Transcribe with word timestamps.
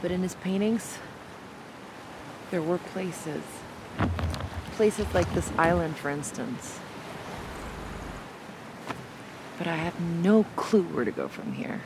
But 0.00 0.10
in 0.10 0.22
his 0.22 0.34
paintings, 0.36 0.98
there 2.50 2.62
were 2.62 2.78
places. 2.78 3.42
Places 4.72 5.06
like 5.12 5.32
this 5.34 5.50
island, 5.58 5.96
for 5.96 6.08
instance. 6.08 6.78
But 9.58 9.66
I 9.66 9.74
have 9.74 10.00
no 10.00 10.44
clue 10.54 10.84
where 10.84 11.04
to 11.04 11.10
go 11.10 11.26
from 11.26 11.52
here. 11.52 11.82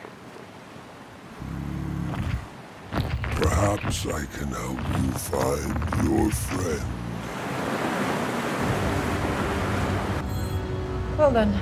Perhaps 2.91 4.05
I 4.05 4.25
can 4.25 4.49
help 4.49 4.77
you 4.77 5.11
find 5.13 6.07
your 6.07 6.29
friend. 6.31 6.83
Well 11.17 11.31
then. 11.31 11.59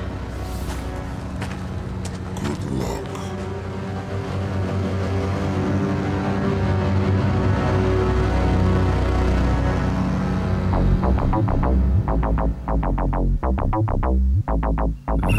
Good 2.44 2.72
luck. 2.74 3.11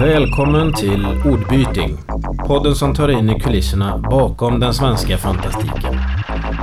Välkommen 0.02 0.72
till 0.72 1.06
Ordbyting. 1.24 1.98
Podden 2.46 2.74
som 2.74 2.94
tar 2.94 3.08
in 3.08 3.30
i 3.30 3.40
kulisserna 3.40 3.98
bakom 3.98 4.60
den 4.60 4.74
svenska 4.74 5.18
fantastiken. 5.18 6.00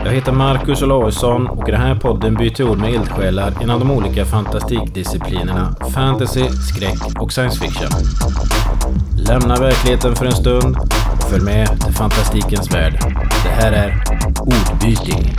Jag 0.06 0.12
heter 0.12 0.32
Marcus 0.32 0.82
Olausson 0.82 1.48
och 1.48 1.70
i 1.70 1.72
den 1.72 1.82
här 1.82 1.96
podden 1.96 2.36
byter 2.36 2.70
ord 2.70 2.78
med 2.78 2.94
eldsjälar 2.94 3.54
inom 3.62 3.80
de 3.80 3.92
olika 3.92 4.26
fantastikdisciplinerna 4.26 5.76
fantasy, 5.94 6.50
skräck 6.50 7.22
och 7.22 7.32
science 7.32 7.60
fiction. 7.60 7.90
Lämna 9.18 9.56
verkligheten 9.56 10.16
för 10.16 10.26
en 10.26 10.36
stund 10.36 10.78
och 11.14 11.30
följ 11.30 11.44
med 11.44 11.82
till 11.82 11.94
fantastikens 11.94 12.74
värld. 12.74 13.00
Det 13.44 13.50
här 13.50 13.72
är 13.72 14.04
Ordbyting. 14.40 15.36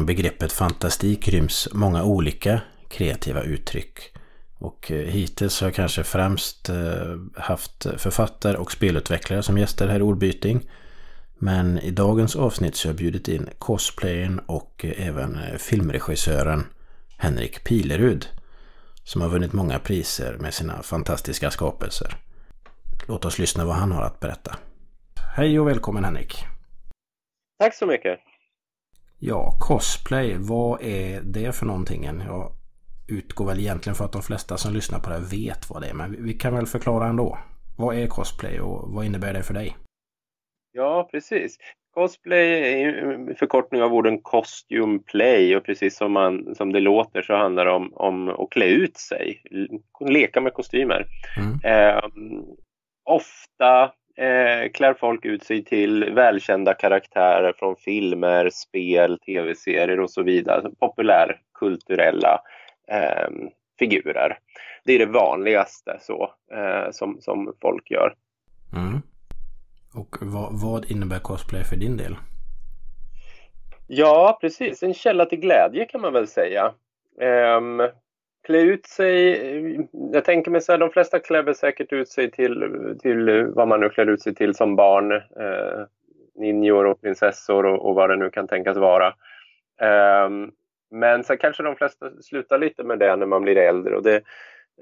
Inom 0.00 0.06
begreppet 0.06 0.52
fantastik 0.52 1.28
ryms 1.28 1.68
många 1.72 2.04
olika 2.04 2.60
kreativa 2.88 3.42
uttryck. 3.42 4.12
Och 4.58 4.90
eh, 4.90 4.96
hittills 4.96 5.60
har 5.60 5.68
jag 5.68 5.74
kanske 5.74 6.04
främst 6.04 6.68
eh, 6.68 7.16
haft 7.36 7.86
författare 7.96 8.56
och 8.56 8.72
spelutvecklare 8.72 9.42
som 9.42 9.58
gäster 9.58 9.88
här 9.88 9.98
i 9.98 10.02
Ordbyting. 10.02 10.70
Men 11.38 11.78
i 11.78 11.90
dagens 11.90 12.36
avsnitt 12.36 12.76
så 12.76 12.88
har 12.88 12.92
jag 12.92 12.96
bjudit 12.96 13.28
in 13.28 13.48
cosplayern 13.58 14.38
och 14.38 14.84
eh, 14.84 15.08
även 15.08 15.38
filmregissören 15.58 16.66
Henrik 17.18 17.64
Pilerud. 17.64 18.26
Som 19.04 19.20
har 19.20 19.28
vunnit 19.28 19.52
många 19.52 19.78
priser 19.78 20.36
med 20.38 20.54
sina 20.54 20.82
fantastiska 20.82 21.50
skapelser. 21.50 22.16
Låt 23.08 23.24
oss 23.24 23.38
lyssna 23.38 23.64
vad 23.64 23.76
han 23.76 23.92
har 23.92 24.02
att 24.02 24.20
berätta. 24.20 24.56
Hej 25.36 25.60
och 25.60 25.68
välkommen 25.68 26.04
Henrik! 26.04 26.44
Tack 27.58 27.74
så 27.74 27.86
mycket. 27.86 28.29
Ja, 29.22 29.56
cosplay, 29.60 30.36
vad 30.38 30.82
är 30.82 31.20
det 31.20 31.52
för 31.52 31.66
någonting? 31.66 32.04
Jag 32.04 32.52
utgår 33.08 33.46
väl 33.46 33.58
egentligen 33.58 33.94
för 33.94 34.04
att 34.04 34.12
de 34.12 34.22
flesta 34.22 34.56
som 34.56 34.74
lyssnar 34.74 34.98
på 34.98 35.08
det 35.08 35.14
här 35.14 35.22
vet 35.22 35.70
vad 35.70 35.82
det 35.82 35.88
är. 35.88 35.94
Men 35.94 36.24
vi 36.24 36.32
kan 36.32 36.54
väl 36.54 36.66
förklara 36.66 37.06
ändå. 37.06 37.38
Vad 37.78 37.96
är 37.96 38.06
cosplay 38.06 38.60
och 38.60 38.94
vad 38.94 39.04
innebär 39.04 39.32
det 39.32 39.42
för 39.42 39.54
dig? 39.54 39.76
Ja, 40.72 41.08
precis. 41.10 41.58
Cosplay 41.94 42.52
är 42.52 42.88
en 42.88 43.34
förkortning 43.34 43.82
av 43.82 43.94
orden 43.94 44.20
costume 44.22 44.98
play 44.98 45.56
och 45.56 45.64
precis 45.64 45.96
som, 45.96 46.12
man, 46.12 46.54
som 46.54 46.72
det 46.72 46.80
låter 46.80 47.22
så 47.22 47.36
handlar 47.36 47.64
det 47.64 47.72
om, 47.72 47.92
om 47.94 48.28
att 48.28 48.50
klä 48.50 48.66
ut 48.66 48.96
sig, 48.96 49.42
leka 50.00 50.40
med 50.40 50.54
kostymer. 50.54 51.06
Mm. 51.36 51.60
Eh, 51.64 52.04
ofta 53.04 53.92
eh, 54.16 54.70
klär 54.72 54.94
folk 54.94 55.24
ut 55.24 55.44
sig 55.44 55.64
till 55.64 56.14
välkända 56.14 56.74
karaktärer 56.74 57.52
från 57.58 57.76
filmer, 57.76 58.50
spel, 58.52 59.18
tv-serier 59.18 60.00
och 60.00 60.10
så 60.10 60.22
vidare. 60.22 60.70
Populärkulturella 60.78 62.40
eh, 62.90 63.28
figurer. 63.78 64.38
Det 64.84 64.92
är 64.92 64.98
det 64.98 65.06
vanligaste 65.06 65.98
så, 66.00 66.34
eh, 66.52 66.90
som, 66.90 67.20
som 67.20 67.54
folk 67.60 67.90
gör. 67.90 68.14
Mm. 68.76 69.02
Och 69.94 70.16
vad, 70.20 70.60
vad 70.60 70.90
innebär 70.90 71.18
cosplay 71.18 71.64
för 71.64 71.76
din 71.76 71.96
del? 71.96 72.16
Ja, 73.86 74.38
precis. 74.40 74.82
En 74.82 74.94
källa 74.94 75.26
till 75.26 75.40
glädje 75.40 75.84
kan 75.84 76.00
man 76.00 76.12
väl 76.12 76.28
säga. 76.28 76.72
Um, 77.56 77.80
klä 78.50 78.58
ut 78.60 78.86
sig, 78.86 79.32
eh, 79.32 79.80
jag 80.12 80.24
tänker 80.24 80.50
mig 80.50 80.60
så 80.60 80.72
här, 80.72 80.78
de 80.78 80.90
flesta 80.90 81.18
klär 81.18 81.52
säkert 81.52 81.92
ut 81.92 82.08
sig 82.08 82.30
till, 82.30 82.96
till 83.02 83.46
vad 83.54 83.68
man 83.68 83.80
nu 83.80 83.88
klär 83.88 84.06
ut 84.06 84.22
sig 84.22 84.34
till 84.34 84.54
som 84.54 84.76
barn. 84.76 85.12
Eh, 85.12 85.86
ninjor 86.34 86.86
och 86.86 87.00
prinsessor 87.00 87.66
och, 87.66 87.88
och, 87.88 87.94
vad 87.94 88.10
det 88.10 88.16
nu 88.16 88.30
kan 88.30 88.48
tänkas 88.48 88.76
vara. 88.76 89.06
Eh, 89.80 90.30
men 90.90 91.24
så 91.24 91.36
kanske 91.36 91.62
de 91.62 91.76
flesta 91.76 92.10
slutar 92.20 92.58
lite 92.58 92.84
med 92.84 92.98
det 92.98 93.16
när 93.16 93.26
man 93.26 93.42
blir 93.42 93.56
äldre. 93.56 93.96
Och 93.96 94.02
det, 94.02 94.22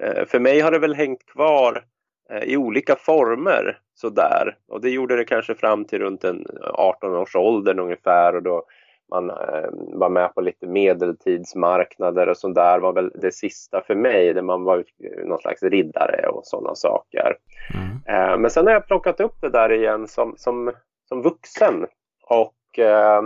eh, 0.01 0.25
för 0.25 0.39
mig 0.39 0.59
har 0.59 0.71
det 0.71 0.79
väl 0.79 0.95
hängt 0.95 1.25
kvar 1.25 1.83
eh, 2.29 2.43
i 2.43 2.57
olika 2.57 2.95
former 2.95 3.77
sådär. 3.95 4.57
Och 4.67 4.81
det 4.81 4.89
gjorde 4.89 5.15
det 5.15 5.25
kanske 5.25 5.55
fram 5.55 5.85
till 5.85 5.99
runt 5.99 6.23
en 6.23 6.45
18 6.61 7.15
års 7.15 7.35
ålder 7.35 7.79
ungefär. 7.79 8.35
Och 8.35 8.43
då 8.43 8.63
man 9.11 9.29
eh, 9.29 9.69
var 9.71 10.09
med 10.09 10.35
på 10.35 10.41
lite 10.41 10.67
medeltidsmarknader 10.67 12.29
och 12.29 12.37
sånt 12.37 12.55
där 12.55 12.79
var 12.79 12.93
väl 12.93 13.11
det 13.15 13.31
sista 13.31 13.81
för 13.81 13.95
mig 13.95 14.33
där 14.33 14.41
man 14.41 14.63
var 14.63 14.83
någon 15.25 15.39
slags 15.39 15.63
riddare 15.63 16.27
och 16.27 16.45
sådana 16.45 16.75
saker. 16.75 17.37
Mm. 17.73 18.31
Eh, 18.31 18.37
men 18.37 18.51
sen 18.51 18.65
har 18.65 18.73
jag 18.73 18.87
plockat 18.87 19.19
upp 19.19 19.41
det 19.41 19.49
där 19.49 19.71
igen 19.71 20.07
som, 20.07 20.33
som, 20.37 20.71
som 21.09 21.21
vuxen 21.21 21.87
och 22.23 22.79
eh, 22.79 23.21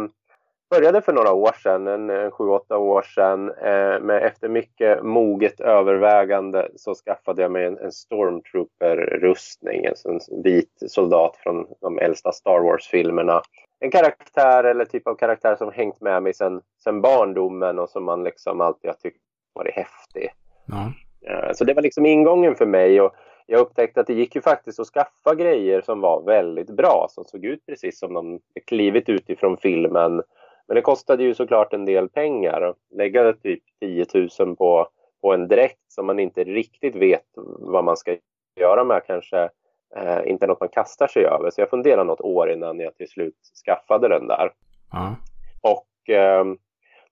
började 0.74 1.02
för 1.02 1.14
några 1.14 1.34
år 1.34 1.56
sedan, 1.64 1.88
en, 1.88 2.32
sju, 2.32 2.44
åtta 2.44 2.78
år 2.78 3.02
sedan. 3.02 3.50
Eh, 3.50 4.00
men 4.02 4.10
efter 4.10 4.50
mycket 4.50 5.04
moget 5.04 5.60
övervägande 5.60 6.68
så 6.76 6.96
skaffade 6.96 7.42
jag 7.42 7.52
mig 7.52 7.66
en, 7.66 7.78
en 7.78 7.92
stormtrooper-rustning, 7.92 9.86
en 9.86 10.44
vit 10.44 10.84
soldat 10.88 11.38
från 11.38 11.66
de 11.82 12.00
äldsta 12.00 12.32
Star 12.32 12.60
Wars-filmerna 12.60 13.42
en 13.84 13.92
karaktär 13.92 14.64
eller 14.64 14.86
typ 14.86 15.08
av 15.08 15.16
karaktär 15.16 15.56
som 15.56 15.72
hängt 15.72 16.02
med 16.02 16.24
mig 16.24 16.34
sedan 16.34 16.62
sen 16.84 17.02
barndomen 17.02 17.80
och 17.80 17.90
som 17.90 18.04
man 18.04 18.24
liksom 18.24 18.62
alltid 18.62 18.90
har 18.90 18.96
tyckt 18.96 19.22
varit 19.54 19.74
häftig. 19.74 20.30
Ja. 20.66 21.54
Så 21.54 21.64
det 21.64 21.74
var 21.74 21.82
liksom 21.82 22.06
ingången 22.06 22.56
för 22.56 22.66
mig 22.66 23.02
och 23.02 23.16
jag 23.46 23.60
upptäckte 23.60 24.00
att 24.00 24.08
det 24.08 24.14
gick 24.14 24.36
ju 24.36 24.42
faktiskt 24.42 24.80
att 24.80 24.88
skaffa 24.88 25.36
grejer 25.36 25.82
som 25.82 26.02
var 26.02 26.22
väldigt 26.22 26.70
bra, 26.70 27.08
som 27.10 27.26
såg 27.26 27.46
ut 27.46 27.66
precis 27.66 28.00
som 28.00 28.14
de 28.14 28.40
klivit 28.68 29.10
utifrån 29.10 29.58
filmen. 29.58 30.22
Men 30.68 30.76
det 30.76 30.82
kostade 30.82 31.24
ju 31.24 31.34
såklart 31.34 31.74
en 31.74 31.86
del 31.86 32.10
pengar. 32.10 32.62
att 32.62 32.78
Lägga 32.96 33.34
typ 33.34 33.64
10 33.80 34.06
000 34.40 34.56
på, 34.56 34.88
på 35.22 35.34
en 35.34 35.48
dräkt 35.48 35.80
som 35.88 36.06
man 36.06 36.20
inte 36.20 36.44
riktigt 36.44 36.96
vet 36.96 37.28
vad 37.60 37.84
man 37.84 37.98
ska 37.98 38.18
göra 38.60 38.84
med 38.84 39.02
kanske 39.08 39.50
eh, 39.96 40.20
inte 40.26 40.48
något 40.48 40.60
man 40.60 40.70
kastar 40.70 41.08
sig 41.08 41.26
över. 41.26 41.50
Så 41.50 41.62
jag 41.62 41.70
funderade 41.70 42.04
något 42.04 42.22
år 42.22 42.52
innan 42.52 42.80
jag 42.80 42.96
till 42.96 43.10
slut 43.10 43.38
skaffade 43.66 44.08
den 44.08 44.28
där. 44.28 44.52
Ja. 44.92 45.16
Och 45.62 46.10
eh, 46.10 46.46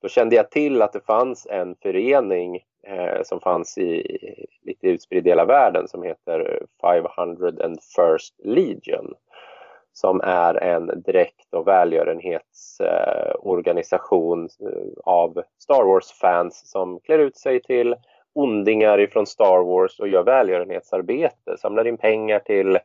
då 0.01 0.07
kände 0.07 0.35
jag 0.35 0.51
till 0.51 0.81
att 0.81 0.93
det 0.93 1.05
fanns 1.05 1.47
en 1.49 1.75
förening 1.75 2.59
eh, 2.87 3.21
som 3.23 3.39
fanns 3.39 3.77
i 3.77 4.17
lite 4.65 4.87
utspridd 4.87 5.27
i 5.27 5.29
hela 5.29 5.45
världen 5.45 5.87
som 5.87 6.03
heter 6.03 6.63
501st 6.83 8.31
Legion. 8.43 9.13
Som 9.93 10.21
är 10.21 10.63
en 10.63 11.03
direkt 11.05 11.53
och 11.53 11.67
välgörenhetsorganisation 11.67 14.43
eh, 14.43 14.49
av 15.03 15.43
Star 15.59 15.83
Wars-fans 15.83 16.61
som 16.65 16.99
klär 16.99 17.19
ut 17.19 17.37
sig 17.37 17.61
till 17.61 17.95
ondingar 18.33 18.99
ifrån 18.99 19.25
Star 19.25 19.63
Wars 19.63 19.99
och 19.99 20.07
gör 20.07 20.23
välgörenhetsarbete, 20.23 21.57
samlar 21.57 21.87
in 21.87 21.97
pengar 21.97 22.39
till 22.39 22.75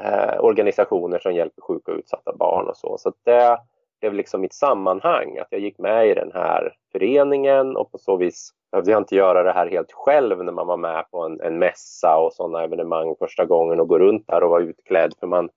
eh, 0.00 0.40
organisationer 0.40 1.18
som 1.18 1.34
hjälper 1.34 1.62
sjuka 1.62 1.92
och 1.92 1.98
utsatta 1.98 2.36
barn 2.36 2.68
och 2.68 2.76
så. 2.76 2.98
Så 2.98 3.12
det 3.24 3.58
blev 4.00 4.14
liksom 4.14 4.40
mitt 4.40 4.54
sammanhang, 4.54 5.38
att 5.38 5.46
jag 5.50 5.60
gick 5.60 5.78
med 5.78 6.08
i 6.08 6.14
den 6.14 6.32
här 6.34 6.74
föreningen 6.92 7.76
och 7.76 7.92
på 7.92 7.98
så 7.98 8.16
vis 8.16 8.50
behövde 8.70 8.90
jag 8.90 9.00
inte 9.00 9.16
göra 9.16 9.42
det 9.42 9.52
här 9.52 9.66
helt 9.66 9.92
själv 9.92 10.44
när 10.44 10.52
man 10.52 10.66
var 10.66 10.76
med 10.76 11.10
på 11.10 11.24
en, 11.24 11.40
en 11.40 11.58
mässa 11.58 12.16
och 12.16 12.32
sådana 12.32 12.64
evenemang 12.64 13.14
första 13.18 13.44
gången 13.44 13.80
och 13.80 13.88
gå 13.88 13.98
runt 13.98 14.26
där 14.26 14.42
och 14.42 14.50
vara 14.50 14.62
utklädd 14.62 15.14
för 15.20 15.26
man, 15.26 15.48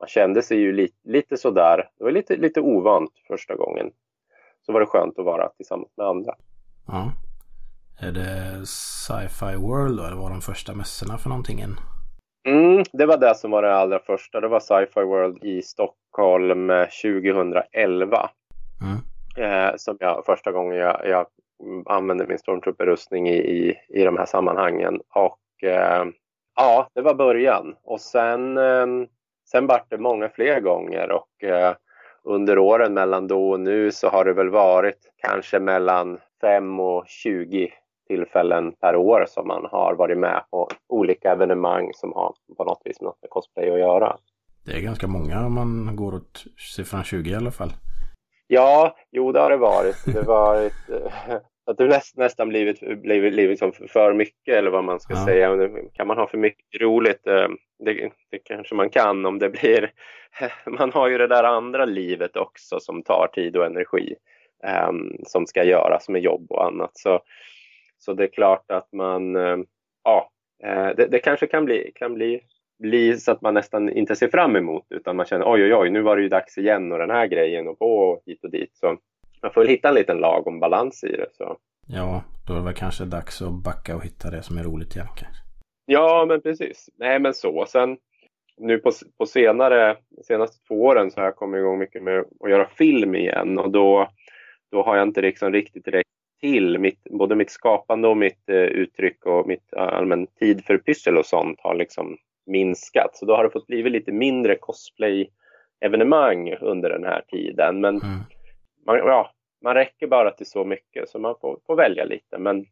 man 0.00 0.08
kände 0.08 0.42
sig 0.42 0.58
ju 0.58 0.72
lite, 0.72 0.96
lite 1.04 1.36
sådär, 1.36 1.88
det 1.98 2.04
var 2.04 2.10
lite, 2.10 2.36
lite 2.36 2.60
ovant 2.60 3.12
första 3.28 3.54
gången. 3.54 3.90
Så 4.66 4.72
var 4.72 4.80
det 4.80 4.86
skönt 4.86 5.18
att 5.18 5.24
vara 5.24 5.48
tillsammans 5.48 5.92
med 5.96 6.06
andra. 6.06 6.34
ja. 6.86 7.12
Är 8.02 8.12
det 8.12 8.66
Sci-Fi 8.66 9.56
World 9.56 9.96
då? 9.98 10.04
Eller 10.04 10.16
var 10.16 10.30
de 10.30 10.40
första 10.40 10.74
mässorna 10.74 11.18
för 11.18 11.28
någonting? 11.28 11.60
Mm, 12.48 12.84
det 12.92 13.06
var 13.06 13.16
det 13.16 13.34
som 13.34 13.50
var 13.50 13.62
det 13.62 13.74
allra 13.74 13.98
första. 13.98 14.40
Det 14.40 14.48
var 14.48 14.60
Sci-Fi 14.60 15.00
World 15.00 15.44
i 15.44 15.62
Stockholm 15.62 16.68
2011. 17.02 18.30
eh, 19.36 19.76
som 19.76 19.96
jag 20.00 20.22
första 20.26 20.52
gången 20.52 20.76
jag, 20.78 21.00
jag 21.08 21.26
använde 21.86 22.26
min 22.26 22.38
stormtrooper-rustning 22.38 23.28
i, 23.28 23.36
i, 23.36 23.74
i 23.88 24.04
de 24.04 24.16
här 24.16 24.26
sammanhangen. 24.26 25.00
Och 25.14 25.68
eh, 25.68 26.04
ja, 26.56 26.88
det 26.94 27.02
var 27.02 27.14
början. 27.14 27.74
Och 27.84 28.00
sen, 28.00 28.58
eh, 28.58 28.86
sen 29.50 29.66
vart 29.66 29.90
det 29.90 29.98
många 29.98 30.28
fler 30.28 30.60
gånger 30.60 31.10
och 31.10 31.44
eh, 31.44 31.74
under 32.24 32.58
åren 32.58 32.94
mellan 32.94 33.26
då 33.26 33.50
och 33.50 33.60
nu 33.60 33.90
så 33.90 34.08
har 34.08 34.24
det 34.24 34.32
väl 34.32 34.50
varit 34.50 35.12
kanske 35.16 35.60
mellan 35.60 36.18
5 36.40 36.80
och 36.80 37.04
20 37.06 37.72
tillfällen 38.14 38.72
per 38.72 38.96
år 38.96 39.24
som 39.28 39.46
man 39.48 39.64
har 39.70 39.94
varit 39.94 40.18
med 40.18 40.42
på 40.50 40.68
olika 40.88 41.32
evenemang 41.32 41.90
som 41.94 42.12
har 42.12 42.34
på 42.56 42.64
något 42.64 42.82
vis 42.84 43.00
något 43.00 43.18
med 43.22 43.30
cosplay 43.30 43.70
att 43.70 43.78
göra. 43.78 44.16
Det 44.66 44.72
är 44.72 44.80
ganska 44.80 45.06
många 45.06 45.46
om 45.46 45.54
man 45.54 45.96
går 45.96 46.14
åt 46.14 46.44
siffran 46.76 47.04
20 47.04 47.30
i 47.30 47.34
alla 47.34 47.50
fall. 47.50 47.72
Ja, 48.46 48.96
jo 49.10 49.32
det 49.32 49.40
har 49.40 49.50
det 49.50 49.56
varit. 49.56 49.96
Det 50.04 50.18
har 50.18 50.24
varit 50.24 50.88
eh, 50.90 51.36
att 51.66 51.78
det 51.78 51.86
näst, 51.86 52.16
nästan 52.16 52.48
blivit, 52.48 52.80
blivit, 52.80 53.32
blivit 53.32 53.50
liksom 53.60 53.72
för 53.88 54.12
mycket 54.14 54.54
eller 54.54 54.70
vad 54.70 54.84
man 54.84 55.00
ska 55.00 55.14
Ja. 55.14 55.24
säga. 55.24 55.68
Kan 55.92 56.06
man 56.06 56.16
ha 56.18 56.26
för 56.26 56.38
mycket 56.38 56.80
roligt? 56.80 57.26
eh, 57.26 57.48
Det, 57.84 58.10
det 58.30 58.38
kanske 58.44 58.74
man 58.74 58.90
kan 58.90 59.26
om 59.26 59.38
det 59.38 59.50
blir... 59.50 59.90
Man 60.78 60.92
har 60.92 61.08
ju 61.08 61.18
det 61.18 61.26
där 61.26 61.44
andra 61.44 61.84
livet 61.84 62.36
också 62.36 62.80
som 62.80 63.02
tar 63.02 63.26
tid 63.32 63.56
och 63.56 63.66
energi 63.66 64.14
eh, 64.64 64.90
som 65.26 65.46
ska 65.46 65.64
göras 65.64 66.08
med 66.08 66.22
jobb 66.22 66.46
och 66.52 66.64
annat. 66.66 66.90
Så, 66.94 67.20
så 68.00 68.12
det 68.12 68.24
är 68.24 68.28
klart 68.28 68.70
att 68.70 68.92
man... 68.92 69.36
eh, 69.36 69.56
Ja, 70.04 70.30
eh, 70.64 70.88
det, 70.96 71.06
det 71.06 71.18
kanske 71.18 71.46
kan 71.46 71.64
bli, 71.64 71.92
kan 71.94 72.14
bli 72.14 72.40
bli 72.80 73.16
så 73.16 73.32
att 73.32 73.40
man 73.40 73.54
nästan 73.54 73.90
inte 73.90 74.16
ser 74.16 74.28
fram 74.28 74.56
emot 74.56 74.86
utan 74.90 75.16
man 75.16 75.26
känner 75.26 75.52
oj 75.52 75.62
oj 75.62 75.74
oj 75.74 75.90
nu 75.90 76.02
var 76.02 76.16
det 76.16 76.22
ju 76.22 76.28
dags 76.28 76.58
igen 76.58 76.92
och 76.92 76.98
den 76.98 77.10
här 77.10 77.26
grejen 77.26 77.68
och 77.68 77.78
på 77.78 78.20
hit 78.26 78.44
och 78.44 78.50
dit. 78.50 78.76
Så 78.76 78.96
man 79.42 79.52
får 79.52 79.60
väl 79.60 79.70
hitta 79.70 79.88
en 79.88 79.94
liten 79.94 80.18
lagom 80.18 80.60
balans 80.60 81.04
i 81.04 81.16
det. 81.16 81.26
Så. 81.32 81.56
Ja, 81.86 82.22
då 82.46 82.52
är 82.52 82.58
det 82.58 82.64
väl 82.64 82.74
kanske 82.74 83.04
dags 83.04 83.42
att 83.42 83.64
backa 83.64 83.96
och 83.96 84.04
hitta 84.04 84.30
det 84.30 84.42
som 84.42 84.58
är 84.58 84.62
roligt 84.62 84.96
igen 84.96 85.08
kanske. 85.16 85.42
Ja 85.86 86.24
men 86.28 86.40
precis. 86.40 86.88
Nej 86.98 87.18
men 87.18 87.34
så. 87.34 87.66
Sen 87.68 87.98
nu 88.56 88.78
på, 88.78 88.90
på 89.18 89.26
senare, 89.26 89.96
de 90.08 90.22
senaste 90.22 90.66
två 90.66 90.82
åren 90.82 91.10
så 91.10 91.20
har 91.20 91.24
jag 91.24 91.36
kommit 91.36 91.58
igång 91.58 91.78
mycket 91.78 92.02
med 92.02 92.24
att 92.44 92.50
göra 92.50 92.68
film 92.68 93.14
igen 93.14 93.58
och 93.58 93.70
då, 93.70 94.08
då 94.70 94.82
har 94.82 94.96
jag 94.96 95.08
inte 95.08 95.20
liksom 95.20 95.52
riktigt 95.52 95.88
räckt 95.88 96.10
till. 96.40 96.78
Mitt, 96.78 97.04
både 97.10 97.34
mitt 97.36 97.50
skapande 97.50 98.08
och 98.08 98.16
mitt 98.16 98.48
eh, 98.48 98.56
uttryck 98.56 99.26
och 99.26 99.46
mitt 99.48 99.72
eh, 99.76 99.82
allmän 99.82 100.26
tid 100.26 100.64
för 100.64 100.78
pyssel 100.78 101.16
och 101.18 101.26
sånt 101.26 101.58
har 101.62 101.74
liksom 101.74 102.16
minskat. 102.46 103.10
Så 103.16 103.26
då 103.26 103.36
har 103.36 103.44
det 103.44 103.50
fått 103.50 103.66
bli 103.66 103.90
lite 103.90 104.12
mindre 104.12 104.56
cosplay-evenemang 104.56 106.54
under 106.60 106.90
den 106.90 107.04
här 107.04 107.22
tiden. 107.28 107.80
Men 107.80 107.96
Mm. 107.96 108.18
man, 108.86 108.96
ja, 108.96 109.30
man 109.64 109.74
räcker 109.74 110.06
bara 110.06 110.30
till 110.30 110.46
så 110.50 110.64
mycket 110.64 111.08
så 111.08 111.18
man 111.18 111.34
får, 111.40 111.58
får 111.66 111.76
välja 111.76 112.04
lite. 112.04 112.38
Men 112.38 112.66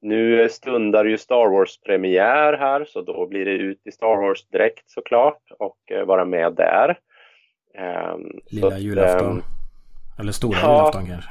nu 0.00 0.48
stundar 0.48 1.04
ju 1.04 1.18
Star 1.18 1.48
Wars-premiär 1.50 2.52
här 2.52 2.84
så 2.84 3.00
då 3.02 3.26
blir 3.26 3.44
det 3.44 3.50
ut 3.52 3.80
i 3.86 3.92
Star 3.92 4.16
Wars-dräkt 4.16 4.90
såklart 4.90 5.42
och 5.58 5.78
eh, 5.92 6.04
vara 6.04 6.24
med 6.24 6.52
där. 6.54 6.98
Så 7.74 8.54
Lilla 8.54 8.66
att, 8.66 8.80
julafton. 8.80 9.30
ehm, 9.36 9.42
Eller 10.20 10.32
stora 10.32 10.58
ja. 10.62 10.68
julafton 10.76 11.06
kanske. 11.06 11.30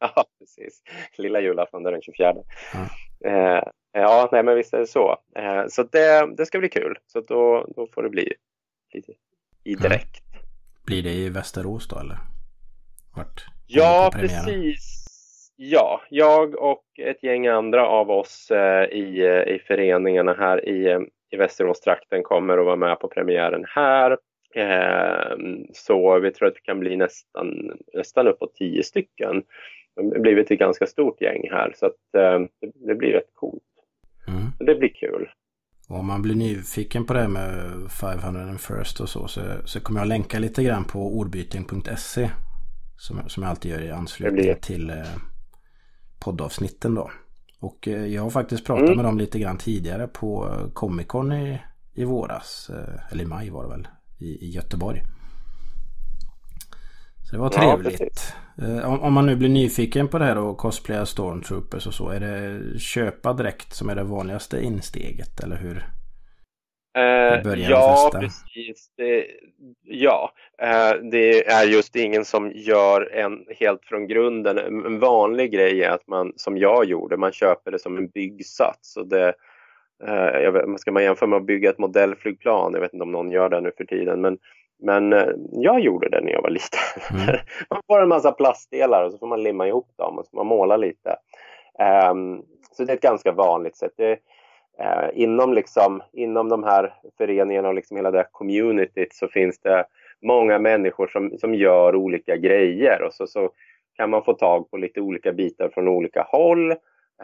Ja, 0.00 0.24
precis. 0.56 0.82
Lilla 1.18 1.40
julafton, 1.40 1.82
den 1.82 2.02
24. 2.02 2.34
Ja. 2.72 2.88
Eh, 3.30 3.62
ja, 3.92 4.28
nej 4.32 4.42
men 4.42 4.56
visst 4.56 4.74
är 4.74 4.78
det 4.78 4.86
så. 4.86 5.16
Eh, 5.36 5.64
så 5.68 5.82
det, 5.82 6.36
det 6.36 6.46
ska 6.46 6.58
bli 6.58 6.68
kul. 6.68 6.98
Så 7.06 7.20
då, 7.20 7.66
då 7.76 7.86
får 7.86 8.02
det 8.02 8.08
bli 8.08 8.32
lite 8.94 9.12
i 9.64 9.74
direkt. 9.74 10.22
Blir 10.86 11.02
det 11.02 11.12
i 11.12 11.28
Västerås 11.28 11.88
då 11.88 11.98
eller? 11.98 12.16
Vart? 13.16 13.44
Ja, 13.66 14.10
precis. 14.14 14.98
Ja, 15.56 16.00
jag 16.10 16.54
och 16.54 16.84
ett 16.98 17.22
gäng 17.22 17.46
andra 17.46 17.88
av 17.88 18.10
oss 18.10 18.50
eh, 18.50 18.84
i, 18.84 19.22
i 19.46 19.58
föreningarna 19.66 20.34
här 20.34 20.68
i, 20.68 21.06
i 21.30 21.36
Västeråstrakten 21.36 22.22
kommer 22.22 22.58
att 22.58 22.64
vara 22.64 22.76
med 22.76 23.00
på 23.00 23.08
premiären 23.08 23.64
här. 23.68 24.16
Eh, 24.54 25.36
så 25.72 26.18
vi 26.18 26.30
tror 26.30 26.48
att 26.48 26.54
det 26.54 26.60
kan 26.60 26.80
bli 26.80 26.96
nästan, 26.96 27.78
nästan 27.94 28.28
uppåt 28.28 28.54
tio 28.54 28.82
stycken. 28.82 29.42
Blivit 30.20 30.50
ett 30.50 30.58
ganska 30.58 30.86
stort 30.86 31.20
gäng 31.20 31.48
här 31.50 31.74
så 31.78 31.86
att 31.86 32.14
eh, 32.16 32.40
det, 32.86 32.94
blir 32.94 33.12
rätt 33.12 33.34
coolt. 33.34 33.62
Mm. 34.28 34.42
Så 34.58 34.64
det 34.64 34.74
blir 34.74 34.88
kul. 34.94 35.28
Och 35.88 35.98
om 35.98 36.06
man 36.06 36.22
blir 36.22 36.34
nyfiken 36.34 37.04
på 37.04 37.12
det 37.12 37.20
här 37.20 37.28
med 37.28 37.72
501st 37.88 39.00
och 39.02 39.08
så, 39.08 39.28
så 39.28 39.40
så 39.64 39.80
kommer 39.80 40.00
jag 40.00 40.08
länka 40.08 40.38
lite 40.38 40.62
grann 40.64 40.84
på 40.84 41.18
ordbyting.se 41.18 42.30
som, 42.98 43.28
som 43.28 43.42
jag 43.42 43.50
alltid 43.50 43.70
gör 43.70 43.82
i 43.82 43.90
anslutning 43.90 44.42
blir- 44.42 44.54
till 44.54 44.90
eh, 44.90 44.96
poddavsnitten 46.24 46.94
då. 46.94 47.10
Och 47.60 47.88
eh, 47.88 48.06
jag 48.06 48.22
har 48.22 48.30
faktiskt 48.30 48.66
pratat 48.66 48.82
Mm. 48.84 48.96
med 48.96 49.04
dem 49.04 49.18
lite 49.18 49.38
grann 49.38 49.58
tidigare 49.58 50.06
på 50.06 50.48
eh, 50.48 50.72
Comic 50.72 51.06
Con 51.06 51.32
i, 51.32 51.58
i 51.94 52.04
våras. 52.04 52.70
Eh, 52.70 53.12
eller 53.12 53.24
i 53.24 53.26
maj 53.26 53.50
var 53.50 53.62
det 53.64 53.70
väl. 53.70 53.88
I, 54.18 54.24
i 54.46 54.50
Göteborg. 54.50 55.00
Så 57.32 57.36
det 57.36 57.42
var 57.42 57.52
Ja, 57.54 57.76
trevligt. 57.76 57.98
precis. 57.98 58.34
Eh, 58.62 58.92
om, 58.92 59.00
om 59.00 59.12
man 59.12 59.26
nu 59.26 59.36
blir 59.36 59.48
nyfiken 59.48 60.08
på 60.08 60.18
det 60.18 60.24
här 60.24 60.38
och 60.38 60.58
cosplaya 60.58 61.06
Stormtroopers 61.06 61.86
och 61.86 61.94
så. 61.94 62.08
Är 62.08 62.20
det 62.20 62.60
köpa 62.80 63.32
direkt 63.32 63.74
som 63.74 63.88
är 63.88 63.94
det 63.94 64.04
vanligaste 64.04 64.60
insteget? 64.62 65.40
Eller 65.44 65.56
hur? 65.56 65.84
Eh, 66.98 67.60
ja, 67.70 68.10
precis. 68.20 68.92
Det, 68.96 69.26
ja, 69.82 70.32
eh, 70.62 70.94
det 71.10 71.46
är 71.46 71.66
just 71.66 71.96
ingen 71.96 72.24
som 72.24 72.52
gör 72.54 73.12
en 73.14 73.44
helt 73.60 73.84
från 73.84 74.06
grunden. 74.06 74.58
En 74.58 74.98
vanlig 74.98 75.52
grej 75.52 75.82
är 75.82 75.90
att 75.90 76.06
man, 76.08 76.32
som 76.36 76.58
jag 76.58 76.84
gjorde, 76.84 77.16
man 77.16 77.32
köper 77.32 77.70
det 77.70 77.78
som 77.78 77.96
en 77.98 78.08
byggsats. 78.08 78.96
Och 78.96 79.08
det, 79.08 79.34
eh, 80.06 80.52
vet, 80.52 80.80
ska 80.80 80.92
man 80.92 81.02
jämföra 81.04 81.28
med 81.28 81.36
att 81.36 81.46
bygga 81.46 81.70
ett 81.70 81.78
modellflygplan? 81.78 82.72
Jag 82.74 82.80
vet 82.80 82.92
inte 82.92 83.02
om 83.04 83.12
någon 83.12 83.30
gör 83.30 83.48
det 83.48 83.60
nu 83.60 83.72
för 83.76 83.84
tiden. 83.84 84.20
Men, 84.20 84.38
men 84.82 85.12
eh, 85.12 85.28
jag 85.52 85.80
gjorde 85.80 86.08
det 86.08 86.20
när 86.20 86.32
jag 86.32 86.42
var 86.42 86.50
liten. 86.50 86.80
Mm. 87.10 87.40
man 87.70 87.82
får 87.86 88.02
en 88.02 88.08
massa 88.08 88.32
plastdelar 88.32 89.04
och 89.04 89.12
så 89.12 89.18
får 89.18 89.26
man 89.26 89.42
limma 89.42 89.68
ihop 89.68 89.88
dem 89.96 90.18
och 90.18 90.24
så 90.24 90.30
får 90.30 90.36
man 90.36 90.46
måla 90.46 90.76
lite. 90.76 91.16
Ehm, 91.78 92.42
så 92.72 92.84
det 92.84 92.92
är 92.92 92.96
ett 92.96 93.02
ganska 93.02 93.32
vanligt 93.32 93.76
sätt. 93.76 93.92
Det, 93.96 94.12
eh, 94.78 95.08
inom, 95.14 95.52
liksom, 95.52 96.02
inom 96.12 96.48
de 96.48 96.64
här 96.64 96.94
föreningarna 97.18 97.68
och 97.68 97.74
liksom 97.74 97.96
hela 97.96 98.10
det 98.10 98.18
här 98.18 98.28
communityt 98.32 99.14
så 99.14 99.28
finns 99.28 99.60
det 99.60 99.84
många 100.22 100.58
människor 100.58 101.06
som, 101.06 101.38
som 101.38 101.54
gör 101.54 101.96
olika 101.96 102.36
grejer 102.36 103.02
och 103.02 103.14
så, 103.14 103.26
så 103.26 103.50
kan 103.96 104.10
man 104.10 104.24
få 104.24 104.32
tag 104.32 104.70
på 104.70 104.76
lite 104.76 105.00
olika 105.00 105.32
bitar 105.32 105.68
från 105.68 105.88
olika 105.88 106.22
håll. 106.22 106.70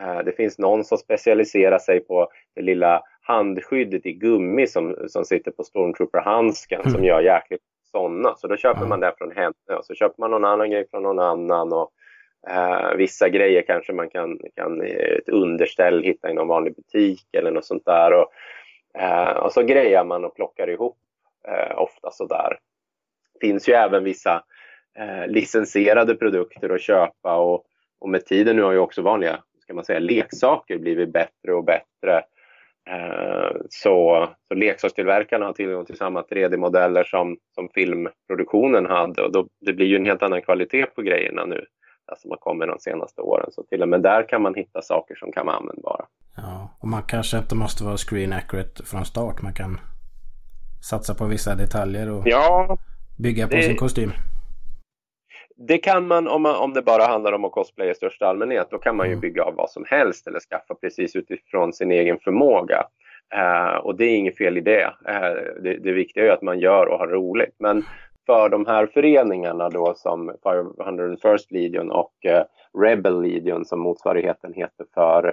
Eh, 0.00 0.18
det 0.24 0.32
finns 0.32 0.58
någon 0.58 0.84
som 0.84 0.98
specialiserar 0.98 1.78
sig 1.78 2.00
på 2.00 2.28
det 2.54 2.62
lilla 2.62 3.02
handskyddet 3.28 4.06
i 4.06 4.12
gummi 4.12 4.66
som, 4.66 4.96
som 5.08 5.24
sitter 5.24 5.50
på 5.50 5.62
Stormtrooper-handsken 5.64 6.80
Mm. 6.80 6.92
som 6.92 7.04
gör 7.04 7.20
jäkligt 7.20 7.62
sådana. 7.92 8.34
Så 8.36 8.48
då 8.48 8.56
köper 8.56 8.86
man 8.86 9.00
det 9.00 9.14
från 9.18 9.32
henne 9.32 9.78
och 9.78 9.84
så 9.84 9.94
köper 9.94 10.14
man 10.20 10.30
någon 10.30 10.44
annan 10.44 10.70
grej 10.70 10.88
från 10.90 11.02
någon 11.02 11.18
annan. 11.18 11.72
Och, 11.72 11.90
eh, 12.50 12.94
vissa 12.96 13.28
grejer 13.28 13.62
kanske 13.62 13.92
man 13.92 14.10
kan, 14.10 14.38
kan 14.56 14.82
i 14.82 14.90
ett 14.90 15.28
underställ 15.28 16.02
hitta 16.02 16.30
i 16.30 16.34
någon 16.34 16.48
vanlig 16.48 16.74
butik 16.76 17.28
eller 17.32 17.50
något 17.50 17.64
sånt 17.64 17.84
där. 17.84 18.12
Och, 18.12 18.32
eh, 19.00 19.36
och 19.36 19.52
så 19.52 19.62
grejar 19.62 20.04
man 20.04 20.24
och 20.24 20.34
plockar 20.36 20.70
ihop 20.70 20.96
eh, 21.48 21.78
ofta 21.78 22.10
sådär. 22.10 22.58
Det 23.34 23.46
finns 23.46 23.68
ju 23.68 23.72
även 23.72 24.04
vissa 24.04 24.42
eh, 24.98 25.26
licensierade 25.26 26.14
produkter 26.14 26.74
att 26.74 26.80
köpa 26.80 27.36
och, 27.36 27.64
och 28.00 28.08
med 28.08 28.26
tiden 28.26 28.56
nu 28.56 28.62
har 28.62 28.72
ju 28.72 28.78
också 28.78 29.02
vanliga 29.02 29.42
ska 29.62 29.74
man 29.74 29.84
säga, 29.84 29.98
leksaker 29.98 30.78
blivit 30.78 31.12
bättre 31.12 31.54
och 31.54 31.64
bättre. 31.64 32.22
Eh, 32.88 33.56
så, 33.70 34.28
så 34.48 34.54
leksakstillverkarna 34.54 35.46
har 35.46 35.52
tillgång 35.52 35.84
till 35.84 35.96
samma 35.96 36.22
3D-modeller 36.22 37.04
som, 37.04 37.36
som 37.54 37.68
filmproduktionen 37.74 38.86
hade 38.86 39.22
och 39.22 39.32
då, 39.32 39.46
det 39.66 39.72
blir 39.72 39.86
ju 39.86 39.96
en 39.96 40.06
helt 40.06 40.22
annan 40.22 40.42
kvalitet 40.42 40.86
på 40.86 41.02
grejerna 41.02 41.44
nu 41.44 41.64
alltså 42.06 42.22
som 42.22 42.30
har 42.30 42.38
kommit 42.38 42.68
de 42.68 42.78
senaste 42.78 43.20
åren. 43.20 43.50
Så 43.52 43.62
till 43.62 43.82
och 43.82 43.88
med 43.88 44.02
där 44.02 44.28
kan 44.28 44.42
man 44.42 44.54
hitta 44.54 44.82
saker 44.82 45.14
som 45.14 45.32
kan 45.32 45.46
vara 45.46 45.56
användbara. 45.56 46.04
Ja, 46.36 46.76
och 46.80 46.88
man 46.88 47.02
kanske 47.02 47.38
inte 47.38 47.54
måste 47.54 47.84
vara 47.84 47.96
screen 47.96 48.32
accurate 48.32 48.82
från 48.84 49.04
start. 49.04 49.42
Man 49.42 49.54
kan 49.54 49.80
satsa 50.90 51.14
på 51.14 51.24
vissa 51.26 51.54
detaljer 51.54 52.10
och 52.10 52.22
Ja, 52.26 52.76
bygga 53.18 53.48
på 53.48 53.54
det- 53.56 53.62
sin 53.62 53.76
kostym. 53.76 54.10
Det 55.60 55.78
kan 55.78 56.06
man 56.06 56.28
om, 56.28 56.42
man 56.42 56.56
om 56.56 56.72
det 56.74 56.82
bara 56.82 57.02
handlar 57.02 57.32
om 57.32 57.44
att 57.44 57.52
cosplaya 57.52 57.90
i 57.90 57.94
största 57.94 58.26
allmänhet. 58.26 58.68
Då 58.70 58.78
kan 58.78 58.96
man 58.96 59.06
ju 59.06 59.12
Mm. 59.12 59.20
bygga 59.20 59.44
av 59.44 59.54
vad 59.54 59.70
som 59.70 59.84
helst 59.88 60.26
eller 60.26 60.40
skaffa 60.40 60.74
precis 60.74 61.16
utifrån 61.16 61.72
sin 61.72 61.90
egen 61.92 62.18
förmåga. 62.18 62.84
Eh, 63.34 63.76
och 63.76 63.96
det 63.96 64.04
är 64.04 64.16
inget 64.16 64.36
fel 64.36 64.56
i 64.58 64.60
det. 64.60 64.82
Eh, 65.08 65.62
det. 65.62 65.78
Det 65.78 65.92
viktiga 65.92 66.24
är 66.26 66.30
att 66.30 66.42
man 66.42 66.58
gör 66.58 66.86
och 66.86 66.98
har 66.98 67.06
roligt. 67.06 67.54
Men 67.58 67.84
för 68.26 68.48
de 68.48 68.66
här 68.66 68.86
föreningarna 68.86 69.68
då 69.70 69.94
som 69.94 70.30
501st 70.44 71.46
Legion 71.50 71.90
och 71.90 72.12
eh, 72.26 72.44
Rebel 72.78 73.22
Legion 73.22 73.64
som 73.64 73.80
motsvarigheten 73.80 74.52
heter 74.54 74.86
för, 74.94 75.26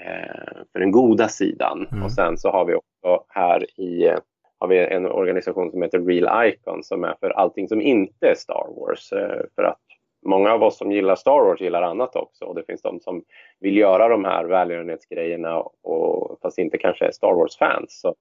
eh, 0.00 0.62
för 0.72 0.78
den 0.78 0.90
goda 0.90 1.28
sidan. 1.28 1.86
Mm. 1.92 2.04
Och 2.04 2.12
sen 2.12 2.38
så 2.38 2.50
har 2.50 2.64
vi 2.64 2.74
också 2.74 3.24
här 3.28 3.80
i 3.80 4.06
eh, 4.06 4.18
har 4.60 4.68
vi 4.68 4.78
en 4.78 5.06
organisation 5.06 5.70
som 5.70 5.82
heter 5.82 5.98
Real 5.98 6.48
Icon 6.48 6.82
som 6.84 7.04
är 7.04 7.14
för 7.20 7.30
allting 7.30 7.68
som 7.68 7.80
inte 7.80 8.26
är 8.26 8.34
Star 8.34 8.66
Wars. 8.76 9.12
Eh, 9.12 9.42
för 9.54 9.62
att 9.62 9.80
många 10.26 10.50
många 10.50 10.54
av 10.54 10.62
oss 10.62 10.78
som 10.78 10.92
gillar 10.92 11.16
Star 11.16 11.44
Wars 11.44 11.60
gillar 11.60 11.82
annat 11.82 12.16
också 12.16 12.44
och 12.44 12.54
det 12.54 12.66
finns 12.66 12.82
de 12.82 13.00
som 13.00 13.22
vill 13.60 13.76
göra 13.76 14.08
de 14.08 14.24
här 14.24 14.44
välgörenhetsgrejerna 14.44 15.58
och, 15.82 16.38
fast 16.42 16.58
inte 16.58 16.78
kanske 16.78 17.06
är 17.06 17.10
Star 17.10 17.34
Wars-fans. 17.34 18.00
Så 18.00 18.14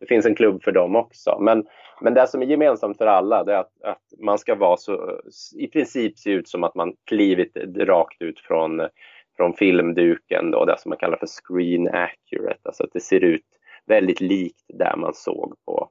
det 0.00 0.06
finns 0.06 0.26
en 0.26 0.34
klubb 0.34 0.62
för 0.62 0.72
dem 0.72 0.96
också. 0.96 1.38
Men, 1.40 1.66
men 2.00 2.14
det 2.14 2.26
som 2.26 2.42
är 2.42 2.46
gemensamt 2.46 2.98
för 2.98 3.06
alla 3.06 3.44
det 3.44 3.52
är 3.54 3.58
att, 3.58 3.82
att 3.82 4.02
man 4.18 4.38
ska 4.38 4.54
vara 4.54 4.76
så, 4.76 5.20
i 5.56 5.66
princip 5.66 6.18
se 6.18 6.30
ut 6.30 6.48
som 6.48 6.64
att 6.64 6.74
man 6.74 6.92
klivit 7.04 7.56
rakt 7.76 8.22
ut 8.22 8.40
från, 8.40 8.88
från 9.36 9.52
filmduken, 9.52 10.50
då, 10.50 10.64
det 10.64 10.78
som 10.78 10.88
man 10.88 10.98
kallar 10.98 11.16
för 11.16 11.26
screen 11.26 11.88
accurate, 11.88 12.60
alltså 12.62 12.84
att 12.84 12.92
det 12.92 13.00
ser 13.00 13.24
ut 13.24 13.44
väldigt 13.86 14.20
likt 14.20 14.64
där 14.68 14.96
man 14.96 15.14
såg 15.14 15.54
på, 15.64 15.88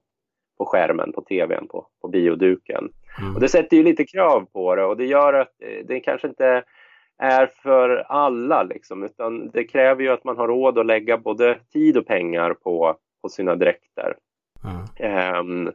på 0.58 0.66
skärmen, 0.66 1.12
på 1.12 1.22
tvn, 1.22 1.68
på, 1.68 1.88
på 2.02 2.08
bioduken. 2.08 2.90
Mm. 3.22 3.36
Och 3.36 3.42
det 3.42 3.50
sätter 3.50 3.78
ju 3.78 3.84
lite 3.84 4.06
krav 4.06 4.46
på 4.54 4.76
det 4.76 4.86
och 4.86 4.98
det 4.98 5.06
gör 5.06 5.34
att 5.34 5.52
det 5.86 6.00
kanske 6.00 6.28
inte 6.28 6.64
är 7.18 7.48
för 7.64 7.90
alla 8.10 8.64
liksom, 8.64 9.04
utan 9.04 9.50
det 9.50 9.64
kräver 9.64 10.04
ju 10.04 10.10
att 10.10 10.24
man 10.24 10.38
har 10.38 10.48
råd 10.48 10.78
att 10.78 10.86
lägga 10.86 11.18
både 11.18 11.60
tid 11.74 11.98
och 11.98 12.08
pengar 12.08 12.54
på, 12.54 12.98
på 13.22 13.30
sina 13.30 13.56
dräkter. 13.56 14.16
Mm. 14.64 15.40
Um, 15.40 15.72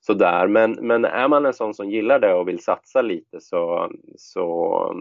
sådär, 0.00 0.46
men, 0.46 0.72
men 0.72 1.04
är 1.04 1.28
man 1.28 1.46
en 1.46 1.54
sån 1.54 1.74
som 1.74 1.90
gillar 1.90 2.18
det 2.18 2.34
och 2.34 2.48
vill 2.48 2.62
satsa 2.62 3.02
lite 3.02 3.40
så, 3.40 3.90
så 4.16 4.94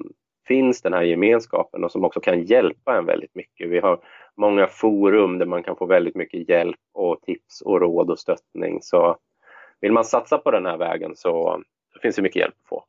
finns 0.47 0.81
den 0.81 0.93
här 0.93 1.03
gemenskapen 1.03 1.83
och 1.83 1.91
som 1.91 2.03
också 2.03 2.19
kan 2.19 2.43
hjälpa 2.43 2.97
en 2.97 3.05
väldigt 3.05 3.35
mycket. 3.35 3.69
Vi 3.69 3.79
har 3.79 3.99
många 4.37 4.67
forum 4.67 5.37
där 5.37 5.45
man 5.45 5.63
kan 5.63 5.75
få 5.75 5.85
väldigt 5.85 6.15
mycket 6.15 6.49
hjälp 6.49 6.79
och 6.93 7.21
tips 7.21 7.61
och 7.61 7.81
råd 7.81 8.09
och 8.09 8.19
stöttning. 8.19 8.81
Så 8.81 9.17
vill 9.81 9.91
man 9.91 10.05
satsa 10.05 10.37
på 10.37 10.51
den 10.51 10.65
här 10.65 10.77
vägen 10.77 11.15
så, 11.15 11.61
finns 12.01 12.15
det 12.15 12.21
mycket 12.21 12.39
hjälp 12.39 12.55
att 12.63 12.69
få. 12.69 12.83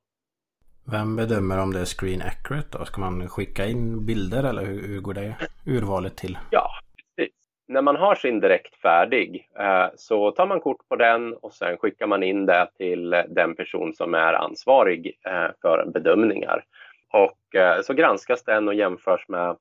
Vem 0.91 1.17
bedömer 1.17 1.63
om 1.63 1.73
det 1.73 1.81
är 1.81 1.85
screen 1.85 2.23
accurate 2.23 2.79
då? 2.79 2.85
Ska 2.85 3.01
man 3.01 3.29
skicka 3.29 3.67
in 3.67 4.07
bilder 4.07 4.45
eller 4.45 4.65
hur, 4.65 4.89
hur 4.89 5.01
går 5.01 5.15
det 5.15 5.37
urvalet 5.67 6.17
till? 6.17 6.39
Ja, 6.51 6.71
precis. 7.17 7.35
När 7.69 7.83
man 7.83 7.97
har 7.97 8.15
sin 8.15 8.41
direkt 8.41 8.77
färdig 8.77 9.49
eh, 9.59 9.87
så 9.97 10.31
tar 10.31 10.47
man 10.47 10.61
kort 10.61 10.89
på 10.89 10.97
den 10.97 11.35
och 11.35 11.53
sen 11.53 11.77
skickar 11.77 12.07
man 12.07 12.23
in 12.23 12.47
det 12.47 12.69
till 12.77 13.11
den 13.29 13.57
person 13.57 13.95
som 13.95 14.15
är 14.15 14.33
ansvarig 14.33 15.19
eh, 15.27 15.51
för 15.63 15.91
bedömningar. 15.95 16.65
Och 17.13 17.55
eh, 17.55 17.83
så 17.83 17.95
granskas 17.95 18.45
den 18.45 18.69
och 18.69 18.75
jämförs 18.75 19.29
med 19.29 19.57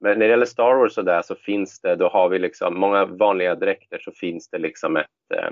men 0.00 0.18
när 0.18 0.26
det 0.26 0.30
gäller 0.30 0.46
Star 0.46 0.74
Wars 0.74 0.98
och 0.98 1.04
där 1.04 1.22
så 1.22 1.34
finns 1.34 1.80
det, 1.80 1.96
då 1.96 2.08
har 2.08 2.28
vi 2.28 2.38
liksom 2.38 2.80
många 2.80 3.04
vanliga 3.04 3.54
dräkter 3.54 3.98
så 3.98 4.12
finns 4.12 4.50
det 4.50 4.58
liksom 4.58 4.96
ett 4.96 5.06
eh, 5.34 5.50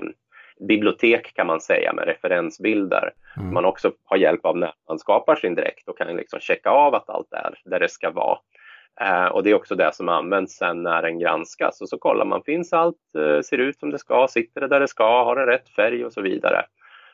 bibliotek 0.67 1.33
kan 1.33 1.47
man 1.47 1.61
säga 1.61 1.93
med 1.93 2.05
referensbilder. 2.05 3.13
Mm. 3.37 3.53
Man 3.53 3.65
också 3.65 3.91
har 4.03 4.17
hjälp 4.17 4.45
av 4.45 4.57
när 4.57 4.71
man 4.87 4.99
skapar 4.99 5.35
sin 5.35 5.55
dräkt 5.55 5.87
och 5.87 5.97
kan 5.97 6.15
liksom 6.15 6.39
checka 6.39 6.69
av 6.69 6.95
att 6.95 7.09
allt 7.09 7.33
är 7.33 7.59
där 7.65 7.79
det 7.79 7.89
ska 7.89 8.11
vara. 8.11 8.37
Eh, 9.01 9.25
och 9.25 9.43
det 9.43 9.49
är 9.49 9.55
också 9.55 9.75
det 9.75 9.93
som 9.93 10.09
används 10.09 10.57
sen 10.57 10.83
när 10.83 11.01
den 11.01 11.19
granskas 11.19 11.81
och 11.81 11.89
så 11.89 11.97
kollar 11.97 12.25
man, 12.25 12.43
finns 12.43 12.73
allt, 12.73 13.15
eh, 13.17 13.41
ser 13.41 13.57
ut 13.57 13.79
som 13.79 13.91
det 13.91 13.99
ska, 13.99 14.27
sitter 14.29 14.61
det 14.61 14.67
där 14.67 14.79
det 14.79 14.87
ska, 14.87 15.23
har 15.23 15.35
det 15.35 15.47
rätt 15.47 15.69
färg 15.69 16.05
och 16.05 16.13
så 16.13 16.21
vidare. 16.21 16.65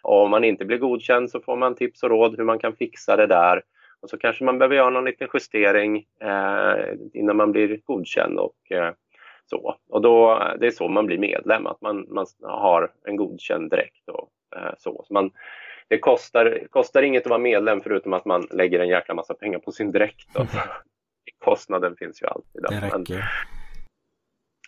Och 0.02 0.24
om 0.24 0.32
man 0.32 0.44
inte 0.44 0.66
blir 0.66 0.78
godkänd 0.78 1.32
så 1.32 1.40
får 1.40 1.56
man 1.56 1.76
tips 1.76 2.04
och 2.04 2.10
råd 2.10 2.38
hur 2.38 2.44
man 2.44 2.60
kan 2.60 2.76
fixa 2.76 3.16
det 3.16 3.28
där. 3.28 3.62
Och 4.04 4.10
så 4.10 4.18
kanske 4.18 4.44
man 4.44 4.58
behöver 4.58 4.76
göra 4.76 4.90
någon 4.90 5.06
liten 5.06 5.28
justering 5.34 6.06
eh, 6.22 6.94
innan 7.14 7.38
man 7.38 7.52
blir 7.52 7.80
godkänd 7.86 8.40
och 8.40 8.72
eh, 8.72 8.94
så. 9.46 9.76
Och 9.90 10.02
då, 10.02 10.44
det 10.60 10.68
är 10.68 10.72
så 10.72 10.88
man 10.88 11.06
blir 11.06 11.18
medlem, 11.18 11.68
att 11.68 11.82
man, 11.82 12.06
man 12.10 12.26
har 12.42 12.92
en 13.08 13.16
godkänd 13.16 13.70
dräkt 13.70 14.10
och 14.10 14.30
eh, 14.56 14.74
så. 14.78 15.04
så 15.08 15.14
man, 15.14 15.32
det 15.88 15.98
kostar, 15.98 16.68
kostar 16.70 17.04
inget 17.04 17.24
att 17.24 17.30
vara 17.30 17.40
medlem 17.40 17.82
förutom 17.82 18.14
att 18.14 18.26
man 18.26 18.48
lägger 18.52 18.80
en 18.80 18.88
jäkla 18.88 19.16
massa 19.16 19.34
pengar 19.34 19.60
på 19.60 19.72
sin 19.72 19.92
dräkt. 19.92 20.36
Mm. 20.36 20.48
Kostnaden 21.46 21.96
finns 21.96 22.22
ju 22.22 22.28
alltid. 22.28 22.62
Det 22.62 22.76
räcker. 22.76 22.98
Men, 22.98 23.22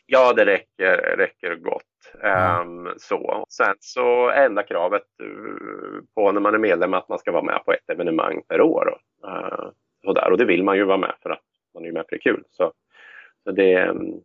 ja, 0.06 0.34
det 0.34 0.46
räcker, 0.46 1.16
räcker 1.18 1.56
gott. 1.56 1.84
Mm. 2.24 2.88
Um, 2.88 2.94
så. 2.98 3.46
Sen 3.50 3.76
så 3.80 4.30
enda 4.30 4.64
kravet 4.64 5.04
uh, 5.24 6.02
på 6.16 6.32
när 6.32 6.42
man 6.42 6.54
är 6.54 6.60
medlem 6.60 6.94
att 6.94 7.10
man 7.10 7.20
ska 7.20 7.32
vara 7.32 7.44
med 7.44 7.66
på 7.66 7.72
ett 7.72 7.90
evenemang 7.90 8.42
per 8.48 8.62
år. 8.62 8.98
Uh, 9.28 9.70
och, 10.08 10.16
där. 10.16 10.32
och 10.32 10.38
det 10.38 10.46
vill 10.46 10.64
man 10.64 10.78
ju 10.78 10.84
vara 10.84 10.98
med 10.98 11.16
för 11.22 11.30
att 11.30 11.44
man 11.74 11.86
är 11.86 11.92
med 11.92 12.06
för 12.10 12.16
det 12.16 12.20
är 12.20 12.34
kul. 12.34 12.44
Så, 12.52 12.74
så 13.44 13.52
det, 13.52 13.88
um, 13.88 14.22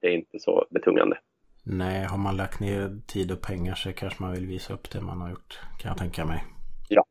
det 0.00 0.06
är 0.06 0.12
inte 0.12 0.38
så 0.38 0.66
betungande. 0.70 1.18
Nej, 1.64 2.04
har 2.04 2.18
man 2.18 2.36
lagt 2.36 2.60
ner 2.60 3.00
tid 3.06 3.32
och 3.32 3.40
pengar 3.40 3.74
så 3.74 3.92
kanske 3.92 4.22
man 4.22 4.32
vill 4.32 4.46
visa 4.46 4.74
upp 4.74 4.90
det 4.90 5.00
man 5.00 5.20
har 5.20 5.30
gjort, 5.30 5.60
kan 5.78 5.88
jag 5.88 5.98
tänka 5.98 6.24
mig. 6.24 6.44
Ja. 6.88 7.04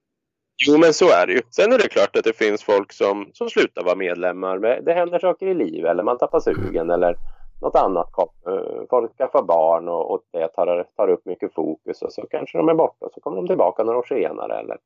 Jo, 0.68 0.78
men 0.78 0.94
så 0.94 1.06
är 1.06 1.28
det 1.28 1.34
ju. 1.34 1.42
Sen 1.50 1.74
är 1.74 1.78
det 1.78 1.88
klart 1.90 2.16
att 2.16 2.24
det 2.24 2.38
finns 2.38 2.64
folk 2.64 2.94
som, 2.94 3.30
som 3.34 3.50
slutar 3.50 3.84
vara 3.84 3.96
medlemmar. 3.96 4.82
Det 4.82 4.94
händer 4.94 5.20
saker 5.20 5.48
i 5.48 5.54
livet 5.54 5.92
eller 5.92 6.04
man 6.04 6.18
tappar 6.18 6.40
sugen 6.40 6.90
mm. 6.90 6.92
eller 6.92 7.16
något 7.62 7.76
annat. 7.76 8.10
Eh, 8.48 8.84
folk 8.90 9.18
skaffar 9.18 9.44
barn 9.44 9.88
och, 9.88 10.12
och 10.12 10.22
det 10.32 10.48
tar, 10.48 10.86
tar 10.96 11.08
upp 11.10 11.26
mycket 11.26 11.54
fokus 11.54 12.02
och 12.02 12.14
så 12.14 12.22
kanske 12.30 12.58
de 12.58 12.70
är 12.70 12.74
borta 12.74 13.06
och 13.06 13.12
så 13.14 13.22
kommer 13.22 13.38
de 13.38 13.48
tillbaka 13.48 13.84
några 13.84 14.00
år 14.00 14.06
senare 14.10 14.60
eller 14.60 14.78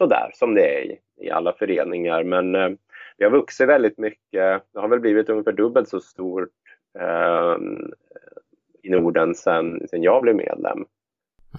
sådär 0.00 0.30
som 0.34 0.54
det 0.54 0.78
är 0.78 0.84
i, 0.84 0.98
i 1.20 1.30
alla 1.30 1.52
föreningar. 1.52 2.24
Men 2.24 2.54
eh, 2.54 2.70
vi 3.16 3.24
har 3.24 3.30
vuxit 3.30 3.68
väldigt 3.68 3.98
mycket. 3.98 4.62
Det 4.72 4.80
har 4.80 4.88
väl 4.88 5.00
blivit 5.00 5.28
ungefär 5.28 5.52
dubbelt 5.52 5.88
så 5.88 6.00
stort 6.00 6.48
eh, 6.98 7.56
i 8.82 8.90
Norden 8.90 9.34
sen, 9.34 9.88
sen 9.90 10.02
jag 10.02 10.22
blev 10.22 10.36
medlem. 10.36 10.84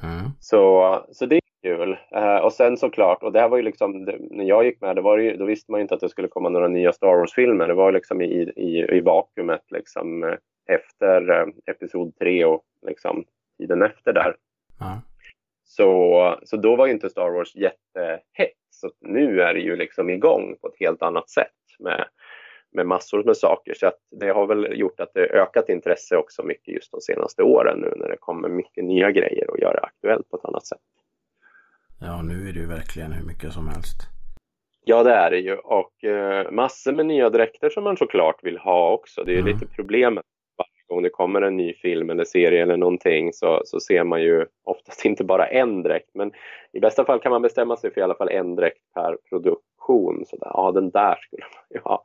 Mm. 0.04 0.30
Så, 0.40 1.06
så 1.12 1.26
det 1.26 1.36
är 1.36 1.42
kul. 1.64 1.98
Eh, 2.12 2.38
och 2.38 2.54
sen 2.54 2.78
såklart, 2.78 3.24
och 3.24 3.32
det 3.32 3.40
här 3.40 3.50
var 3.50 3.58
ju 3.58 3.64
liksom, 3.64 4.06
det, 4.06 4.18
när 4.20 4.46
jag 4.46 4.66
gick 4.66 4.82
med, 4.82 4.96
det 4.96 5.02
var 5.02 5.18
ju, 5.18 5.38
då 5.38 5.46
visste 5.46 5.72
man 5.72 5.80
ju 5.80 5.82
inte 5.82 5.96
att 5.96 6.02
det 6.02 6.10
skulle 6.10 6.28
komma 6.28 6.50
några 6.50 6.68
nya 6.68 6.94
Star 6.94 7.18
Wars-filmer. 7.18 7.68
Det 7.68 7.74
var 7.74 7.92
liksom 7.92 8.22
i, 8.22 8.54
i, 8.56 8.98
i 8.98 9.02
vakuumet 9.02 9.66
liksom 9.72 10.24
eh, 10.24 10.36
efter 10.76 11.30
eh, 11.30 11.46
Episod 11.66 12.16
3 12.20 12.46
och 12.46 12.64
liksom 12.88 13.24
tiden 13.58 13.82
efter 13.82 14.14
där. 14.14 14.36
Mm. 14.82 14.98
Så, 15.72 16.40
så 16.44 16.58
då 16.58 16.76
var 16.76 16.86
ju 16.86 16.92
inte 16.92 17.10
Star 17.10 17.30
Wars 17.30 17.56
jättehett. 17.56 18.58
Så 18.70 18.92
nu 19.02 19.42
är 19.42 19.54
det 19.54 19.60
ju 19.60 19.76
liksom 19.76 20.10
igång 20.10 20.56
på 20.62 20.68
ett 20.68 20.80
helt 20.80 21.02
annat 21.02 21.30
sätt 21.30 21.48
med 21.80 22.06
med 22.74 22.86
massor 22.86 23.24
med 23.24 23.38
saker. 23.38 23.74
Så 23.74 23.92
det 24.12 24.30
har 24.30 24.48
väl 24.48 24.80
gjort 24.80 25.00
att 25.00 25.14
det 25.14 25.28
ökat 25.28 25.70
intresse 25.70 26.18
också 26.18 26.44
mycket 26.44 26.74
just 26.74 26.92
de 26.92 27.02
senaste 27.02 27.44
åren 27.44 27.80
nu 27.80 27.94
när 27.96 28.10
det 28.10 28.18
kommer 28.18 28.50
mycket 28.50 28.84
nya 28.84 29.12
grejer 29.12 29.50
och 29.50 29.60
gör 29.60 29.74
det 29.74 29.80
aktuellt 29.80 30.30
på 30.30 30.38
ett 30.38 30.46
annat 30.46 30.66
sätt. 30.66 30.80
Ja, 32.02 32.22
nu 32.22 32.50
är 32.50 32.54
det 32.54 32.60
ju 32.60 32.68
verkligen 32.68 33.12
hur 33.12 33.28
mycket 33.28 33.54
som 33.54 33.68
helst. 33.68 33.98
Ja, 34.84 35.04
det 35.04 35.14
är 35.14 35.32
det 35.32 35.40
ju 35.40 35.56
och 35.56 36.04
eh, 36.04 36.52
massor 36.52 36.92
med 36.92 37.06
nya 37.06 37.30
dräkter 37.30 37.70
som 37.70 37.84
man 37.84 37.98
såklart 37.98 38.44
vill 38.44 38.58
ha 38.58 38.92
också. 38.92 39.24
Det 39.24 39.34
är 39.34 39.40
mm. 39.40 39.54
lite 39.54 39.66
problemet 39.76 40.26
om 40.92 41.04
det 41.04 41.10
kommer 41.10 41.42
en 41.42 41.58
ny 41.58 41.74
film 41.74 42.10
eller 42.10 42.24
serie 42.24 42.62
eller 42.62 42.78
någonting 42.78 43.34
så, 43.34 43.62
så 43.66 43.80
ser 43.80 44.04
man 44.04 44.22
ju 44.22 44.46
oftast 44.64 45.06
inte 45.06 45.24
bara 45.24 45.48
en 45.48 45.84
dräkt 45.84 46.10
men 46.14 46.32
i 46.72 46.80
bästa 46.80 47.06
fall 47.06 47.20
kan 47.20 47.32
man 47.32 47.42
bestämma 47.42 47.78
sig 47.78 47.94
för 47.94 48.02
i 48.02 48.04
alla 48.04 48.16
fall 48.16 48.30
en 48.30 48.56
dräkt 48.56 48.94
per 48.94 49.18
produktion. 49.30 50.26
Så 50.26 50.36
där, 50.38 50.52
ja, 50.54 50.72
den 50.72 50.90
där 50.90 51.16
skulle 51.16 51.44
man 51.44 51.64
ju 51.70 51.80
ha. 51.80 52.04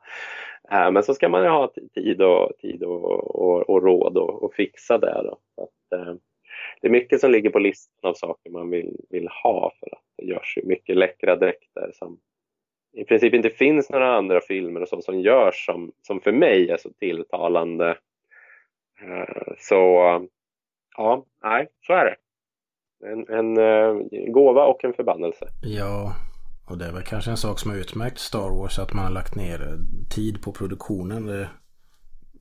Eh, 0.71 0.91
men 0.91 1.03
så 1.03 1.13
ska 1.13 1.29
man 1.29 1.43
ju 1.43 1.49
ha 1.49 1.73
tid 1.93 2.21
och, 2.21 2.51
tid 2.57 2.83
och, 2.83 3.35
och, 3.35 3.69
och 3.69 3.83
råd 3.83 4.17
och, 4.17 4.43
och 4.43 4.53
fixa 4.53 4.97
det. 4.97 5.21
Då. 5.23 5.37
Så 5.55 5.63
att, 5.63 5.99
eh, 5.99 6.13
det 6.81 6.87
är 6.87 6.91
mycket 6.91 7.21
som 7.21 7.31
ligger 7.31 7.49
på 7.49 7.59
listan 7.59 8.09
av 8.09 8.13
saker 8.13 8.49
man 8.51 8.69
vill, 8.69 8.97
vill 9.09 9.27
ha 9.43 9.71
för 9.79 9.95
att 9.95 10.03
det 10.17 10.25
görs 10.25 10.57
ju 10.57 10.65
mycket 10.65 10.97
läckra 10.97 11.35
dräkter 11.35 11.91
som 11.93 12.19
i 12.97 13.03
princip 13.03 13.33
inte 13.33 13.49
finns 13.49 13.89
några 13.89 14.15
andra 14.15 14.41
filmer 14.41 14.81
och 14.81 14.87
så 14.87 15.01
som 15.01 15.19
görs 15.19 15.65
som, 15.65 15.91
som 16.01 16.21
för 16.21 16.31
mig 16.31 16.69
är 16.69 16.77
så 16.77 16.89
tilltalande. 16.89 17.97
Eh, 19.01 19.53
så 19.59 19.75
ja, 20.97 21.25
nej, 21.43 21.67
så 21.87 21.93
är 21.93 22.05
det. 22.05 22.15
En, 23.11 23.29
en 23.29 23.57
uh, 23.57 24.31
gåva 24.31 24.65
och 24.65 24.83
en 24.83 24.93
förbannelse. 24.93 25.47
Ja, 25.61 26.13
och 26.69 26.77
det 26.77 26.85
är 26.85 26.91
väl 26.91 27.03
kanske 27.03 27.31
en 27.31 27.37
sak 27.37 27.59
som 27.59 27.71
har 27.71 27.77
utmärkt 27.77 28.19
Star 28.19 28.49
Wars 28.61 28.79
att 28.79 28.93
man 28.93 29.05
har 29.05 29.11
lagt 29.11 29.35
ner 29.35 29.59
tid 30.15 30.43
på 30.43 30.51
produktionen. 30.51 31.47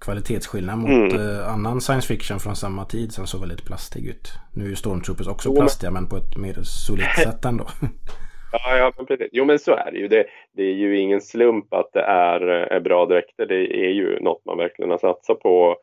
Kvalitetsskillnad 0.00 0.78
mot 0.78 1.12
mm. 1.12 1.16
eh, 1.16 1.52
annan 1.52 1.80
science 1.80 2.08
fiction 2.08 2.40
från 2.40 2.56
samma 2.56 2.84
tid 2.84 3.12
som 3.12 3.26
såg 3.26 3.40
väldigt 3.40 3.66
plastig 3.66 4.06
ut. 4.06 4.28
Nu 4.54 4.64
är 4.64 4.68
ju 4.68 4.76
Stormtroopers 4.76 5.28
också 5.28 5.48
jo, 5.48 5.56
plastiga 5.56 5.90
men... 5.90 6.02
men 6.02 6.10
på 6.10 6.16
ett 6.16 6.36
mer 6.36 6.54
solitt 6.62 7.16
sätt 7.25 7.44
ändå. 7.44 7.64
ja, 8.52 8.76
ja 8.76 8.92
men 8.96 9.06
precis. 9.06 9.28
Jo 9.32 9.44
men 9.44 9.58
så 9.58 9.72
är 9.72 9.92
det 9.92 9.98
ju. 9.98 10.08
Det, 10.08 10.26
det 10.56 10.62
är 10.62 10.75
ju 10.75 10.98
ingen 10.98 11.20
slump 11.20 11.75
att 11.75 11.90
det 11.92 12.02
är, 12.02 12.40
är 12.40 12.80
bra 12.80 13.06
dräkter. 13.06 13.46
Det 13.46 13.86
är 13.86 13.90
ju 13.90 14.20
något 14.20 14.44
man 14.44 14.58
verkligen 14.58 14.90
har 14.90 14.98
satsat 14.98 15.40
på 15.40 15.76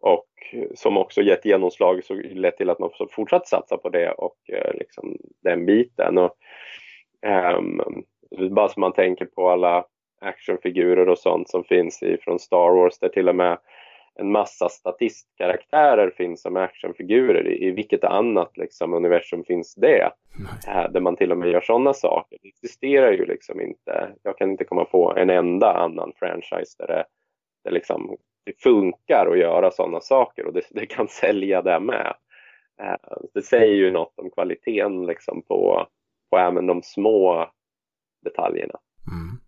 och 0.00 0.26
som 0.74 0.96
också 0.96 1.22
gett 1.22 1.44
genomslag 1.44 2.04
så 2.04 2.14
lett 2.14 2.56
till 2.56 2.70
att 2.70 2.78
man 2.78 2.90
fortsatt 3.10 3.48
satsa 3.48 3.76
på 3.76 3.88
det 3.88 4.12
och 4.12 4.36
eh, 4.52 4.74
liksom 4.74 5.16
den 5.42 5.66
biten. 5.66 6.18
Och, 6.18 6.36
Um, 7.26 8.04
bara 8.50 8.68
som 8.68 8.80
man 8.80 8.92
tänker 8.92 9.26
på 9.26 9.50
alla 9.50 9.84
actionfigurer 10.20 11.08
och 11.08 11.18
sånt 11.18 11.50
som 11.50 11.64
finns 11.64 12.00
från 12.20 12.38
Star 12.38 12.70
Wars 12.70 12.98
där 12.98 13.08
till 13.08 13.28
och 13.28 13.36
med 13.36 13.58
en 14.14 14.32
massa 14.32 14.68
statistkaraktärer 14.68 16.10
finns 16.10 16.42
som 16.42 16.56
actionfigurer. 16.56 17.48
I, 17.48 17.66
i 17.66 17.70
vilket 17.70 18.04
annat 18.04 18.56
liksom, 18.56 18.94
universum 18.94 19.44
finns 19.44 19.74
det? 19.74 20.10
Eh, 20.68 20.90
där 20.90 21.00
man 21.00 21.16
till 21.16 21.32
och 21.32 21.38
med 21.38 21.50
gör 21.50 21.60
sådana 21.60 21.94
saker. 21.94 22.38
Det 22.42 22.48
existerar 22.48 23.12
ju 23.12 23.26
liksom 23.26 23.60
inte. 23.60 24.12
Jag 24.22 24.38
kan 24.38 24.50
inte 24.50 24.64
komma 24.64 24.84
på 24.84 25.14
en 25.16 25.30
enda 25.30 25.72
annan 25.72 26.12
franchise 26.16 26.74
där 26.78 26.86
det, 26.86 27.04
det, 27.64 27.70
liksom, 27.70 28.16
det 28.44 28.62
funkar 28.62 29.26
att 29.26 29.38
göra 29.38 29.70
sådana 29.70 30.00
saker 30.00 30.46
och 30.46 30.52
det, 30.52 30.62
det 30.70 30.86
kan 30.86 31.08
sälja 31.08 31.62
det 31.62 31.80
med. 31.80 32.14
Eh, 32.82 33.18
det 33.34 33.42
säger 33.42 33.74
ju 33.74 33.90
något 33.90 34.18
om 34.18 34.30
kvaliteten 34.30 35.06
liksom, 35.06 35.42
på, 35.42 35.86
på 36.30 36.38
även 36.38 36.66
de 36.66 36.82
små 36.82 37.50
detaljerna. 38.24 38.78
Mm. 39.12 39.40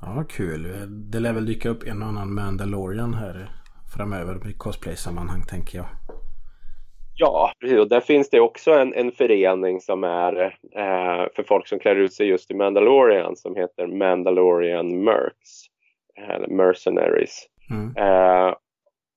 Ja, 0.00 0.24
kul. 0.28 0.62
Det 1.10 1.20
lär 1.20 1.32
väl 1.32 1.46
dyka 1.46 1.68
upp 1.68 1.86
en 1.86 2.02
och 2.02 2.08
annan 2.08 2.34
Mandalorian 2.34 3.14
här 3.14 3.48
framöver 3.96 4.50
i 4.50 4.52
cosplay-sammanhang 4.52 5.42
tänker 5.48 5.78
jag. 5.78 5.86
Ja, 7.18 7.52
precis. 7.60 7.78
Och 7.78 7.88
där 7.88 8.00
finns 8.00 8.30
det 8.30 8.40
också 8.40 8.70
en, 8.70 8.94
en 8.94 9.12
förening 9.12 9.80
som 9.80 10.04
är 10.04 10.42
eh, 10.76 11.26
för 11.36 11.42
folk 11.42 11.68
som 11.68 11.78
klär 11.78 11.96
ut 11.96 12.12
sig 12.12 12.26
just 12.26 12.50
i 12.50 12.54
Mandalorian 12.54 13.36
som 13.36 13.56
heter 13.56 13.86
Mandalorian 13.86 15.04
Mercs, 15.04 15.66
eller 16.28 16.48
Mercenaries. 16.48 17.46
Mm. 17.70 17.96
Eh, 17.96 18.54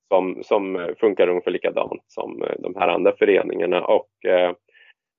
som, 0.08 0.44
som 0.44 0.94
funkar 1.00 1.28
ungefär 1.28 1.52
likadant 1.52 2.04
som 2.08 2.44
eh, 2.44 2.56
de 2.60 2.76
här 2.76 2.88
andra 2.88 3.12
föreningarna 3.12 3.86
och 3.86 4.26
eh, 4.26 4.52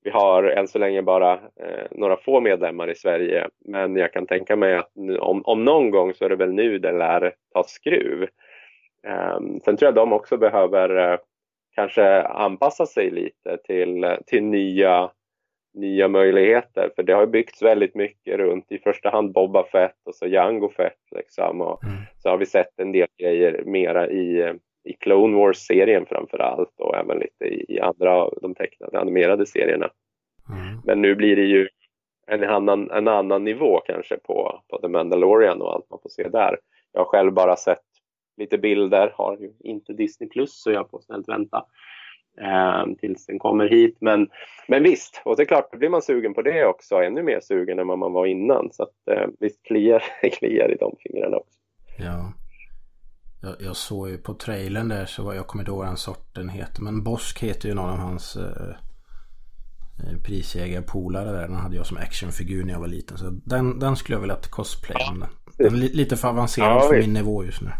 vi 0.03 0.09
har 0.09 0.43
än 0.43 0.67
så 0.67 0.79
länge 0.79 1.01
bara 1.01 1.33
eh, 1.33 1.87
några 1.91 2.17
få 2.17 2.41
medlemmar 2.41 2.89
i 2.89 2.95
Sverige 2.95 3.47
men 3.65 3.95
jag 3.95 4.13
kan 4.13 4.27
tänka 4.27 4.55
mig 4.55 4.75
att 4.75 4.91
nu, 4.95 5.17
om, 5.17 5.41
om 5.45 5.65
någon 5.65 5.91
gång 5.91 6.13
så 6.13 6.25
är 6.25 6.29
det 6.29 6.35
väl 6.35 6.53
nu 6.53 6.79
det 6.79 6.91
lär 6.91 7.33
ta 7.53 7.63
skruv. 7.63 8.27
Eh, 9.07 9.39
sen 9.65 9.77
tror 9.77 9.87
jag 9.87 9.95
de 9.95 10.13
också 10.13 10.37
behöver 10.37 11.11
eh, 11.11 11.19
kanske 11.75 12.21
anpassa 12.21 12.85
sig 12.85 13.11
lite 13.11 13.57
till, 13.57 14.03
eh, 14.03 14.17
till 14.25 14.43
nya, 14.43 15.11
nya 15.73 16.07
möjligheter 16.07 16.89
för 16.95 17.03
det 17.03 17.13
har 17.13 17.25
byggts 17.25 17.61
väldigt 17.61 17.95
mycket 17.95 18.37
runt 18.37 18.71
i 18.71 18.77
första 18.77 19.09
hand 19.09 19.33
Boba 19.33 19.63
Fett 19.63 19.97
och 20.05 20.15
så 20.15 20.27
Jango 20.27 20.69
Fett 20.69 20.99
liksom 21.15 21.61
och 21.61 21.83
mm. 21.83 21.95
så 22.17 22.29
har 22.29 22.37
vi 22.37 22.45
sett 22.45 22.79
en 22.79 22.91
del 22.91 23.07
grejer 23.17 23.63
mera 23.65 24.09
i 24.09 24.53
i 24.83 24.93
Clone 24.93 25.37
Wars-serien 25.37 26.05
framför 26.05 26.39
allt 26.39 26.79
och 26.79 26.97
även 26.97 27.19
lite 27.19 27.45
i, 27.45 27.79
andra 27.79 28.15
av 28.15 28.37
de 28.41 28.55
tecknade 28.55 28.99
animerade 28.99 29.45
serierna. 29.45 29.89
Mm. 30.49 30.81
Men 30.85 31.01
nu 31.01 31.15
blir 31.15 31.35
det 31.35 31.45
ju 31.45 31.67
en 32.27 32.43
annan, 32.43 32.91
en 32.91 33.07
annan 33.07 33.43
nivå 33.43 33.81
kanske 33.85 34.17
på, 34.17 34.61
på 34.67 34.77
The 34.77 34.87
Mandalorian 34.87 35.61
och 35.61 35.73
allt 35.73 35.89
man 35.89 35.99
får 36.03 36.09
se 36.09 36.29
där. 36.29 36.59
Jag 36.91 37.01
har 37.01 37.05
själv 37.05 37.33
bara 37.33 37.55
sett 37.55 37.83
lite 38.37 38.57
bilder, 38.57 39.13
har 39.15 39.37
ju 39.37 39.51
inte 39.59 39.93
Disney 39.93 40.29
Plus 40.29 40.61
så 40.61 40.71
jag 40.71 40.89
får 40.89 40.99
snällt 40.99 41.29
vänta 41.29 41.65
eh, 42.41 42.95
tills 42.99 43.25
den 43.25 43.39
kommer 43.39 43.69
hit. 43.69 43.97
Men, 44.01 44.29
men 44.67 44.83
visst, 44.83 45.21
och 45.25 45.37
det 45.37 45.43
är 45.43 45.45
klart, 45.45 45.71
då 45.71 45.77
blir 45.77 45.89
man 45.89 46.01
sugen 46.01 46.33
på 46.33 46.41
det 46.41 46.65
också, 46.65 46.95
ännu 46.95 47.23
mer 47.23 47.39
sugen 47.39 47.79
än 47.79 47.87
vad 47.87 47.99
man 47.99 48.13
var 48.13 48.25
innan. 48.25 48.69
Så 48.71 48.83
att, 48.83 49.07
eh, 49.11 49.27
visst 49.39 49.63
kliar, 49.63 50.03
kliar 50.39 50.71
i 50.71 50.77
de 50.79 50.95
fingrarna 50.99 51.37
också. 51.37 51.59
Ja. 51.97 52.33
Jag, 53.41 53.55
jag 53.59 53.75
såg 53.75 54.09
ju 54.09 54.17
på 54.17 54.33
trailern 54.33 54.87
där 54.87 55.05
så 55.05 55.23
var, 55.23 55.33
jag 55.33 55.47
kommer 55.47 55.61
inte 55.61 55.71
ihåg 55.71 55.79
vad 55.79 55.87
den 55.87 55.97
sorten 55.97 56.49
heter. 56.49 56.81
Men 56.81 57.03
Bosk 57.03 57.43
heter 57.43 57.69
ju 57.69 57.75
någon 57.75 57.89
av 57.89 57.97
hans 57.97 58.35
eh, 58.35 58.69
eh 59.99 60.17
prisjägarpolare 60.25 61.31
där. 61.31 61.47
Den 61.47 61.55
hade 61.55 61.75
jag 61.75 61.85
som 61.85 61.97
actionfigur 61.97 62.63
när 62.63 62.73
jag 62.73 62.79
var 62.79 62.87
liten. 62.87 63.17
Så 63.17 63.29
den, 63.29 63.79
den 63.79 63.95
skulle 63.95 64.15
jag 64.15 64.21
vilja 64.21 64.37
cosplaya. 64.49 64.99
Ja. 65.19 65.27
Den 65.57 65.75
är 65.75 65.77
lite 65.77 66.17
för 66.17 66.27
avancerad 66.27 66.77
ja, 66.77 66.81
för 66.81 66.97
min 66.97 67.13
nivå 67.13 67.45
just 67.45 67.61
nu. 67.61 67.71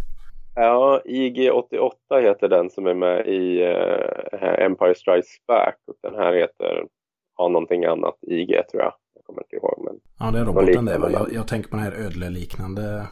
Ja, 0.55 1.01
IG88 1.05 2.21
heter 2.21 2.47
den 2.47 2.69
som 2.69 2.87
är 2.87 2.93
med 2.93 3.27
i 3.27 3.63
uh, 3.63 4.63
Empire 4.65 4.95
Strikes 4.95 5.45
Back. 5.47 5.77
Och 5.87 5.95
den 6.01 6.15
här 6.15 6.33
heter, 6.33 6.85
har 7.33 7.49
någonting 7.49 7.85
annat, 7.85 8.15
IG 8.21 8.47
tror 8.71 8.83
jag. 8.83 8.93
Jag 9.15 9.23
kommer 9.25 9.41
inte 9.41 9.55
ihåg. 9.55 9.81
Men 9.85 9.99
ja, 10.19 10.31
det 10.31 10.39
är 10.39 10.45
roboten 10.45 10.85
det 10.85 10.97
va? 10.97 11.09
Jag, 11.11 11.33
jag 11.33 11.47
tänker 11.47 11.69
på 11.69 11.75
den 11.75 11.85
här 11.85 12.05
ödleliknande 12.05 13.07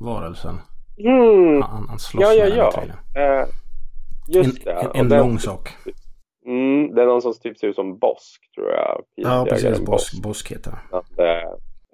varelsen. 0.00 0.54
Mm. 0.98 1.62
Han, 1.62 1.88
han 1.88 1.98
slåss 1.98 2.22
ja, 2.22 2.32
ja, 2.32 2.48
med 2.48 2.56
ja. 2.56 2.72
den 3.14 3.40
uh, 3.40 3.46
Just 4.28 4.66
en, 4.66 4.74
det. 4.74 4.80
En, 4.94 5.12
en 5.12 5.18
lång 5.18 5.38
sak. 5.38 5.68
Mm, 6.46 6.94
det 6.94 7.02
är 7.02 7.06
någon 7.06 7.22
som 7.22 7.34
typ 7.34 7.58
ser 7.58 7.66
ut 7.66 7.74
som 7.74 7.98
Bosk 7.98 8.54
tror 8.54 8.70
jag. 8.70 9.02
Ja, 9.14 9.46
precis. 9.48 9.80
Bosk, 9.80 10.22
Bosk 10.22 10.52
heter 10.52 10.72
det. 11.16 11.44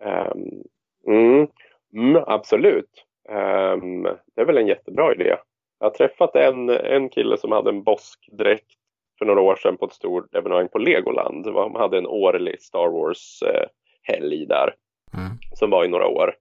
Um, 0.05 0.63
mm, 1.07 1.47
mm, 1.95 2.25
absolut. 2.27 2.91
Um, 3.33 4.03
det 4.03 4.41
är 4.41 4.45
väl 4.45 4.59
en 4.59 4.67
jättebra 4.67 5.13
idé. 5.13 5.37
Jag 5.79 5.87
har 5.87 5.91
träffat 5.91 6.37
en, 6.37 6.71
en 6.71 7.09
kille 7.09 7.37
som 7.37 7.53
hade 7.53 7.71
en 7.71 7.83
Bosk-dräkt 7.83 8.73
för 9.19 9.27
några 9.27 9.41
år 9.41 9.57
sedan 9.57 9.77
på 9.77 9.85
ett 9.85 9.93
stort 9.93 10.35
evenemang 10.35 10.69
på 10.69 10.79
Legoland. 10.79 11.45
De 11.45 11.75
hade 11.75 11.99
en 11.99 12.07
årlig 12.07 12.63
Star 12.63 12.89
Wars-helg 12.89 14.47
där. 14.47 14.75
Mm. 15.15 15.31
Som 15.55 15.71
var 15.71 15.85
i 15.85 15.89
några 15.89 16.07
år. 16.07 16.35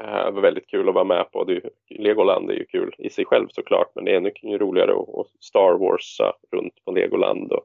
Eh, 0.00 0.24
det 0.24 0.30
var 0.30 0.42
väldigt 0.42 0.70
kul 0.70 0.88
att 0.88 0.94
vara 0.94 1.04
med 1.04 1.32
på. 1.32 1.44
Det 1.44 1.60
Legoland 1.90 2.50
är 2.50 2.54
ju 2.54 2.66
kul 2.66 2.94
i 2.98 3.10
sig 3.10 3.24
själv 3.24 3.48
såklart 3.50 3.92
men 3.94 4.04
det 4.04 4.12
är 4.12 4.16
ännu 4.16 4.58
roligare 4.58 4.92
att, 4.92 5.26
Star 5.40 5.78
Warsa 5.78 6.32
runt 6.52 6.84
på 6.84 6.92
Legoland. 6.92 7.52
Och 7.52 7.64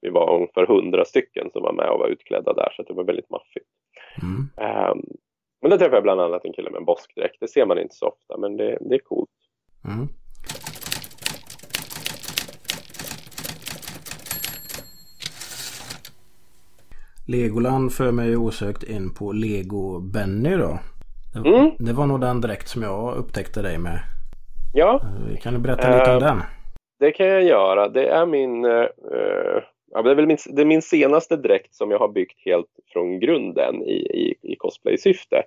vi 0.00 0.08
var 0.10 0.34
ungefär 0.34 0.66
hundra 0.66 1.04
stycken 1.04 1.50
som 1.50 1.62
var 1.62 1.72
med 1.72 1.90
och 1.90 1.98
var 1.98 2.08
utklädda 2.08 2.52
där 2.52 2.72
så 2.76 2.82
det 2.82 2.92
var 2.92 3.04
väldigt 3.04 3.30
maffigt. 3.30 3.66
Mm. 4.22 4.90
Um, 4.90 5.04
men 5.60 5.70
där 5.70 5.78
träffade 5.78 5.96
jag 5.96 6.02
bland 6.02 6.20
annat 6.20 6.44
en 6.44 6.52
kille 6.52 6.70
med 6.70 6.78
en 6.78 6.84
boskdräkt. 6.84 7.36
Det 7.40 7.48
ser 7.48 7.66
man 7.66 7.78
inte 7.78 7.94
så 7.94 8.06
ofta 8.06 8.36
men 8.36 8.56
det, 8.56 8.78
det 8.80 8.94
är 8.94 8.98
coolt. 8.98 9.30
Mm. 9.84 10.08
Legoland 17.28 17.92
för 17.92 18.12
mig 18.12 18.36
osökt 18.36 18.82
in 18.82 19.14
på 19.14 19.32
Lego 19.32 20.00
Benny 20.00 20.56
då. 20.56 20.78
Det, 21.32 21.48
mm. 21.48 21.70
det 21.78 21.92
var 21.92 22.06
nog 22.06 22.20
den 22.20 22.40
direkt 22.40 22.68
som 22.68 22.82
jag 22.82 23.16
upptäckte 23.16 23.62
dig 23.62 23.78
med. 23.78 24.00
Ja. 24.74 25.00
Eh, 25.02 25.36
kan 25.36 25.54
du 25.54 25.60
berätta 25.60 25.98
lite 25.98 26.10
uh, 26.10 26.16
om 26.16 26.22
den? 26.22 26.42
Det 26.98 27.10
kan 27.10 27.26
jag 27.26 27.42
göra. 27.42 27.88
Det 27.88 28.08
är 28.08 28.26
min, 28.26 28.64
uh, 28.64 28.86
ja, 29.90 30.02
det 30.02 30.10
är 30.10 30.14
väl 30.14 30.26
min, 30.26 30.38
det 30.46 30.62
är 30.62 30.66
min 30.66 30.82
senaste 30.82 31.36
dräkt 31.36 31.74
som 31.74 31.90
jag 31.90 31.98
har 31.98 32.08
byggt 32.08 32.40
helt 32.44 32.70
från 32.92 33.20
grunden 33.20 33.82
i, 33.82 33.96
i, 33.96 34.34
i 34.42 34.56
cosplay-syfte. 34.56 35.42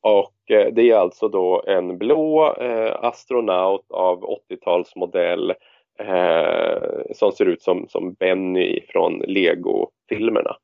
Och 0.00 0.50
eh, 0.50 0.72
det 0.72 0.90
är 0.90 0.96
alltså 0.96 1.28
då 1.28 1.62
en 1.66 1.98
blå 1.98 2.54
eh, 2.54 3.04
astronaut 3.04 3.90
av 3.90 4.38
80-talsmodell 4.50 5.54
eh, 5.98 7.12
som 7.14 7.32
ser 7.32 7.46
ut 7.46 7.62
som, 7.62 7.88
som 7.88 8.12
Benny 8.12 8.80
från 8.88 9.18
Lego-filmerna. 9.18 10.56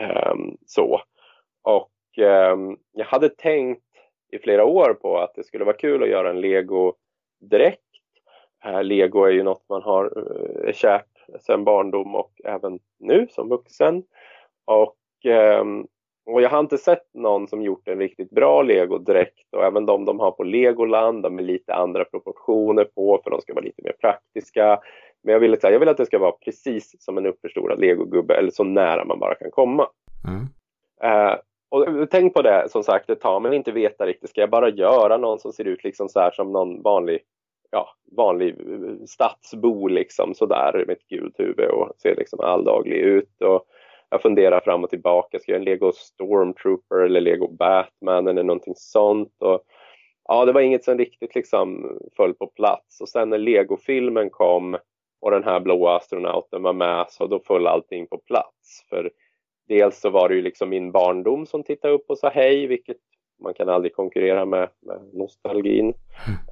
Eh, 0.00 0.34
så. 0.66 1.00
Och 1.62 1.90
ehm, 2.18 2.76
jag 2.92 3.04
hade 3.04 3.28
tänkt 3.28 3.82
i 4.32 4.38
flera 4.38 4.64
år 4.64 4.94
på 4.94 5.18
att 5.18 5.34
det 5.34 5.44
skulle 5.44 5.64
vara 5.64 5.76
kul 5.76 6.02
att 6.02 6.08
göra 6.08 6.30
en 6.30 6.40
Lego-dräkt. 6.40 7.80
Eh, 8.64 8.82
Lego 8.82 9.24
är 9.24 9.30
ju 9.30 9.42
något 9.42 9.68
man 9.68 9.82
har 9.82 10.04
eh, 10.04 10.68
är 10.68 10.72
kärt 10.72 11.13
sedan 11.40 11.64
barndom 11.64 12.14
och 12.14 12.32
även 12.44 12.78
nu 12.98 13.26
som 13.30 13.48
vuxen. 13.48 14.02
Och, 14.64 15.26
eh, 15.30 15.64
och 16.26 16.42
jag 16.42 16.50
har 16.50 16.60
inte 16.60 16.78
sett 16.78 17.14
någon 17.14 17.48
som 17.48 17.62
gjort 17.62 17.88
en 17.88 17.98
riktigt 17.98 18.30
bra 18.30 18.62
Lego-dräkt 18.62 19.54
och 19.56 19.64
även 19.64 19.86
de 19.86 20.04
de 20.04 20.20
har 20.20 20.30
på 20.30 20.42
Legoland, 20.44 21.22
de 21.22 21.38
är 21.38 21.42
lite 21.42 21.74
andra 21.74 22.04
proportioner 22.04 22.84
på 22.84 23.20
för 23.24 23.30
de 23.30 23.40
ska 23.40 23.54
vara 23.54 23.64
lite 23.64 23.82
mer 23.82 23.94
praktiska. 24.00 24.80
Men 25.22 25.32
jag 25.32 25.40
vill, 25.40 25.56
jag 25.62 25.80
vill 25.80 25.88
att 25.88 25.96
det 25.96 26.06
ska 26.06 26.18
vara 26.18 26.32
precis 26.32 26.96
som 26.98 27.18
en 27.18 27.26
uppförstorad 27.26 27.80
legogubbe 27.80 28.34
eller 28.34 28.50
så 28.50 28.64
nära 28.64 29.04
man 29.04 29.18
bara 29.18 29.34
kan 29.34 29.50
komma. 29.50 29.88
Mm. 30.28 30.46
Eh, 31.02 31.36
och 31.74 32.10
tänk 32.10 32.34
på 32.34 32.42
det 32.42 32.68
som 32.70 32.82
sagt 32.82 33.10
ett 33.10 33.20
tag, 33.20 33.42
men 33.42 33.52
inte 33.52 33.72
veta 33.72 34.06
riktigt. 34.06 34.30
Ska 34.30 34.40
jag 34.40 34.50
bara 34.50 34.68
göra 34.68 35.16
någon 35.16 35.38
som 35.38 35.52
ser 35.52 35.64
ut 35.64 35.84
liksom 35.84 36.08
så 36.08 36.20
här 36.20 36.30
som 36.30 36.52
någon 36.52 36.82
vanlig, 36.82 37.20
ja, 37.74 37.88
vanlig 38.16 38.48
eh, 38.60 39.04
stadsbo 39.06 39.88
liksom 39.88 40.34
sådär 40.34 40.84
med 40.86 40.90
ett 40.90 41.08
gult 41.08 41.40
huvud 41.40 41.68
och 41.68 41.92
ser 41.98 42.16
liksom 42.16 42.40
alldaglig 42.40 42.96
ut. 42.96 43.42
Och 43.42 43.66
jag 44.10 44.22
funderar 44.22 44.60
fram 44.60 44.84
och 44.84 44.90
tillbaka. 44.90 45.38
Ska 45.38 45.52
jag 45.52 45.56
göra 45.56 45.60
en 45.60 45.64
Lego 45.64 45.92
Stormtrooper 45.92 46.96
eller 46.96 47.20
Lego 47.20 47.48
Batman 47.48 48.28
eller 48.28 48.42
någonting 48.42 48.74
sånt? 48.76 49.36
Och, 49.38 49.62
ja, 50.28 50.44
det 50.44 50.52
var 50.52 50.60
inget 50.60 50.84
som 50.84 50.98
riktigt 50.98 51.34
liksom 51.34 51.98
föll 52.16 52.34
på 52.34 52.46
plats. 52.46 53.00
Och 53.00 53.08
sen 53.08 53.30
när 53.30 53.38
Lego-filmen 53.38 54.30
kom 54.30 54.76
och 55.20 55.30
den 55.30 55.44
här 55.44 55.60
blåa 55.60 55.96
astronauten 55.96 56.62
var 56.62 56.72
med 56.72 57.06
så 57.08 57.26
då 57.26 57.40
föll 57.40 57.66
allting 57.66 58.06
på 58.06 58.18
plats. 58.18 58.86
För 58.88 59.10
dels 59.68 60.00
så 60.00 60.10
var 60.10 60.28
det 60.28 60.34
ju 60.34 60.42
liksom 60.42 60.68
min 60.68 60.92
barndom 60.92 61.46
som 61.46 61.62
tittade 61.62 61.94
upp 61.94 62.04
och 62.08 62.18
sa 62.18 62.28
hej, 62.28 62.66
vilket 62.66 62.96
man 63.42 63.54
kan 63.54 63.68
aldrig 63.68 63.94
konkurrera 63.94 64.44
med, 64.44 64.68
med 64.80 65.00
nostalgin. 65.12 65.94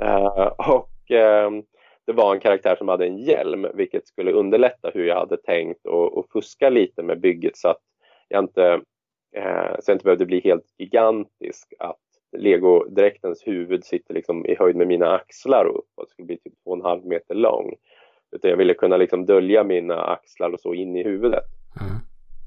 Mm. 0.00 0.22
Uh, 0.22 0.46
och 0.70 0.91
uh, 1.10 1.62
det 2.06 2.12
var 2.12 2.34
en 2.34 2.40
karaktär 2.40 2.76
som 2.76 2.88
hade 2.88 3.06
en 3.06 3.18
hjälm, 3.18 3.66
vilket 3.74 4.06
skulle 4.06 4.32
underlätta 4.32 4.90
hur 4.94 5.04
jag 5.04 5.16
hade 5.16 5.36
tänkt 5.36 5.86
och, 5.86 6.18
och 6.18 6.26
fuska 6.32 6.70
lite 6.70 7.02
med 7.02 7.20
bygget 7.20 7.56
så 7.56 7.68
att 7.68 7.80
jag 8.28 8.44
inte, 8.44 8.72
uh, 9.36 9.76
så 9.80 9.90
jag 9.90 9.94
inte 9.94 10.04
behövde 10.04 10.26
bli 10.26 10.40
helt 10.40 10.66
gigantisk. 10.78 11.74
Att 11.78 11.98
legodräktens 12.36 13.46
huvud 13.46 13.84
sitter 13.84 14.14
liksom 14.14 14.46
i 14.46 14.56
höjd 14.58 14.76
med 14.76 14.86
mina 14.86 15.14
axlar 15.14 15.64
och 15.64 15.78
uppåt. 15.78 16.10
Skulle 16.10 16.26
bli 16.26 16.36
typ 16.36 16.52
två 16.64 16.70
och 16.70 16.76
en 16.76 16.82
halv 16.82 17.06
meter 17.06 17.34
lång. 17.34 17.74
Utan 18.36 18.50
jag 18.50 18.56
ville 18.56 18.74
kunna 18.74 18.96
liksom 18.96 19.26
dölja 19.26 19.64
mina 19.64 20.02
axlar 20.02 20.50
och 20.50 20.60
så 20.60 20.74
in 20.74 20.96
i 20.96 21.04
huvudet. 21.04 21.44
Mm. 21.80 21.92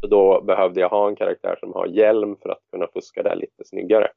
Så 0.02 0.08
då 0.08 0.42
behövde 0.42 0.82
jag 0.82 0.90
ha 0.90 1.08
en 1.08 1.16
karaktär 1.16 1.56
som 1.60 1.74
har 1.74 1.88
hjälm 1.88 2.36
för 2.42 2.50
att 2.50 2.62
kunna 2.72 2.88
fuska 2.88 3.24
det 3.24 3.36
lite 3.36 3.66
snyggare. 3.66 4.08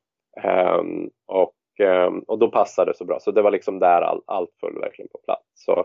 Ehm, 0.42 1.10
och, 1.26 1.40
ehm, 1.42 1.57
Ehm, 1.80 2.18
och 2.18 2.38
då 2.38 2.48
passade 2.48 2.90
det 2.90 2.96
så 2.96 3.04
bra. 3.04 3.20
Så 3.20 3.30
det 3.30 3.42
var 3.42 3.50
liksom 3.50 3.78
där 3.78 4.02
all, 4.02 4.22
allt 4.26 4.50
föll 4.60 4.78
verkligen 4.80 5.08
på 5.08 5.18
plats. 5.18 5.44
Så 5.54 5.84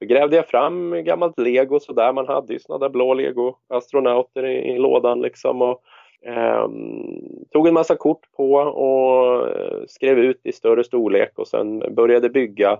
då 0.00 0.06
grävde 0.06 0.36
jag 0.36 0.48
fram 0.48 1.04
gammalt 1.04 1.38
lego 1.38 1.80
så 1.80 1.92
där 1.92 2.12
man 2.12 2.26
hade 2.26 2.52
ju 2.52 2.58
sådana 2.58 2.84
där 2.84 2.92
blå 2.92 3.14
lego 3.14 3.56
astronauter 3.68 4.46
i, 4.46 4.74
i 4.74 4.78
lådan 4.78 5.20
liksom. 5.20 5.62
Och, 5.62 5.82
ehm, 6.26 7.44
tog 7.50 7.68
en 7.68 7.74
massa 7.74 7.96
kort 7.96 8.32
på 8.36 8.52
och 8.54 9.48
eh, 9.48 9.82
skrev 9.86 10.18
ut 10.18 10.40
i 10.44 10.52
större 10.52 10.84
storlek 10.84 11.38
och 11.38 11.48
sen 11.48 11.94
började 11.94 12.28
bygga 12.28 12.78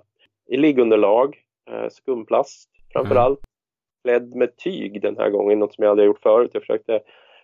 i 0.48 0.56
liggunderlag, 0.56 1.36
eh, 1.70 1.88
skumplast 1.90 2.70
framförallt 2.92 3.40
klädd 4.04 4.34
med 4.34 4.56
tyg 4.56 5.02
den 5.02 5.16
här 5.16 5.30
gången, 5.30 5.58
något 5.58 5.74
som 5.74 5.82
jag 5.82 5.90
aldrig 5.90 6.06
gjort 6.06 6.22
förut. 6.22 6.50
Jag 6.52 6.62
försökte 6.62 7.00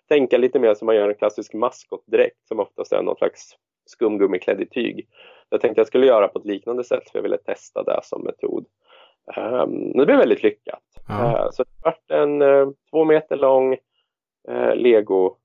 tänka 0.09 0.39
lite 0.39 0.59
mer 0.59 0.75
som 0.75 0.87
man 0.87 0.97
gör 0.97 1.09
en 1.09 1.15
klassisk 1.15 1.55
maskotdräkt 1.55 2.49
som 2.49 2.61
oftast 2.61 2.93
är 2.93 3.03
någon 3.03 3.17
slags 3.17 3.57
skumgummiklädd 3.89 4.61
i 4.61 4.67
tyg. 4.67 5.09
Jag 5.49 5.61
tänkte 5.61 5.81
jag 5.81 5.87
skulle 5.87 6.07
göra 6.07 6.29
på 6.29 6.39
ett 6.39 6.45
liknande 6.45 6.85
sätt 6.85 7.11
för 7.11 7.19
jag 7.19 7.23
ville 7.23 7.39
testa 7.39 7.83
det 7.83 8.01
som 8.03 8.25
metod. 8.25 8.67
Um, 9.37 9.93
det 9.93 10.07
blev 10.07 10.19
väldigt 10.19 10.43
lyckat. 10.43 10.83
Ja. 11.09 11.15
Uh, 11.15 11.51
så 11.53 11.63
det 11.63 11.71
vart 11.85 12.11
en 12.11 12.43
uh, 12.43 12.69
två 12.91 13.05
meter 13.05 13.37
lång 13.37 13.73
uh, 14.51 14.75
Lego, 14.75 15.37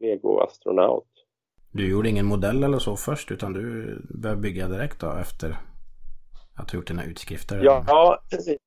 Lego 0.00 0.40
astronaut. 0.40 1.08
Du 1.72 1.90
gjorde 1.90 2.08
ingen 2.08 2.26
modell 2.26 2.62
eller 2.62 2.78
så 2.78 2.96
först 2.96 3.30
utan 3.30 3.52
du 3.52 3.96
började 4.22 4.40
bygga 4.40 4.68
direkt 4.68 5.00
då 5.00 5.12
efter 5.20 5.56
att 6.56 6.70
ha 6.70 6.76
gjort 6.76 6.86
dina 6.86 7.04
utskrifter? 7.04 7.60
Ja, 7.64 7.84
ja 7.86 8.22
precis. 8.30 8.58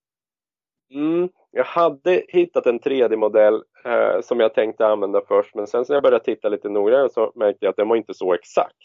Mm, 0.94 1.30
jag 1.52 1.64
hade 1.64 2.24
hittat 2.28 2.66
en 2.66 2.80
3D-modell 2.80 3.64
eh, 3.86 4.22
som 4.22 4.40
jag 4.40 4.54
tänkte 4.54 4.88
använda 4.88 5.22
först 5.28 5.56
men 5.56 5.68
sen 5.68 5.86
när 5.90 5.96
jag 5.96 6.04
började 6.04 6.26
titta 6.26 6.50
lite 6.50 6.70
noggrannare 6.70 7.10
så 7.10 7.32
märkte 7.36 7.66
jag 7.66 7.70
att 7.70 7.78
den 7.78 7.90
var 7.90 7.96
inte 7.96 8.14
så 8.14 8.34
exakt. 8.34 8.76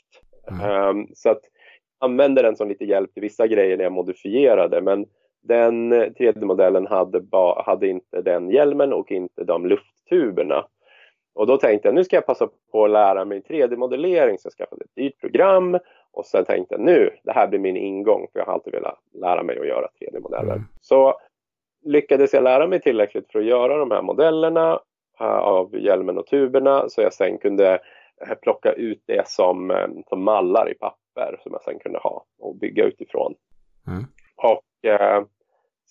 Mm. 0.50 0.70
Ehm, 0.70 1.06
så 1.14 1.30
att 1.30 1.40
jag 2.00 2.10
använde 2.10 2.42
den 2.42 2.56
som 2.56 2.68
lite 2.68 2.84
hjälp 2.84 3.14
till 3.14 3.22
vissa 3.22 3.46
grejer 3.46 3.76
när 3.76 3.84
jag 3.84 3.92
modifierade 3.92 4.80
men 4.80 5.06
den 5.42 5.92
eh, 5.92 6.06
3D-modellen 6.18 6.86
hade, 6.86 7.20
ba, 7.20 7.62
hade 7.62 7.88
inte 7.88 8.22
den 8.22 8.50
hjälmen 8.50 8.92
och 8.92 9.12
inte 9.12 9.44
de 9.44 9.66
lufttuberna. 9.66 10.66
Och 11.34 11.46
då 11.46 11.56
tänkte 11.56 11.88
jag 11.88 11.94
nu 11.94 12.04
ska 12.04 12.16
jag 12.16 12.26
passa 12.26 12.48
på 12.72 12.84
att 12.84 12.90
lära 12.90 13.24
mig 13.24 13.40
3D-modellering 13.40 14.38
så 14.38 14.46
jag 14.46 14.52
skaffade 14.52 14.84
ett 14.84 14.94
dyrt 14.96 15.20
program 15.20 15.78
och 16.12 16.26
sen 16.26 16.44
tänkte 16.44 16.74
jag 16.74 16.80
nu, 16.80 17.10
det 17.24 17.32
här 17.32 17.48
blir 17.48 17.58
min 17.58 17.76
ingång 17.76 18.26
för 18.32 18.38
jag 18.38 18.46
har 18.46 18.52
alltid 18.52 18.72
velat 18.72 18.98
lära 19.12 19.42
mig 19.42 19.58
att 19.58 19.66
göra 19.66 19.86
3D-modeller. 20.00 20.52
Mm. 20.52 20.64
Så 20.80 21.14
lyckades 21.84 22.32
jag 22.32 22.42
lära 22.42 22.66
mig 22.66 22.80
tillräckligt 22.80 23.32
för 23.32 23.38
att 23.38 23.44
göra 23.44 23.76
de 23.76 23.90
här 23.90 24.02
modellerna 24.02 24.80
eh, 25.20 25.26
av 25.26 25.76
hjälmen 25.78 26.18
och 26.18 26.26
tuberna 26.26 26.88
så 26.88 27.02
jag 27.02 27.12
sen 27.12 27.38
kunde 27.38 27.80
plocka 28.42 28.72
ut 28.72 29.02
det 29.06 29.28
som, 29.28 29.70
eh, 29.70 29.88
som 30.08 30.24
mallar 30.24 30.70
i 30.70 30.74
papper 30.74 31.40
som 31.42 31.52
jag 31.52 31.62
sen 31.62 31.78
kunde 31.78 31.98
ha 31.98 32.24
och 32.38 32.56
bygga 32.56 32.84
utifrån. 32.84 33.34
Mm. 33.86 34.04
Och 34.36 34.90
eh, 34.90 35.24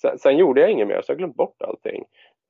sen, 0.02 0.20
sen 0.20 0.38
gjorde 0.38 0.62
jag 0.62 0.72
inget 0.72 0.88
mer 0.88 1.02
så 1.02 1.12
jag 1.12 1.18
glömde 1.18 1.36
bort 1.36 1.62
allting. 1.62 2.04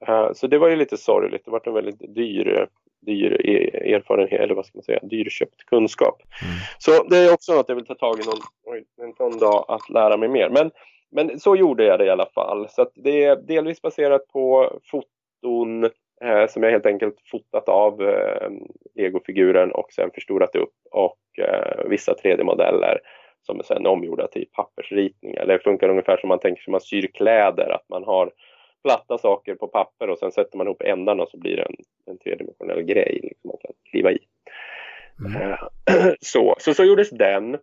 Eh, 0.07 0.33
så 0.33 0.47
det 0.47 0.57
var 0.57 0.69
ju 0.69 0.75
lite 0.75 0.97
sorgligt. 0.97 1.45
Det 1.45 1.51
var 1.51 1.61
en 1.67 1.73
väldigt 1.73 2.15
dyr, 2.15 2.67
dyr 3.01 3.41
e- 3.45 3.93
erfarenhet, 3.93 4.41
eller 4.41 4.55
vad 4.55 4.65
ska 4.65 4.77
man 4.77 4.83
säga, 4.83 4.99
dyrköpt 5.01 5.65
kunskap. 5.65 6.21
Mm. 6.43 6.55
Så 6.79 7.03
det 7.03 7.17
är 7.17 7.33
också 7.33 7.53
något 7.53 7.69
jag 7.69 7.75
vill 7.75 7.85
ta 7.85 7.95
tag 7.95 8.19
i 8.19 8.25
någon, 8.25 8.39
oj, 8.65 8.85
en 9.01 9.13
sån 9.13 9.39
dag 9.39 9.65
att 9.67 9.89
lära 9.89 10.17
mig 10.17 10.29
mer. 10.29 10.49
Men, 10.49 10.71
men 11.11 11.39
så 11.39 11.55
gjorde 11.55 11.85
jag 11.85 11.99
det 11.99 12.05
i 12.05 12.09
alla 12.09 12.29
fall. 12.35 12.69
Så 12.69 12.81
att 12.81 12.91
det 12.95 13.23
är 13.23 13.35
delvis 13.35 13.81
baserat 13.81 14.27
på 14.27 14.73
foton 14.91 15.89
eh, 16.23 16.47
som 16.47 16.63
jag 16.63 16.71
helt 16.71 16.85
enkelt 16.85 17.15
fotat 17.31 17.69
av 17.69 18.01
eh, 18.01 18.49
legofiguren 18.95 19.71
och 19.71 19.91
sen 19.91 20.11
förstorat 20.13 20.55
upp 20.55 20.73
och 20.91 21.19
eh, 21.37 21.89
vissa 21.89 22.13
3D-modeller 22.13 22.99
som 23.41 23.59
är 23.59 23.63
sen 23.63 23.85
omgjorda 23.85 24.27
till 24.27 24.45
pappersritningar. 24.53 25.45
Det 25.45 25.59
funkar 25.59 25.89
ungefär 25.89 26.17
som 26.17 26.27
man 26.27 26.39
tänker 26.39 26.61
sig 26.61 26.71
man 26.71 26.81
syr 26.81 27.07
kläder, 27.13 27.69
att 27.69 27.89
man 27.89 28.03
har 28.03 28.31
platta 28.83 29.17
saker 29.17 29.55
på 29.55 29.67
papper 29.67 30.09
och 30.09 30.17
sen 30.17 30.31
sätter 30.31 30.57
man 30.57 30.67
ihop 30.67 30.81
ändarna 30.81 31.23
och 31.23 31.29
så 31.29 31.37
blir 31.37 31.55
det 31.55 31.63
en, 31.63 31.75
en 32.05 32.17
tredimensionell 32.17 32.81
grej 32.81 33.19
liksom 33.23 33.47
man 33.47 33.57
kan 33.61 33.71
kliva 33.91 34.11
i. 34.11 34.19
Mm. 35.25 35.41
Eh, 35.41 35.57
så, 36.19 36.55
så, 36.57 36.73
så 36.73 36.83
gjordes 36.83 37.09
den. 37.09 37.57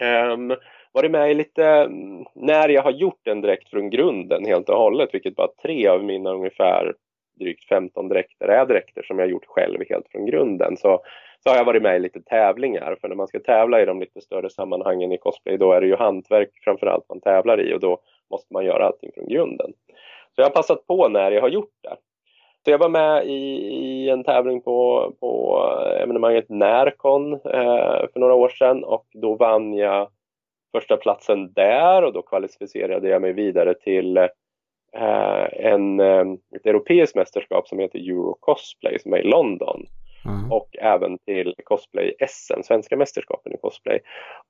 Um, 0.00 0.56
varit 0.92 1.10
med 1.10 1.30
i 1.30 1.34
lite, 1.34 1.64
mm, 1.64 2.24
när 2.34 2.68
jag 2.68 2.82
har 2.82 2.90
gjort 2.90 3.20
den 3.24 3.40
direkt 3.40 3.70
från 3.70 3.90
grunden 3.90 4.44
helt 4.44 4.68
och 4.68 4.78
hållet, 4.78 5.08
vilket 5.12 5.36
bara 5.36 5.48
tre 5.62 5.88
av 5.88 6.04
mina 6.04 6.30
ungefär 6.30 6.94
drygt 7.40 7.68
15 7.68 8.08
dräkter 8.08 8.48
är 8.48 8.66
dräkter 8.66 9.02
som 9.02 9.18
jag 9.18 9.28
gjort 9.28 9.46
själv 9.46 9.80
helt 9.88 10.08
från 10.08 10.26
grunden. 10.26 10.76
Så, 10.76 11.00
så 11.40 11.50
har 11.50 11.56
jag 11.56 11.64
varit 11.64 11.82
med 11.82 11.96
i 11.96 11.98
lite 11.98 12.22
tävlingar, 12.22 12.96
för 13.00 13.08
när 13.08 13.16
man 13.16 13.28
ska 13.28 13.40
tävla 13.40 13.82
i 13.82 13.84
de 13.84 14.00
lite 14.00 14.20
större 14.20 14.50
sammanhangen 14.50 15.12
i 15.12 15.18
cosplay, 15.18 15.56
då 15.56 15.72
är 15.72 15.80
det 15.80 15.86
ju 15.86 15.96
hantverk 15.96 16.50
framförallt 16.64 17.08
man 17.08 17.20
tävlar 17.20 17.60
i 17.60 17.74
och 17.74 17.80
då 17.80 17.98
måste 18.30 18.52
man 18.54 18.64
göra 18.64 18.86
allting 18.86 19.10
från 19.14 19.28
grunden. 19.28 19.72
Så 20.34 20.40
jag 20.40 20.44
har 20.44 20.50
passat 20.50 20.86
på 20.86 21.08
när 21.08 21.30
jag 21.30 21.42
har 21.42 21.48
gjort 21.48 21.74
det. 21.82 21.96
Så 22.64 22.70
jag 22.70 22.78
var 22.78 22.88
med 22.88 23.26
i, 23.26 23.32
i 23.32 24.10
en 24.10 24.24
tävling 24.24 24.60
på, 24.60 25.12
på 25.20 25.60
evenemanget 26.00 26.48
Närcon 26.48 27.32
eh, 27.32 28.06
för 28.12 28.20
några 28.20 28.34
år 28.34 28.48
sedan 28.48 28.84
och 28.84 29.06
då 29.12 29.34
vann 29.34 29.74
jag 29.74 30.08
första 30.72 30.96
platsen 30.96 31.52
där 31.52 32.04
och 32.04 32.12
då 32.12 32.22
kvalificerade 32.22 33.08
jag 33.08 33.22
mig 33.22 33.32
vidare 33.32 33.74
till 33.74 34.16
eh, 34.16 34.26
en, 35.52 36.00
eh, 36.00 36.24
ett 36.56 36.66
europeiskt 36.66 37.16
mästerskap 37.16 37.68
som 37.68 37.78
heter 37.78 37.98
Euro 37.98 38.36
Cosplay 38.40 38.98
som 38.98 39.12
är 39.12 39.18
i 39.18 39.22
London 39.24 39.86
Mm. 40.24 40.52
och 40.52 40.76
även 40.80 41.18
till 41.18 41.54
cosplay-SM, 41.64 42.62
svenska 42.62 42.96
mästerskapen 42.96 43.52
i 43.52 43.56
cosplay. 43.56 44.00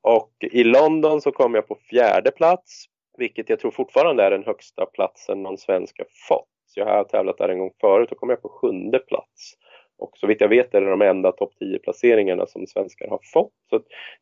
Och 0.01 0.31
i 0.41 0.65
London 0.65 1.21
så 1.21 1.33
kom 1.33 1.55
jag 1.55 1.69
på 1.69 1.75
fjärde 1.91 2.31
plats, 2.31 2.85
vilket 3.19 3.49
jag 3.49 3.61
tror 3.61 3.71
fortfarande 3.71 4.25
är 4.25 4.31
den 4.31 4.45
högsta 4.45 4.87
platsen 4.87 5.43
någon 5.43 5.59
svensk 5.59 5.99
har 5.99 6.07
fått. 6.29 6.49
Så 6.67 6.81
jag 6.81 6.87
har 6.87 7.05
tävlat 7.05 7.39
där 7.39 7.49
en 7.49 7.59
gång 7.59 7.71
förut 7.81 8.13
och 8.13 8.19
kom 8.19 8.31
jag 8.31 8.43
på 8.43 8.49
sjunde 8.49 8.99
plats. 8.99 9.55
Och 9.99 10.11
så 10.15 10.27
vitt 10.27 10.41
jag 10.41 10.49
vet 10.49 10.75
är 10.75 10.81
det 10.81 10.91
de 10.91 11.03
enda 11.03 11.33
topp 11.33 11.53
10 11.59 11.79
placeringarna 11.79 12.47
som 12.47 12.67
svenskar 12.67 13.09
har 13.09 13.21
fått. 13.33 13.53
Så 13.71 13.81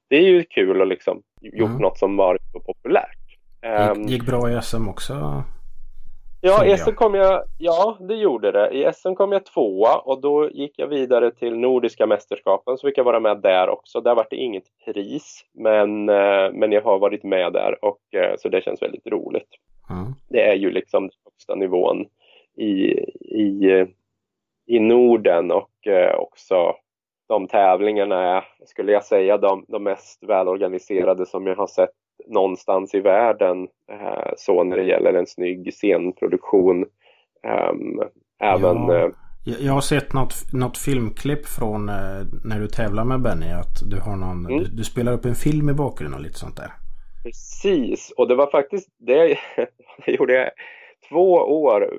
det 0.09 0.17
är 0.17 0.23
ju 0.29 0.43
kul 0.45 0.83
att 0.83 0.89
liksom 0.89 1.23
gjort 1.41 1.69
Mm. 1.71 1.83
något 1.83 1.99
som 1.99 2.17
varit 2.17 2.43
så 2.53 2.61
populärt. 2.61 3.19
Ehm, 3.63 4.01
Gick, 4.03 4.11
gick 4.11 4.27
bra 4.27 4.51
i 4.51 4.63
SM 4.63 4.89
också? 4.89 5.43
Ja, 6.41 6.67
i. 6.67 6.79
SM 6.79 6.95
kom 6.95 7.15
jag, 7.15 7.43
ja 7.59 7.97
det 8.01 8.15
gjorde 8.15 8.53
det. 8.53 8.71
I 8.71 8.93
SM 8.93 9.15
kom 9.15 9.33
jag 9.33 9.47
tvåa 9.47 9.99
och 9.99 10.21
då 10.21 10.51
gick 10.51 10.79
jag 10.79 10.87
vidare 10.87 11.31
till 11.31 11.59
Nordiska 11.59 12.07
mästerskapen 12.07 12.79
så 12.79 12.89
fick 12.89 12.99
jag 12.99 13.05
vara 13.05 13.21
med 13.21 13.41
där 13.41 13.69
också. 13.69 14.01
Där 14.01 14.15
var 14.15 14.27
det 14.31 14.37
inget 14.37 14.65
pris 14.85 15.45
men, 15.53 16.09
eh, 16.09 16.53
men 16.53 16.73
jag 16.73 16.83
har 16.83 16.99
varit 16.99 17.23
med 17.23 17.53
där 17.53 17.85
och 17.85 18.15
eh, 18.15 18.35
så 18.39 18.49
det 18.49 18.65
känns 18.65 18.83
väldigt 18.83 19.07
roligt. 19.07 19.49
Mm. 19.91 20.13
Det 20.29 20.43
är 20.43 20.55
ju 20.55 20.71
liksom 20.71 21.03
den 21.03 21.17
högsta 21.25 21.55
nivån 21.55 22.07
i, 22.57 22.73
i, 23.21 23.87
i 24.67 24.81
Norden 24.81 25.51
och 25.51 25.87
eh, 25.87 26.15
också 26.15 26.75
de 27.29 27.49
tävlingarna 27.49 28.37
är, 28.37 28.45
skulle 28.67 28.93
jag 28.93 29.05
säga, 29.05 29.39
de, 29.39 29.65
de 29.69 29.83
mest 29.83 30.23
välorganiserade 30.23 31.27
som 31.27 31.47
jag 31.47 31.57
har 31.57 31.67
sett 31.67 31.91
någonstans 32.29 32.95
i 32.95 33.01
världen. 33.01 33.69
Eh, 33.93 34.33
så 34.37 34.65
när 34.65 34.77
det 34.77 34.85
gäller 34.85 35.15
en 35.15 35.27
snygg 35.27 35.73
scenproduktion. 35.75 36.87
Ehm, 37.47 38.01
även 38.43 38.77
Ja. 38.89 38.97
eh, 38.97 39.11
Jag, 39.45 39.61
jag 39.61 39.73
har 39.73 39.81
sett 39.81 40.13
något, 40.13 40.35
något 40.53 40.79
filmklipp 40.79 41.47
från 41.47 41.89
eh, 41.89 41.95
när 42.45 42.61
du 42.61 42.67
tävlar 42.67 43.05
med 43.05 43.23
Benny. 43.23 43.47
Att 43.53 43.91
du 43.91 44.01
har 44.01 44.17
någon, 44.17 44.47
Mm. 44.47 44.59
du, 44.59 44.65
du 44.65 44.85
spelar 44.85 45.13
upp 45.13 45.25
en 45.25 45.35
film 45.35 45.69
i 45.69 45.73
bakgrunden 45.73 46.19
och 46.19 46.25
lite 46.25 46.39
sånt 46.39 46.57
där. 46.57 46.71
Precis, 47.25 48.13
och 48.17 48.29
det 48.29 48.35
var 48.35 48.47
faktiskt 48.51 48.89
det, 48.99 49.39
det 50.07 50.13
gjorde 50.13 50.33
jag. 50.33 50.51
Två 51.09 51.33
år 51.35 51.91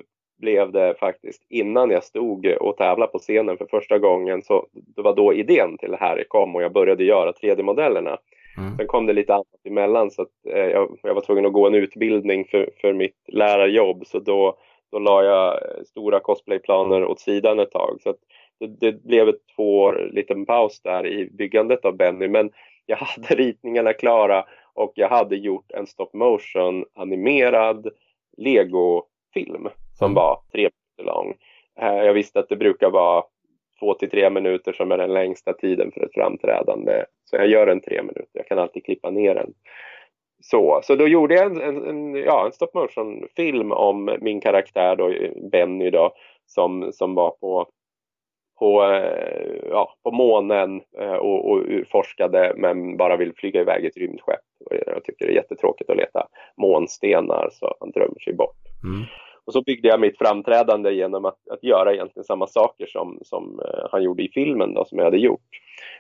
blev 0.42 0.72
det 0.72 0.96
faktiskt 1.00 1.42
innan 1.50 1.90
jag 1.92 2.04
stod 2.04 2.46
och 2.46 2.78
tävlade 2.78 3.12
på 3.12 3.20
scenen 3.20 3.58
för 3.58 3.66
första 3.72 3.98
gången. 4.00 4.42
Så 4.42 4.68
det 4.96 5.02
var 5.02 5.16
då 5.16 5.34
idén 5.34 5.78
till 5.78 5.92
det 5.92 5.98
här 6.00 6.24
kom 6.28 6.56
och 6.56 6.62
jag 6.64 6.74
började 6.74 7.04
göra 7.04 7.32
3D-modellerna. 7.32 8.18
Mm. 8.58 8.78
Sen 8.78 8.88
kom 8.88 9.06
det 9.06 9.14
lite 9.14 9.34
annat 9.34 9.66
emellan 9.68 10.12
så 10.12 10.22
att 10.22 10.46
eh, 10.50 10.66
jag, 10.66 11.00
jag 11.04 11.14
var 11.14 11.22
tvungen 11.22 11.46
att 11.46 11.54
gå 11.54 11.68
en 11.68 11.76
utbildning 11.76 12.46
för, 12.46 12.70
för 12.82 12.94
mitt 12.94 13.18
lärarjobb 13.28 14.08
så 14.08 14.20
då, 14.20 14.58
då 14.92 15.00
la 15.00 15.24
jag 15.24 15.54
eh, 15.54 15.84
stora 15.86 16.20
cosplayplaner 16.20 17.06
åt 17.06 17.20
sidan 17.20 17.60
ett 17.60 17.72
tag. 17.72 17.98
Så 18.04 18.10
att 18.10 18.18
det, 18.60 18.68
det 18.68 19.04
blev 19.04 19.30
ett 19.30 19.48
två 19.56 19.80
år 19.82 20.10
liten 20.14 20.46
paus 20.46 20.82
där 20.82 21.08
i 21.08 21.30
byggandet 21.32 21.86
av 21.86 21.98
Benny 21.98 22.28
men 22.28 22.52
jag 22.86 22.98
hade 22.98 23.36
ritningarna 23.36 23.94
klara 23.94 24.46
och 24.74 24.92
jag 24.96 25.10
hade 25.10 25.36
gjort 25.36 25.72
en 25.72 25.88
stop 25.88 26.10
motion 26.14 26.86
animerad 26.96 27.88
Lego-film 28.38 29.70
som 29.94 30.06
Mm. 30.06 30.16
var 30.16 30.40
tre 30.52 30.62
minuter 30.62 31.14
lång. 31.14 31.34
Eh, 31.80 32.06
Jag 32.06 32.14
visste 32.14 32.40
att 32.40 32.50
det 32.50 32.56
brukar 32.56 32.90
vara 32.90 33.24
två 33.82 33.94
till 33.94 34.10
tre 34.10 34.30
minuter 34.30 34.74
som 34.74 34.92
är 34.92 34.98
den 34.98 35.14
längsta 35.14 35.54
tiden 35.54 35.92
för 35.92 36.06
ett 36.06 36.14
framträdande. 36.14 37.06
Så 37.26 37.36
jag 37.36 37.48
gör 37.48 37.68
en 37.68 37.82
tre 37.82 38.02
minuter, 38.02 38.30
jag 38.34 38.48
kan 38.48 38.60
alltid 38.60 38.86
klippa 38.86 39.10
ner 39.10 39.36
den. 39.36 39.54
Så, 40.44 40.80
så 40.84 40.96
då 40.96 41.08
gjorde 41.08 41.36
jag 41.36 41.46
en, 41.46 41.62
en, 41.62 41.88
en, 41.88 42.16
ja, 42.16 42.46
en 42.46 42.52
stop 42.52 42.72
motion 42.74 43.28
film 43.36 43.72
om 43.72 44.18
min 44.22 44.42
karaktär 44.42 44.96
då, 44.96 45.14
Benny 45.52 45.90
då, 45.90 46.14
som, 46.46 46.90
som 46.94 47.16
var 47.16 47.32
på, 47.32 47.68
på, 48.60 48.84
eh, 48.84 49.70
ja, 49.70 49.94
på 50.04 50.12
månen 50.12 50.82
eh, 51.00 51.14
och, 51.14 51.52
och 51.52 51.64
forskade 51.92 52.54
men 52.58 52.98
bara 52.98 53.18
vill 53.18 53.34
flyga 53.36 53.62
iväg 53.62 53.86
ett 53.86 53.98
rymdskepp. 53.98 54.42
Och 54.66 54.76
Jag 54.88 55.04
tycker 55.04 55.26
det 55.26 55.32
är 55.32 55.36
jättetråkigt 55.36 55.90
att 55.90 55.98
leta 55.98 56.28
månstenar 56.62 57.50
så 57.52 57.76
han 57.80 57.92
drömmer 57.92 58.20
sig 58.20 58.34
bort. 58.34 58.58
Mm. 58.84 59.06
Och 59.52 59.54
så 59.54 59.62
byggde 59.62 59.88
jag 59.88 60.00
mitt 60.00 60.18
framträdande 60.18 60.92
genom 60.92 61.26
att, 61.26 61.48
att 61.50 61.64
göra 61.64 61.94
egentligen 61.94 62.24
samma 62.24 62.48
saker 62.48 62.86
som, 62.86 63.20
som 63.22 63.60
eh, 63.60 63.86
han 63.92 64.04
gjorde 64.04 64.24
i 64.24 64.32
filmen 64.34 64.74
då, 64.74 64.86
som 64.86 64.98
jag 64.98 65.06
hade 65.06 65.18
gjort. 65.18 65.50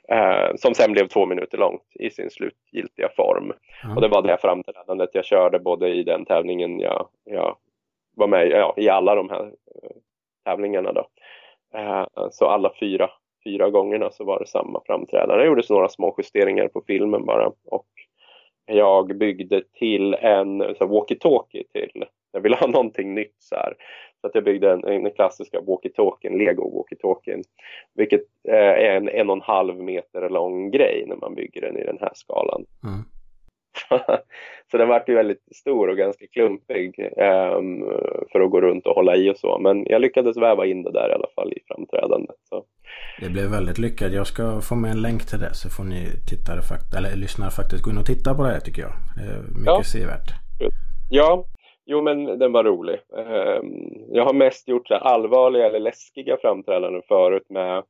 Eh, 0.08 0.56
som 0.56 0.74
sen 0.74 0.92
blev 0.92 1.08
två 1.08 1.26
minuter 1.26 1.58
långt 1.58 1.84
i 2.00 2.10
sin 2.10 2.30
slutgiltiga 2.30 3.10
form. 3.16 3.54
Ja. 3.84 3.96
Och 3.96 4.02
det 4.02 4.08
var 4.08 4.22
det 4.22 4.38
framträdandet 4.42 5.10
jag 5.14 5.26
körde 5.26 5.60
både 5.60 5.90
i 5.90 6.04
den 6.04 6.26
tävlingen 6.26 6.80
jag, 6.80 7.08
jag 7.24 7.58
var 8.16 8.28
med 8.28 8.48
i, 8.48 8.50
ja, 8.50 8.74
i 8.78 8.90
alla 8.90 9.16
de 9.16 9.30
här 9.30 9.44
eh, 9.46 9.96
tävlingarna 10.46 10.92
då. 10.92 11.08
Eh, 11.74 12.06
så 12.32 12.46
alla 12.46 12.72
fyra, 12.80 13.10
fyra 13.44 13.70
gångerna 13.70 14.12
så 14.12 14.24
var 14.24 14.40
det 14.40 14.48
samma 14.48 14.82
framträdande. 14.86 15.36
Det 15.36 15.48
gjordes 15.48 15.70
några 15.70 15.90
små 15.90 16.16
justeringar 16.18 16.68
på 16.68 16.84
filmen 16.88 17.26
bara 17.26 17.52
och 17.66 17.88
jag 18.66 19.18
byggde 19.18 19.64
till 19.74 20.14
en 20.14 20.62
här, 20.62 20.88
walkie-talkie 20.88 21.64
till 21.74 22.06
jag 22.32 22.42
ville 22.42 22.56
ha 22.56 22.68
någonting 22.78 23.14
nytt 23.14 23.36
så 23.40 23.56
här. 23.56 23.74
Så 24.22 24.28
att 24.28 24.36
jag 24.36 24.44
byggde 24.44 24.72
en, 24.72 24.84
en 24.84 25.12
klassiska 25.12 25.60
walkie-talkien, 25.60 26.38
Lego 26.38 26.64
walkie-talkien. 26.78 27.44
Vilket 27.96 28.24
eh, 28.48 28.56
är 28.56 28.96
en 28.96 29.10
en 29.10 29.30
och 29.30 29.36
en 29.36 29.42
halv 29.42 29.76
meter 29.84 30.30
lång 30.30 30.72
grej 30.72 31.06
när 31.08 31.16
man 31.16 31.36
bygger 31.36 31.62
den 31.62 31.78
i 31.78 31.84
den 31.84 31.98
här 32.02 32.12
skalan. 32.14 32.66
Mm. 32.84 33.04
så 34.72 34.78
den 34.78 34.88
vart 34.88 35.10
ju 35.10 35.16
väldigt 35.16 35.44
stor 35.56 35.88
och 35.88 35.98
ganska 35.98 36.26
klumpig 36.28 37.00
ehm, 37.18 37.80
för 38.32 38.42
att 38.42 38.52
gå 38.52 38.62
runt 38.62 38.88
och 38.88 38.96
hålla 38.96 39.16
i 39.16 39.30
och 39.30 39.38
så. 39.38 39.60
Men 39.60 39.86
jag 39.86 40.02
lyckades 40.02 40.38
väva 40.38 40.66
in 40.66 40.84
det 40.84 40.92
där 40.92 41.10
i 41.10 41.14
alla 41.14 41.28
fall 41.36 41.54
i 41.54 41.60
framträdandet. 41.68 42.36
Så. 42.50 42.64
Det 43.22 43.30
blev 43.30 43.46
väldigt 43.52 43.78
lyckat. 43.78 44.14
Jag 44.14 44.28
ska 44.28 44.62
få 44.62 44.76
med 44.76 44.92
en 44.92 45.02
länk 45.02 45.26
till 45.30 45.40
det 45.40 45.54
så 45.54 45.70
får 45.70 45.84
ni 45.84 46.06
tittare 46.30 46.62
eller 46.98 47.16
lyssnare 47.16 47.52
faktiskt 47.52 47.84
gå 47.84 47.92
in 47.92 47.98
och 47.98 48.06
titta 48.06 48.36
på 48.36 48.44
det 48.44 48.50
här 48.50 48.60
tycker 48.60 48.82
jag. 48.82 48.94
Det 49.18 49.32
är 49.32 49.42
mycket 49.42 49.66
Ja. 49.66 49.84
sevärt. 49.84 50.30
Ja, 51.10 51.46
jo 51.92 52.02
men 52.02 52.40
den 52.40 52.52
var 52.52 52.64
rolig. 52.64 53.00
Ehm, 53.18 53.92
jag 54.12 54.26
har 54.26 54.34
mest 54.34 54.68
gjort 54.68 54.88
så 54.88 54.96
allvarliga 54.96 55.66
eller 55.66 55.80
läskiga 55.80 56.38
framträdanden 56.38 57.02
förut 57.08 57.46
med, 57.50 57.84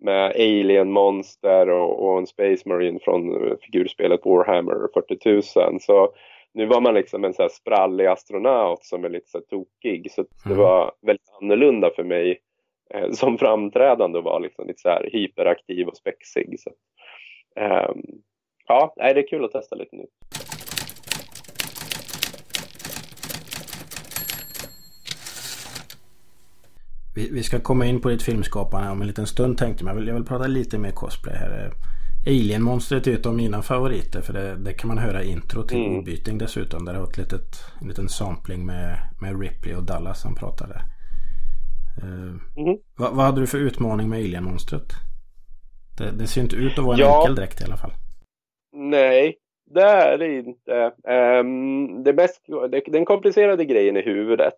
med 0.00 0.30
alien-monster 0.36 1.68
och, 1.70 2.04
och 2.04 2.18
en 2.18 2.26
Space 2.26 2.68
Marine 2.68 2.98
från 3.02 3.22
figurspelet 3.60 4.20
Warhammer 4.24 4.88
40 4.94 5.60
000. 5.70 5.80
Så 5.80 6.12
nu 6.54 6.66
var 6.66 6.80
man 6.80 6.94
liksom 6.94 7.24
en 7.24 7.34
så 7.34 7.42
här 7.42 7.48
sprallig 7.48 8.06
astronaut 8.06 8.84
som 8.84 9.04
är 9.04 9.08
lite 9.08 9.30
så 9.30 9.40
tokig. 9.40 10.10
Så 10.12 10.22
det 10.22 10.28
Mm. 10.46 10.58
var 10.58 10.92
väldigt 11.02 11.28
annorlunda 11.40 11.90
för 11.96 12.04
mig 12.04 12.38
eh, 12.94 13.10
som 13.10 13.38
framträdande 13.38 14.18
att 14.18 14.24
vara 14.24 14.38
liksom 14.38 14.66
lite 14.66 14.80
så 14.80 14.88
här 14.88 15.08
hyperaktiv 15.12 15.88
och 15.88 15.96
spexig. 15.96 16.60
Så, 16.60 16.70
ehm, 17.60 18.02
ja, 18.68 18.92
det 18.96 19.02
är 19.02 19.28
kul 19.28 19.44
att 19.44 19.52
testa 19.52 19.76
lite 19.76 19.96
nytt. 19.96 20.45
Vi, 27.16 27.30
vi 27.32 27.42
ska 27.42 27.60
komma 27.60 27.86
in 27.86 28.00
på 28.00 28.08
ditt 28.08 28.22
filmskapande 28.22 28.90
om 28.90 29.00
en 29.00 29.06
liten 29.06 29.26
stund 29.26 29.58
tänkte 29.58 29.84
jag. 29.84 29.90
Jag 29.90 29.96
vill, 29.96 30.06
jag 30.08 30.14
vill 30.14 30.24
prata 30.24 30.46
lite 30.46 30.78
mer 30.78 30.90
cosplay 30.90 31.34
här. 31.36 31.64
Eh, 31.64 31.72
Alien-monstret 32.26 33.06
är 33.06 33.12
ett 33.14 33.26
av 33.26 33.34
mina 33.34 33.62
favoriter. 33.62 34.20
För 34.20 34.32
det, 34.32 34.56
det 34.56 34.72
kan 34.72 34.88
man 34.88 34.98
höra 34.98 35.22
i 35.22 35.30
intro 35.30 35.62
till 35.62 35.76
Mm. 35.86 35.98
Obyting 35.98 36.38
dessutom. 36.38 36.84
Där 36.84 36.92
det 36.92 36.98
har 36.98 37.06
ett 37.06 37.16
litet, 37.18 37.56
en 37.80 37.88
liten 37.88 38.08
sampling 38.08 38.66
med, 38.66 38.98
med 39.20 39.40
Ripley 39.40 39.74
och 39.74 39.82
Dallas 39.84 40.20
som 40.22 40.34
pratade. 40.34 40.74
Eh, 42.02 42.08
Mhm. 42.62 42.78
vad, 42.96 43.14
vad 43.14 43.26
hade 43.26 43.40
du 43.40 43.46
för 43.46 43.58
utmaning 43.58 44.08
med 44.08 44.18
Alien-monstret? 44.18 44.92
Det, 45.98 46.10
det 46.10 46.26
ser 46.26 46.40
inte 46.40 46.56
ut 46.56 46.78
att 46.78 46.84
vara 46.84 46.94
en 46.94 47.00
Ja. 47.00 47.20
enkel 47.20 47.34
dräkt 47.34 47.60
i 47.60 47.64
alla 47.64 47.76
fall. 47.76 47.92
Nej, 48.76 49.36
det 49.74 49.82
är 49.82 50.18
det 50.18 50.38
inte. 50.38 50.92
Ehm, 51.08 52.02
det, 52.04 52.12
mest, 52.12 52.42
det, 52.70 52.82
den 52.92 53.04
komplicerade 53.04 53.64
grejen 53.64 53.96
är 53.96 54.02
huvudet. 54.02 54.54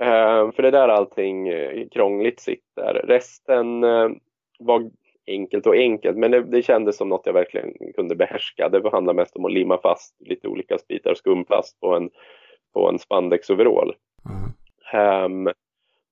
Ehm, 0.00 0.52
för 0.52 0.62
det 0.62 0.68
är 0.68 0.72
där 0.72 0.88
allting 0.88 1.48
eh, 1.48 1.88
krångligt 1.88 2.40
sitter. 2.40 2.94
Resten 3.04 3.84
eh, 3.84 4.08
var 4.58 4.90
enkelt 5.26 5.66
och 5.66 5.74
enkelt, 5.74 6.18
men 6.18 6.30
det, 6.30 6.42
det 6.42 6.62
kändes 6.62 6.96
som 6.96 7.08
något 7.08 7.26
jag 7.26 7.32
verkligen 7.32 7.92
kunde 7.94 8.14
behärska. 8.14 8.68
Det 8.68 8.90
handlar 8.90 9.14
mest 9.14 9.36
om 9.36 9.44
att 9.44 9.52
limma 9.52 9.78
fast 9.78 10.16
lite 10.20 10.48
olika 10.48 10.78
bitar 10.88 11.14
skumplast 11.14 11.80
på 11.80 11.94
en, 11.94 12.10
på 12.74 12.88
en 12.88 12.98
spandexoverall. 12.98 13.94
Mm. 14.28 14.52
Ehm, 14.92 15.52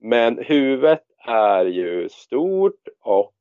men 0.00 0.38
huvudet 0.38 1.02
är 1.26 1.64
ju 1.64 2.08
stort 2.08 2.88
och 3.00 3.34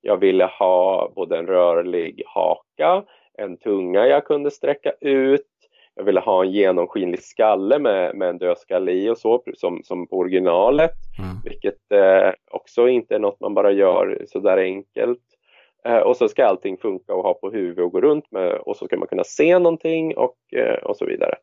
jag 0.00 0.16
ville 0.16 0.44
ha 0.44 1.12
både 1.16 1.38
en 1.38 1.46
rörlig 1.46 2.22
haka, 2.26 3.04
en 3.38 3.56
tunga 3.56 4.06
jag 4.06 4.24
kunde 4.24 4.50
sträcka 4.50 4.92
ut. 5.00 5.46
Jag 5.94 6.04
ville 6.04 6.20
ha 6.20 6.44
en 6.44 6.50
genomskinlig 6.50 7.22
skalle 7.22 7.78
med, 7.78 8.14
med 8.14 8.28
en 8.28 8.38
dödskalle 8.38 8.92
i 8.92 9.10
och 9.10 9.18
så, 9.18 9.42
som, 9.54 9.80
som 9.84 10.06
på 10.06 10.16
originalet. 10.16 10.92
Mm. 11.18 11.36
Vilket 11.44 11.92
eh, 11.92 12.32
också 12.50 12.88
inte 12.88 13.14
är 13.14 13.18
något 13.18 13.40
man 13.40 13.54
bara 13.54 13.70
gör 13.70 14.24
sådär 14.28 14.56
enkelt. 14.56 15.22
Eh, 15.84 15.98
och 15.98 16.16
så 16.16 16.28
ska 16.28 16.46
allting 16.46 16.76
funka 16.78 17.14
och 17.14 17.22
ha 17.22 17.34
på 17.34 17.50
huvudet 17.50 17.84
och 17.84 17.92
gå 17.92 18.00
runt 18.00 18.30
med 18.30 18.52
och 18.52 18.76
så 18.76 18.86
ska 18.86 18.96
man 18.96 19.08
kunna 19.08 19.24
se 19.24 19.58
någonting 19.58 20.16
och, 20.16 20.36
eh, 20.56 20.74
och 20.74 20.96
så 20.96 21.06
vidare. 21.06 21.34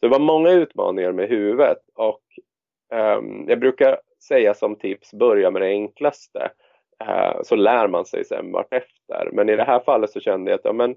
Så 0.00 0.06
det 0.06 0.08
var 0.08 0.18
många 0.18 0.50
utmaningar 0.50 1.12
med 1.12 1.28
huvudet 1.28 1.78
och 1.94 2.22
ehm, 2.92 3.48
jag 3.48 3.60
brukar 3.60 4.00
säga 4.28 4.54
som 4.54 4.76
tips, 4.76 5.14
börja 5.14 5.50
med 5.50 5.62
det 5.62 5.68
enklaste. 5.68 6.50
Eh, 7.04 7.42
så 7.42 7.56
lär 7.56 7.88
man 7.88 8.04
sig 8.04 8.24
sen 8.24 8.52
vartefter. 8.52 9.28
Men 9.32 9.48
i 9.48 9.56
det 9.56 9.64
här 9.64 9.80
fallet 9.80 10.10
så 10.10 10.20
kände 10.20 10.50
jag 10.50 10.58
att 10.58 10.64
ja, 10.64 10.72
men 10.72 10.94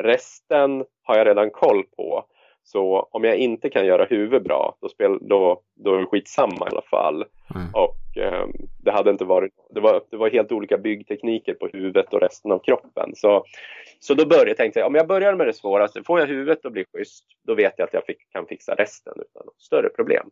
resten 0.00 0.84
har 1.02 1.16
jag 1.16 1.26
redan 1.26 1.50
koll 1.50 1.82
på. 1.96 2.24
Så 2.72 3.08
om 3.10 3.24
jag 3.24 3.36
inte 3.36 3.70
kan 3.70 3.86
göra 3.86 4.04
huvudet 4.04 4.42
bra, 4.42 4.76
då, 4.80 4.88
spel, 4.88 5.18
då, 5.20 5.62
då 5.74 5.94
är 5.94 5.98
det 5.98 6.06
skitsamma 6.06 6.66
i 6.66 6.70
alla 6.70 6.82
fall. 6.82 7.24
Mm. 7.54 7.66
Och 7.74 8.16
ehm, 8.16 8.52
det 8.84 8.90
hade 8.90 9.10
inte 9.10 9.24
varit, 9.24 9.52
det 9.70 9.80
var, 9.80 10.02
det 10.10 10.16
var 10.16 10.30
helt 10.30 10.52
olika 10.52 10.78
byggtekniker 10.78 11.54
på 11.54 11.68
huvudet 11.72 12.14
och 12.14 12.20
resten 12.20 12.52
av 12.52 12.58
kroppen. 12.58 13.10
Så, 13.14 13.44
så 13.98 14.14
då 14.14 14.26
började 14.26 14.50
jag 14.50 14.56
tänka, 14.56 14.86
om 14.86 14.94
jag 14.94 15.06
börjar 15.06 15.34
med 15.34 15.46
det 15.46 15.52
svåraste, 15.52 16.02
får 16.02 16.20
jag 16.20 16.26
huvudet 16.26 16.66
att 16.66 16.72
bli 16.72 16.84
schysst, 16.92 17.24
då 17.46 17.54
vet 17.54 17.74
jag 17.76 17.86
att 17.86 17.94
jag 17.94 18.06
fick, 18.06 18.32
kan 18.32 18.46
fixa 18.46 18.74
resten 18.74 19.14
utan 19.16 19.46
något 19.46 19.60
större 19.60 19.88
problem. 19.88 20.30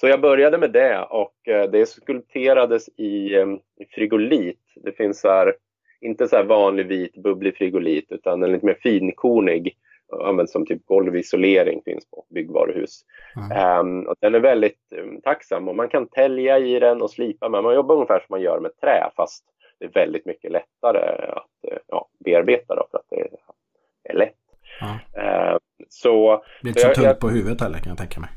Så 0.00 0.08
jag 0.08 0.20
började 0.20 0.58
med 0.58 0.72
det 0.72 0.98
och 0.98 1.48
eh, 1.48 1.70
det 1.70 1.86
skulpterades 1.86 2.88
i, 2.96 3.34
eh, 3.34 3.46
i 3.80 3.84
frigolit. 3.90 4.60
Det 4.84 4.92
finns 4.92 5.20
så 5.20 5.28
här, 5.28 5.54
inte 6.00 6.28
så 6.28 6.42
vanlig 6.42 6.86
vit 6.86 7.14
bubblig 7.14 7.56
frigolit 7.56 8.06
utan 8.12 8.42
en 8.42 8.52
lite 8.52 8.66
mer 8.66 8.78
finkornig 8.82 9.76
används 10.12 10.52
som 10.52 10.66
typ 10.66 10.86
golvisolering 10.86 11.82
finns 11.84 12.10
på 12.10 12.24
byggvaruhus. 12.34 13.00
Mm. 13.36 13.50
Ehm, 13.52 14.06
och 14.06 14.14
den 14.20 14.34
är 14.34 14.40
väldigt 14.40 14.78
um, 14.96 15.20
tacksam 15.20 15.68
och 15.68 15.76
man 15.76 15.88
kan 15.88 16.06
tälja 16.08 16.58
i 16.58 16.78
den 16.80 17.02
och 17.02 17.10
slipa 17.10 17.48
med. 17.48 17.62
Man 17.62 17.74
jobbar 17.74 17.94
ungefär 17.94 18.18
som 18.18 18.26
man 18.28 18.40
gör 18.40 18.60
med 18.60 18.76
trä 18.80 19.10
fast 19.16 19.44
det 19.78 19.84
är 19.84 19.90
väldigt 19.90 20.26
mycket 20.26 20.50
lättare 20.52 21.26
att 21.28 21.72
eh, 21.72 21.78
ja, 21.86 22.08
bearbeta 22.24 22.74
då, 22.74 22.86
för 22.90 22.98
att 22.98 23.06
det 23.10 24.10
är 24.10 24.14
lätt. 24.14 24.34
Ja. 24.80 25.20
Ehm, 25.22 25.58
så 25.88 26.30
Det 26.36 26.62
blir 26.62 26.70
inte 26.70 26.80
så 26.80 26.86
Jag- 26.88 26.94
tungt 26.94 27.04
jag- 27.06 27.20
på 27.20 27.28
huvudet 27.28 27.60
heller 27.60 27.78
kan 27.78 27.88
jag 27.88 27.98
tänka 27.98 28.20
mig. 28.20 28.30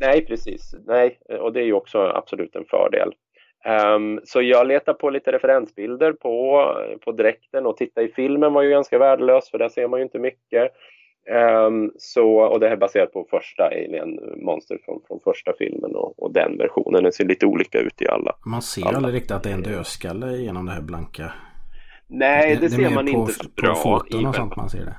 Nej, 0.00 0.26
precis. 0.26 0.74
Nej, 0.86 1.18
och 1.40 1.52
det 1.52 1.60
är 1.60 1.64
ju 1.64 1.72
också 1.72 1.98
absolut 1.98 2.56
en 2.56 2.64
fördel. 2.64 3.12
Ehm, 3.64 4.20
så 4.24 4.42
jag 4.42 4.66
letar 4.66 4.94
på 4.94 5.10
lite 5.10 5.32
referensbilder 5.32 6.12
på, 6.12 6.66
på 7.04 7.12
dräkten 7.12 7.66
och 7.66 7.76
titta 7.76 8.02
i 8.02 8.08
filmen 8.08 8.52
var 8.52 8.62
ju 8.62 8.70
ganska 8.70 8.98
värdelös 8.98 9.50
för 9.50 9.58
där 9.58 9.68
ser 9.68 9.88
man 9.88 10.00
ju 10.00 10.04
inte 10.04 10.18
mycket. 10.18 10.72
Ehm, 11.30 11.90
så, 11.98 12.40
och 12.40 12.60
det 12.60 12.66
här 12.66 12.72
är 12.72 12.80
baserat 12.80 13.12
på 13.12 13.26
första 13.30 13.64
Alien 13.64 14.20
Monster 14.44 14.78
från, 14.84 15.00
från 15.06 15.20
första 15.24 15.52
filmen 15.58 15.94
och, 15.94 16.22
och 16.22 16.32
den 16.32 16.58
versionen. 16.58 17.02
Den 17.02 17.12
ser 17.12 17.24
lite 17.24 17.46
olika 17.46 17.78
ut 17.78 18.02
i 18.02 18.08
alla. 18.08 18.32
Man 18.46 18.62
ser 18.62 18.86
Alla. 18.86 18.96
aldrig 18.96 19.14
riktigt 19.14 19.30
att 19.30 19.42
det 19.42 19.50
är 19.50 19.54
en 19.54 19.62
dödskalle 19.62 20.36
genom 20.36 20.66
det 20.66 20.72
här 20.72 20.82
blanka. 20.82 21.32
Nej, 22.06 22.56
det, 22.56 22.66
är 22.66 22.70
ser 22.70 22.78
mer 22.78 22.94
man 22.94 23.06
på, 23.06 23.10
inte 23.10 23.32
så 23.32 23.44
på 23.44 23.50
bra 23.56 23.74
foton 23.74 24.20
i 24.20 24.26
och 24.26 24.34
sånt 24.34 24.56
man 24.56 24.70
ser 24.70 24.84
det. 24.84 24.96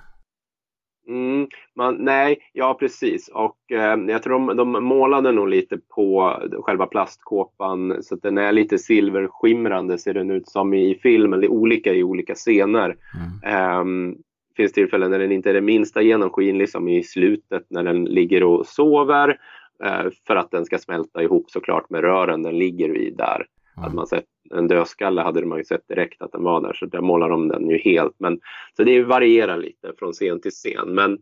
Mm, 1.08 1.48
man, 1.76 1.96
nej, 2.00 2.38
ja 2.54 2.78
precis. 2.80 3.28
Och 3.28 3.72
eh, 3.72 3.98
jag 4.08 4.24
tror 4.24 4.34
de, 4.34 4.58
de 4.58 4.84
målade 4.84 5.32
nog 5.32 5.50
lite 5.50 5.78
på 5.96 6.38
själva 6.64 6.86
plastkåpan 6.86 8.04
så 8.04 8.16
att 8.16 8.22
den 8.22 8.38
är 8.38 8.52
lite 8.52 8.78
silverskimrande 8.78 9.98
ser 9.98 10.14
den 10.14 10.32
ut 10.32 10.48
som 10.48 10.74
i 10.74 11.00
filmen. 11.04 11.40
Det 11.40 11.48
är 11.48 11.52
olika 11.52 11.94
i 11.94 12.04
olika 12.04 12.36
scener. 12.36 12.96
Mm. 13.16 13.56
Ehm, 13.56 14.16
finns 14.56 14.72
tillfällen 14.72 15.12
när 15.12 15.20
den 15.20 15.32
inte 15.32 15.50
är 15.50 15.54
det 15.54 15.62
minsta 15.62 16.02
genomskinlig 16.02 16.70
som 16.70 16.88
i 16.88 17.04
slutet 17.04 17.66
när 17.70 17.84
den 17.84 18.06
ligger 18.06 18.44
och 18.44 18.68
sover. 18.68 19.40
eh, 19.84 20.06
för 20.28 20.36
att 20.36 20.52
den 20.52 20.66
ska 20.66 20.78
smälta 20.78 21.24
ihop 21.24 21.52
såklart 21.52 21.90
med 21.90 22.02
rören 22.02 22.44
den 22.44 22.58
ligger 22.58 22.90
vid 22.90 23.18
där. 23.18 23.46
Hade 23.76 23.96
man 23.96 24.08
sett 24.08 24.26
en 24.52 24.68
dödskalle 24.68 25.22
hade 25.22 25.46
man 25.46 25.58
ju 25.58 25.64
sett 25.64 25.88
direkt 25.88 26.22
att 26.22 26.32
den 26.32 26.44
var 26.44 26.62
där, 26.62 26.74
så 26.74 26.86
där 26.86 27.02
målar 27.02 27.30
de 27.30 27.48
den 27.48 27.70
ju 27.70 27.78
helt. 27.78 28.16
Men, 28.18 28.40
så 28.78 28.84
det 28.84 29.04
varierar 29.04 29.58
lite 29.58 29.94
från 30.00 30.14
scen 30.14 30.42
till 30.42 30.52
scen. 30.52 30.96
Men, 30.96 31.18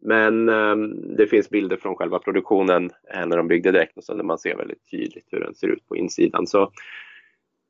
men 0.00 0.48
um, 0.48 1.16
det 1.16 1.26
finns 1.26 1.50
bilder 1.50 1.76
från 1.76 1.96
själva 1.96 2.18
produktionen 2.18 2.90
eh, 3.14 3.26
när 3.26 3.36
de 3.36 3.48
byggde 3.48 3.72
dräkten 3.72 4.16
där 4.16 4.24
man 4.24 4.38
ser 4.38 4.56
väldigt 4.56 4.90
tydligt 4.90 5.26
hur 5.30 5.40
den 5.40 5.54
ser 5.54 5.68
ut 5.68 5.88
på 5.88 5.96
insidan. 5.96 6.46
Så 6.46 6.70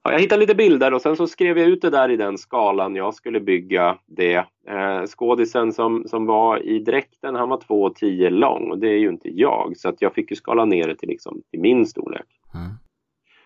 Ja, 0.04 0.12
jag 0.12 0.20
hittade 0.20 0.40
lite 0.40 0.54
bilder 0.54 0.94
och 0.94 1.02
sen 1.02 1.16
så 1.16 1.26
skrev 1.26 1.58
jag 1.58 1.68
ut 1.68 1.82
det 1.82 1.90
där 1.90 2.08
i 2.08 2.16
den 2.16 2.38
skalan 2.38 2.96
jag 2.96 3.14
skulle 3.14 3.40
bygga 3.40 3.98
det. 4.06 4.44
Eh, 4.68 5.02
skådisen 5.06 5.72
som, 5.72 6.04
som 6.08 6.26
var 6.26 6.62
i 6.62 6.78
dräkten, 6.78 7.34
han 7.34 7.48
var 7.48 7.56
2,10 7.56 8.30
lång 8.30 8.70
och 8.70 8.78
det 8.78 8.88
är 8.88 8.98
ju 8.98 9.08
inte 9.08 9.28
jag. 9.28 9.76
Så 9.76 9.88
att 9.88 10.02
jag 10.02 10.14
fick 10.14 10.30
ju 10.30 10.36
skala 10.36 10.64
ner 10.64 10.88
det 10.88 10.96
till, 10.96 11.08
liksom, 11.08 11.42
till 11.50 11.60
min 11.60 11.86
storlek. 11.86 12.26
Mm. 12.54 12.70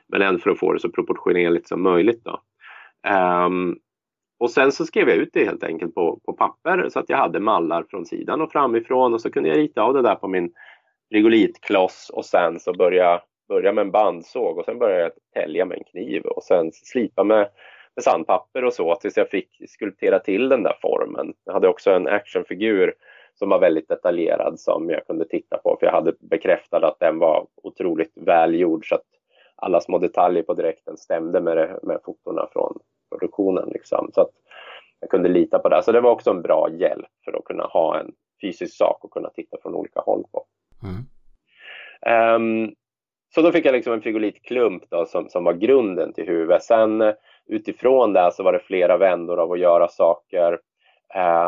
Men 0.09 0.23
ändå 0.23 0.41
för 0.41 0.51
att 0.51 0.59
få 0.59 0.73
det 0.73 0.81
så 0.81 0.91
proportionerligt 0.91 1.69
som 1.69 1.83
möjligt. 1.83 2.25
Då. 2.25 2.41
Um, 3.47 3.79
och 4.39 4.51
sen 4.51 4.73
så 4.73 4.87
skrev 4.87 5.09
jag 5.09 5.19
ut 5.19 5.31
det 5.33 5.45
helt 5.45 5.65
enkelt 5.65 5.95
på, 5.95 6.21
på 6.25 6.33
papper 6.33 6.89
så 6.89 6.99
att 6.99 7.09
jag 7.09 7.19
hade 7.19 7.41
mallar 7.41 7.85
från 7.91 8.07
sidan 8.07 8.41
och 8.41 8.53
framifrån 8.53 9.15
och 9.15 9.21
så 9.21 9.31
kunde 9.31 9.49
jag 9.49 9.59
rita 9.59 9.83
av 9.83 9.95
det 9.95 10.03
där 10.03 10.15
på 10.15 10.29
min 10.29 10.53
rigolitkloss 11.11 12.11
och 12.13 12.25
sen 12.25 12.61
så 12.61 12.73
började 12.73 13.23
börja 13.49 13.73
med 13.73 13.83
en 13.83 13.91
bandsåg 13.91 14.59
och 14.59 14.65
sen 14.65 14.79
började 14.79 15.03
jag 15.03 15.13
tälja 15.35 15.65
med 15.65 15.79
en 15.79 15.85
kniv 15.85 16.23
och 16.23 16.43
sen 16.43 16.73
slipa 16.73 17.25
med, 17.25 17.49
med 17.95 18.05
sandpapper 18.05 18.65
och 18.65 18.73
så 18.73 18.95
tills 18.95 19.17
jag 19.17 19.31
fick 19.31 19.49
skulptera 19.69 20.19
till 20.19 20.49
den 20.49 20.63
där 20.63 20.79
formen. 20.83 21.35
Jag 21.45 21.53
hade 21.53 21.69
också 21.69 21.91
en 21.91 22.09
actionfigur 22.09 22.95
som 23.35 23.49
var 23.49 23.59
väldigt 23.59 23.89
detaljerad 23.89 24.61
som 24.61 24.91
jag 24.91 25.07
kunde 25.07 25.25
titta 25.25 25.59
på 25.59 25.77
för 25.81 25.87
jag 25.87 25.93
hade 25.93 26.13
bekräftat 26.21 26.83
att 26.83 27.01
den 27.01 27.19
var 27.19 27.47
otroligt 27.63 28.13
välgjord 28.15 28.89
så 28.89 28.95
att 28.95 29.05
alla 29.57 29.81
små 29.81 29.99
detaljer 29.99 30.43
på 30.43 30.55
dräkten 30.55 30.97
stämde 30.97 31.41
med, 31.41 31.57
det, 31.57 31.79
med 31.83 32.01
fotona 32.05 32.49
från 32.53 32.79
produktionen. 33.11 33.69
Liksom. 33.69 34.11
Så 34.15 34.21
att 34.21 34.31
jag 35.01 35.11
kunde 35.11 35.29
lita 35.29 35.59
på 35.59 35.69
det. 35.69 35.83
Så 35.83 35.93
det 35.93 36.01
var 36.01 36.11
också 36.11 36.31
en 36.31 36.43
bra 36.43 36.71
hjälp 36.71 37.09
för 37.25 37.39
att 37.39 37.45
kunna 37.45 37.65
ha 37.65 38.01
en 38.01 38.13
fysisk 38.41 38.77
sak 38.77 39.05
och 39.05 39.11
kunna 39.11 39.31
titta 39.31 39.57
från 39.63 39.75
olika 39.75 40.01
håll 40.01 40.25
på. 40.33 40.45
Mm. 40.83 41.07
Um, 42.35 42.75
så 43.37 43.43
då 43.43 43.53
fick 43.53 43.67
jag 43.67 43.73
liksom 43.73 43.93
en 43.93 44.03
frigolitklump 44.03 44.83
då, 44.91 45.07
som, 45.07 45.29
som 45.29 45.45
var 45.45 45.53
grunden 45.53 46.13
till 46.13 46.27
huvudet. 46.27 46.63
Sen 46.63 47.01
eh, 47.01 47.15
utifrån 47.47 48.13
det 48.13 48.33
så 48.33 48.43
var 48.43 48.53
det 48.53 48.59
flera 48.59 48.97
vändor 48.97 49.39
av 49.39 49.53
att 49.53 49.59
göra 49.59 49.89
saker. 49.89 50.59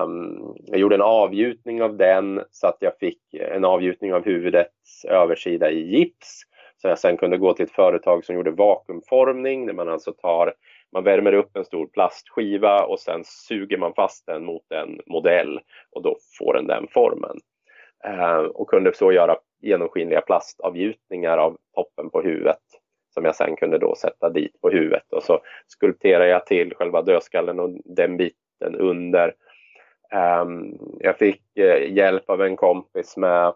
Um, 0.02 0.54
jag 0.66 0.80
gjorde 0.80 0.94
en 0.94 1.02
avgjutning 1.02 1.82
av 1.82 1.96
den 1.96 2.42
så 2.50 2.66
att 2.66 2.76
jag 2.80 2.98
fick 2.98 3.34
eh, 3.34 3.56
en 3.56 3.64
avgjutning 3.64 4.14
av 4.14 4.24
huvudets 4.24 5.04
översida 5.04 5.70
i 5.70 5.96
gips. 5.96 6.42
Så 6.82 6.88
jag 6.88 6.98
sen 6.98 7.16
kunde 7.16 7.38
gå 7.38 7.52
till 7.52 7.64
ett 7.64 7.72
företag 7.72 8.24
som 8.24 8.34
gjorde 8.34 8.50
vakuumformning 8.50 9.66
där 9.66 9.74
man 9.74 9.88
alltså 9.88 10.12
tar 10.12 10.54
man 10.92 11.04
värmer 11.04 11.32
upp 11.32 11.56
en 11.56 11.64
stor 11.64 11.86
plastskiva 11.86 12.84
och 12.84 13.00
sen 13.00 13.22
suger 13.24 13.78
man 13.78 13.94
fast 13.94 14.26
den 14.26 14.44
mot 14.44 14.72
en 14.72 15.00
modell 15.06 15.60
och 15.90 16.02
då 16.02 16.16
får 16.38 16.54
den 16.54 16.66
den 16.66 16.86
formen. 16.90 17.36
Uh, 18.08 18.38
och 18.38 18.68
kunde 18.68 18.94
så 18.94 19.12
göra 19.12 19.36
genomskinliga 19.60 20.20
plastavgjutningar 20.20 21.38
av 21.38 21.56
toppen 21.74 22.10
på 22.10 22.22
huvudet 22.22 22.60
som 23.18 23.24
jag 23.24 23.36
sen 23.36 23.56
kunde 23.56 23.78
då 23.78 23.94
sätta 23.94 24.30
dit 24.30 24.60
på 24.60 24.70
huvudet 24.70 25.12
och 25.12 25.22
så 25.22 25.40
skulpterade 25.66 26.28
jag 26.28 26.46
till 26.46 26.74
själva 26.74 27.02
dödskallen 27.02 27.60
och 27.60 27.70
den 27.84 28.16
biten 28.16 28.74
under. 28.74 29.34
Um, 30.42 30.78
jag 31.00 31.16
fick 31.18 31.42
uh, 31.58 31.92
hjälp 31.92 32.30
av 32.30 32.42
en 32.42 32.56
kompis 32.56 33.16
med 33.16 33.46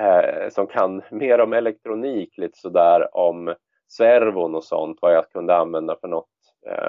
uh, 0.00 0.48
som 0.50 0.66
kan 0.66 1.02
mer 1.10 1.40
om 1.40 1.52
elektronik, 1.52 2.38
lite 2.38 2.58
sådär 2.58 3.16
om 3.16 3.54
servon 3.88 4.54
och 4.54 4.64
sånt, 4.64 4.98
vad 5.00 5.14
jag 5.14 5.30
kunde 5.30 5.56
använda 5.56 5.96
för 6.00 6.08
något 6.08 6.28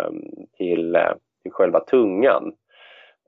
um, 0.07 0.47
till, 0.57 0.95
uh, 0.95 1.13
till 1.43 1.51
själva 1.51 1.79
tungan. 1.79 2.53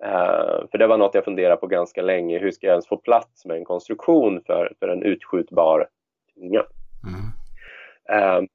Uh, 0.05 0.67
för 0.71 0.77
det 0.77 0.87
var 0.87 0.97
något 0.97 1.15
jag 1.15 1.25
funderade 1.25 1.57
på 1.57 1.67
ganska 1.67 2.01
länge. 2.01 2.39
Hur 2.39 2.51
ska 2.51 2.67
jag 2.67 2.73
ens 2.73 2.87
få 2.87 2.97
plats 2.97 3.45
med 3.45 3.57
en 3.57 3.65
konstruktion 3.65 4.41
för, 4.45 4.73
för 4.79 4.87
en 4.87 5.03
utskjutbar 5.03 5.87
tunga? 6.35 6.63
Mm. 7.07 8.41
Uh, 8.41 8.47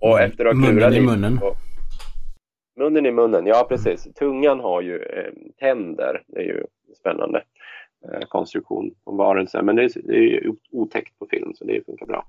och 0.00 0.20
efter 0.20 0.44
att 0.44 0.56
ha 0.56 0.72
Munnen 0.72 0.94
i 0.94 1.00
munnen? 1.00 1.38
På, 1.38 1.54
munnen 2.80 3.06
i 3.06 3.10
munnen, 3.10 3.46
ja 3.46 3.66
precis. 3.68 4.08
Tungan 4.14 4.60
har 4.60 4.80
ju 4.80 4.96
eh, 5.02 5.32
tänder. 5.58 6.22
Det 6.26 6.40
är 6.40 6.44
ju 6.44 6.64
spännande 6.96 7.42
eh, 8.04 8.20
konstruktion 8.28 8.94
på 9.04 9.12
varelser. 9.12 9.62
Men 9.62 9.76
det 9.76 9.82
är, 9.82 9.90
det 10.02 10.16
är 10.16 10.22
ju 10.22 10.52
otäckt 10.70 11.18
på 11.18 11.26
film 11.26 11.54
så 11.54 11.64
det 11.64 11.86
funkar 11.86 12.06
bra. 12.06 12.26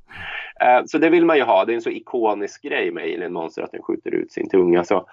Eh, 0.62 0.82
så 0.86 0.98
det 0.98 1.10
vill 1.10 1.26
man 1.26 1.38
ju 1.38 1.44
ha. 1.44 1.66
Det 1.66 1.74
är 1.74 1.76
en 1.76 1.82
så 1.82 1.90
ikonisk 1.90 2.62
grej 2.62 2.92
med 2.92 3.04
Alien 3.04 3.34
Monster 3.34 3.62
att 3.62 3.72
den 3.72 3.82
skjuter 3.82 4.12
ut 4.12 4.32
sin 4.32 4.50
tunga. 4.50 4.84
Så, 4.84 5.08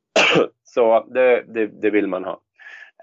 så 0.64 1.06
det, 1.14 1.44
det, 1.48 1.66
det 1.66 1.90
vill 1.90 2.06
man 2.06 2.24
ha. 2.24 2.40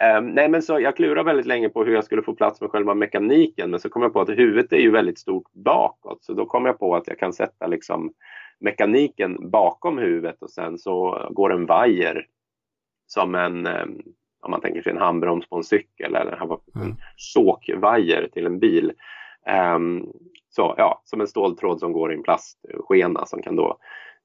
Um, 0.01 0.29
nej, 0.29 0.49
men 0.49 0.61
så 0.61 0.79
jag 0.79 0.95
klurade 0.95 1.23
väldigt 1.23 1.45
länge 1.45 1.69
på 1.69 1.83
hur 1.83 1.93
jag 1.93 2.03
skulle 2.03 2.21
få 2.21 2.33
plats 2.33 2.61
med 2.61 2.69
själva 2.69 2.93
mekaniken 2.93 3.71
men 3.71 3.79
så 3.79 3.89
kom 3.89 4.01
jag 4.01 4.13
på 4.13 4.21
att 4.21 4.29
huvudet 4.29 4.73
är 4.73 4.77
ju 4.77 4.91
väldigt 4.91 5.19
stort 5.19 5.53
bakåt 5.53 6.23
så 6.23 6.33
då 6.33 6.45
kom 6.45 6.65
jag 6.65 6.79
på 6.79 6.95
att 6.95 7.07
jag 7.07 7.19
kan 7.19 7.33
sätta 7.33 7.67
liksom 7.67 8.13
mekaniken 8.59 9.49
bakom 9.49 9.97
huvudet 9.97 10.41
och 10.41 10.49
sen 10.49 10.77
så 10.77 11.27
går 11.31 11.53
en 11.53 11.65
vajer 11.65 12.27
som 13.07 13.35
en, 13.35 13.67
um, 13.67 14.01
om 14.41 14.51
man 14.51 14.61
tänker 14.61 14.81
sig 14.81 14.91
en 14.91 14.97
handbroms 14.97 15.49
på 15.49 15.55
en 15.55 15.63
cykel 15.63 16.15
eller 16.15 16.31
en 16.31 16.81
mm. 16.81 16.95
såkvajer 17.15 18.29
till 18.33 18.45
en 18.45 18.59
bil. 18.59 18.91
Um, 19.75 20.09
så 20.49 20.75
ja, 20.77 21.01
som 21.03 21.21
en 21.21 21.27
ståltråd 21.27 21.79
som 21.79 21.93
går 21.93 22.11
i 22.11 22.15
en 22.15 22.23
plastskena 22.23 23.25
som 23.25 23.41
kan 23.41 23.55
då 23.55 23.77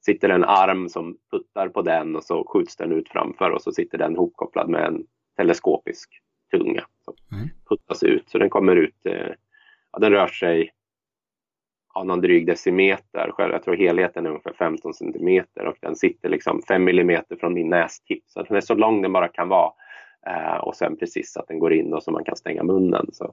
sitter 0.05 0.29
en 0.29 0.45
arm 0.45 0.89
som 0.89 1.17
puttar 1.31 1.69
på 1.69 1.83
den 1.83 2.17
och 2.17 2.25
så 2.25 2.45
skjuts 2.45 2.77
den 2.77 2.93
ut 2.93 3.09
framför 3.09 3.51
och 3.51 3.63
så 3.63 3.73
sitter 3.73 3.99
den 3.99 4.17
hopkopplad 4.17 4.69
med 4.69 4.85
en 4.85 5.05
teleskopisk 5.39 6.21
tunga 6.51 6.85
som 7.05 7.15
mm. 7.33 7.49
puttas 7.69 8.03
ut. 8.03 8.29
Så 8.29 8.39
den 8.39 8.51
kommer 8.51 8.77
ut, 8.77 9.07
eh, 9.07 9.33
ja, 9.93 9.99
den 9.99 10.13
rör 10.13 10.27
sig 10.27 10.73
ja, 11.95 12.05
någon 12.05 12.21
dryg 12.21 12.47
decimeter. 12.47 13.33
Jag 13.39 13.63
tror 13.63 13.77
helheten 13.77 14.27
är 14.27 14.31
ungefär 14.31 14.53
15 14.53 14.95
centimeter 14.95 15.67
och 15.67 15.77
den 15.81 15.97
sitter 15.97 16.29
liksom 16.29 16.63
5 16.69 16.85
millimeter 16.85 17.37
från 17.37 17.55
min 17.55 17.69
nästipp. 17.69 18.25
Så 18.27 18.43
den 18.43 18.57
är 18.57 18.61
så 18.61 18.75
lång 18.75 19.03
den 19.03 19.13
bara 19.13 19.29
kan 19.29 19.49
vara. 19.49 19.73
Eh, 20.27 20.57
och 20.57 20.77
sen 20.77 20.97
precis 20.97 21.33
så 21.33 21.41
att 21.41 21.49
den 21.49 21.59
går 21.59 21.73
in 21.73 21.95
och 21.95 22.03
så 22.03 22.11
man 22.11 22.25
kan 22.25 22.37
stänga 22.37 22.63
munnen. 22.63 23.07
Så, 23.13 23.25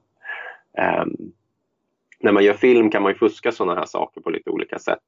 eh, 0.78 1.04
när 2.20 2.32
man 2.32 2.44
gör 2.44 2.54
film 2.54 2.90
kan 2.90 3.02
man 3.02 3.12
ju 3.12 3.18
fuska 3.18 3.52
sådana 3.52 3.78
här 3.78 3.86
saker 3.86 4.20
på 4.20 4.30
lite 4.30 4.50
olika 4.50 4.78
sätt. 4.78 5.02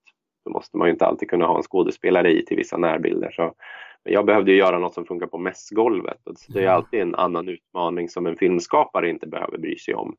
Då 0.44 0.50
måste 0.50 0.76
man 0.76 0.88
ju 0.88 0.92
inte 0.92 1.06
alltid 1.06 1.30
kunna 1.30 1.46
ha 1.46 1.56
en 1.56 1.62
skådespelare 1.62 2.32
i 2.32 2.44
till 2.44 2.56
vissa 2.56 2.76
närbilder. 2.76 3.30
Så 3.30 3.54
jag 4.02 4.26
behövde 4.26 4.52
göra 4.52 4.78
något 4.78 4.94
som 4.94 5.04
funkar 5.04 5.26
på 5.26 5.38
mässgolvet. 5.38 6.18
Det 6.48 6.64
är 6.64 6.68
alltid 6.68 7.00
en 7.00 7.14
annan 7.14 7.48
utmaning 7.48 8.08
som 8.08 8.26
en 8.26 8.36
filmskapare 8.36 9.10
inte 9.10 9.26
behöver 9.26 9.58
bry 9.58 9.78
sig 9.78 9.94
om. 9.94 10.16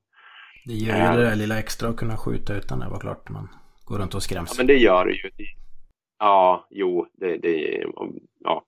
Det 0.65 0.73
gör 0.73 0.95
ju 0.95 1.17
det 1.17 1.29
där 1.29 1.35
lilla 1.35 1.59
extra 1.59 1.89
att 1.89 1.97
kunna 1.97 2.17
skjuta 2.17 2.57
utan 2.57 2.79
det 2.79 2.89
var 2.89 2.99
klart 2.99 3.29
man 3.29 3.47
går 3.85 3.97
runt 3.97 4.15
och 4.15 4.23
skräms. 4.23 4.49
Ja, 4.53 4.55
men 4.57 4.67
det 4.67 4.77
gör 4.77 5.05
det 5.05 5.11
ju. 5.11 5.29
Ja, 6.19 6.67
jo, 6.69 7.07
det, 7.13 7.37
det 7.37 7.85
ja, 8.39 8.65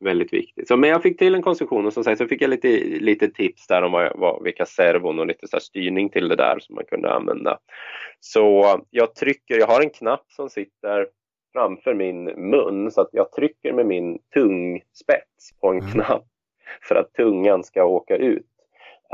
väldigt 0.00 0.32
viktigt. 0.32 0.68
Så, 0.68 0.76
men 0.76 0.90
jag 0.90 1.02
fick 1.02 1.18
till 1.18 1.34
en 1.34 1.42
konstruktion 1.42 1.86
och 1.86 1.92
som 1.92 2.04
sagt 2.04 2.18
så 2.18 2.26
fick 2.26 2.42
jag 2.42 2.50
lite, 2.50 2.68
lite 2.84 3.28
tips 3.28 3.66
där 3.66 3.82
om 3.82 3.92
vad, 3.92 4.12
vad, 4.18 4.42
vilka 4.42 4.66
servon 4.66 5.18
och 5.18 5.26
lite 5.26 5.48
så 5.48 5.60
styrning 5.60 6.08
till 6.08 6.28
det 6.28 6.36
där 6.36 6.58
som 6.60 6.74
man 6.74 6.84
kunde 6.84 7.12
använda. 7.12 7.58
Så 8.20 8.80
jag 8.90 9.14
trycker, 9.14 9.58
jag 9.58 9.66
har 9.66 9.80
en 9.80 9.90
knapp 9.90 10.24
som 10.28 10.48
sitter 10.48 11.06
framför 11.52 11.94
min 11.94 12.24
mun 12.24 12.90
så 12.90 13.00
att 13.00 13.08
jag 13.12 13.32
trycker 13.32 13.72
med 13.72 13.86
min 13.86 14.18
tungspets 14.34 15.52
på 15.60 15.68
en 15.68 15.78
mm. 15.78 15.90
knapp 15.92 16.26
för 16.88 16.94
att 16.94 17.12
tungan 17.12 17.64
ska 17.64 17.84
åka 17.84 18.16
ut. 18.16 18.46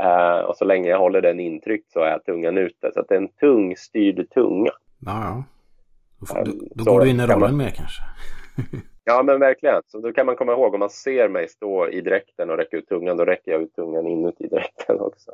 Uh, 0.01 0.45
och 0.45 0.57
så 0.57 0.65
länge 0.65 0.89
jag 0.89 0.99
håller 0.99 1.21
den 1.21 1.39
intryckt 1.39 1.91
så 1.91 1.99
är 1.99 2.19
tungan 2.19 2.57
ute. 2.57 2.91
Så 2.93 2.99
att 2.99 3.07
det 3.07 3.15
är 3.15 3.21
en 3.21 3.33
tungstyrd 3.33 4.29
tunga. 4.29 4.71
Ja, 4.99 5.21
ja. 5.23 5.43
Då, 6.19 6.25
får, 6.25 6.45
då, 6.45 6.51
då 6.75 6.91
går 6.91 7.01
du 7.01 7.09
in 7.09 7.19
i 7.19 7.23
rollen 7.23 7.39
man... 7.39 7.57
mer 7.57 7.69
kanske. 7.69 8.01
ja, 9.03 9.23
men 9.23 9.39
verkligen. 9.39 9.81
Så 9.87 9.99
då 9.99 10.13
kan 10.13 10.25
man 10.25 10.35
komma 10.35 10.51
ihåg 10.51 10.73
om 10.73 10.79
man 10.79 10.89
ser 10.89 11.29
mig 11.29 11.47
stå 11.47 11.89
i 11.89 12.01
dräkten 12.01 12.49
och 12.49 12.57
räcka 12.57 12.77
ut 12.77 12.87
tungan, 12.87 13.17
då 13.17 13.25
räcker 13.25 13.51
jag 13.51 13.61
ut 13.61 13.75
tungan 13.75 14.07
inuti 14.07 14.47
dräkten 14.47 14.99
också. 14.99 15.31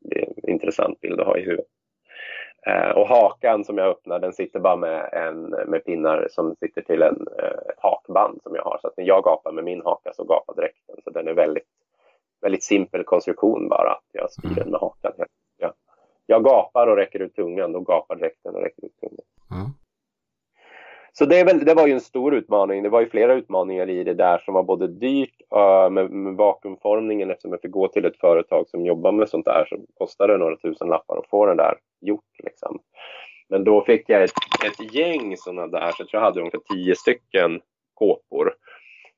Det 0.00 0.22
är 0.22 0.28
en 0.36 0.50
intressant 0.50 1.00
bild 1.00 1.20
att 1.20 1.26
ha 1.26 1.38
i 1.38 1.44
huvudet. 1.44 1.66
Eh, 2.68 2.90
och 2.90 3.08
hakan 3.08 3.64
som 3.64 3.78
jag 3.78 3.88
öppnar 3.88 4.18
den 4.18 4.32
sitter 4.32 4.60
bara 4.60 4.76
med, 4.76 5.08
en, 5.12 5.42
med 5.70 5.84
pinnar 5.84 6.28
som 6.30 6.56
sitter 6.60 6.82
till 6.82 7.02
en, 7.02 7.26
eh, 7.38 7.70
ett 7.70 7.78
hakband 7.78 8.40
som 8.42 8.54
jag 8.54 8.64
har. 8.64 8.78
Så 8.80 8.88
att 8.88 8.96
när 8.96 9.04
jag 9.04 9.24
gapar 9.24 9.52
med 9.52 9.64
min 9.64 9.82
haka 9.84 10.12
så 10.12 10.24
gapar 10.24 10.54
dräkten. 10.54 10.96
Så 11.04 11.10
den 11.10 11.28
är 11.28 11.32
väldigt, 11.32 11.68
väldigt 12.40 12.62
simpel 12.62 13.04
konstruktion 13.04 13.68
bara. 13.68 13.98
Jag 14.12 14.30
styr 14.30 14.54
den 14.54 14.70
med 14.70 14.80
hakan. 14.80 15.12
Jag, 15.56 15.72
jag 16.26 16.44
gapar 16.44 16.86
och 16.86 16.96
räcker 16.96 17.18
ut 17.18 17.36
tungan, 17.36 17.72
då 17.72 17.80
gapar 17.80 18.16
dräkten 18.16 18.54
och 18.54 18.62
räcker 18.62 18.84
ut 18.84 19.00
tungan. 19.00 19.26
Mm. 19.50 19.70
Så 21.12 21.24
det, 21.24 21.44
väl, 21.44 21.64
det, 21.64 21.74
var 21.74 21.86
ju 21.86 21.92
en 21.92 22.00
stor 22.00 22.34
utmaning. 22.34 22.82
Det 22.82 22.88
var 22.88 23.00
ju 23.00 23.08
flera 23.08 23.34
utmaningar 23.34 23.88
i 23.88 24.04
det 24.04 24.14
där 24.14 24.38
som 24.38 24.54
var 24.54 24.62
både 24.62 24.88
dyrt 24.88 25.42
uh, 25.56 25.90
med, 25.90 26.10
med 26.10 26.34
vakuumformningen 26.34 27.30
eftersom 27.30 27.52
jag 27.52 27.60
fick 27.60 27.70
gå 27.70 27.88
till 27.88 28.04
ett 28.04 28.20
företag 28.20 28.68
som 28.68 28.86
jobbar 28.86 29.12
med 29.12 29.28
sånt 29.28 29.44
där 29.44 29.66
så 29.68 29.76
kostade 29.98 30.32
det 30.32 30.38
några 30.38 30.56
tusen 30.56 30.88
lappar 30.88 31.16
att 31.16 31.28
få 31.28 31.46
det 31.46 31.54
där 31.54 31.74
gjort. 32.00 32.38
Liksom. 32.44 32.80
Men 33.48 33.64
då 33.64 33.84
fick 33.84 34.08
jag 34.08 34.22
ett, 34.22 34.30
ett 34.64 34.94
gäng 34.94 35.36
sådana 35.36 35.66
där, 35.66 35.90
så 35.92 36.02
jag 36.02 36.08
tror 36.08 36.20
jag 36.20 36.20
hade 36.20 36.40
ungefär 36.40 36.60
tio 36.74 36.94
stycken 36.96 37.60
kåpor. 37.94 38.54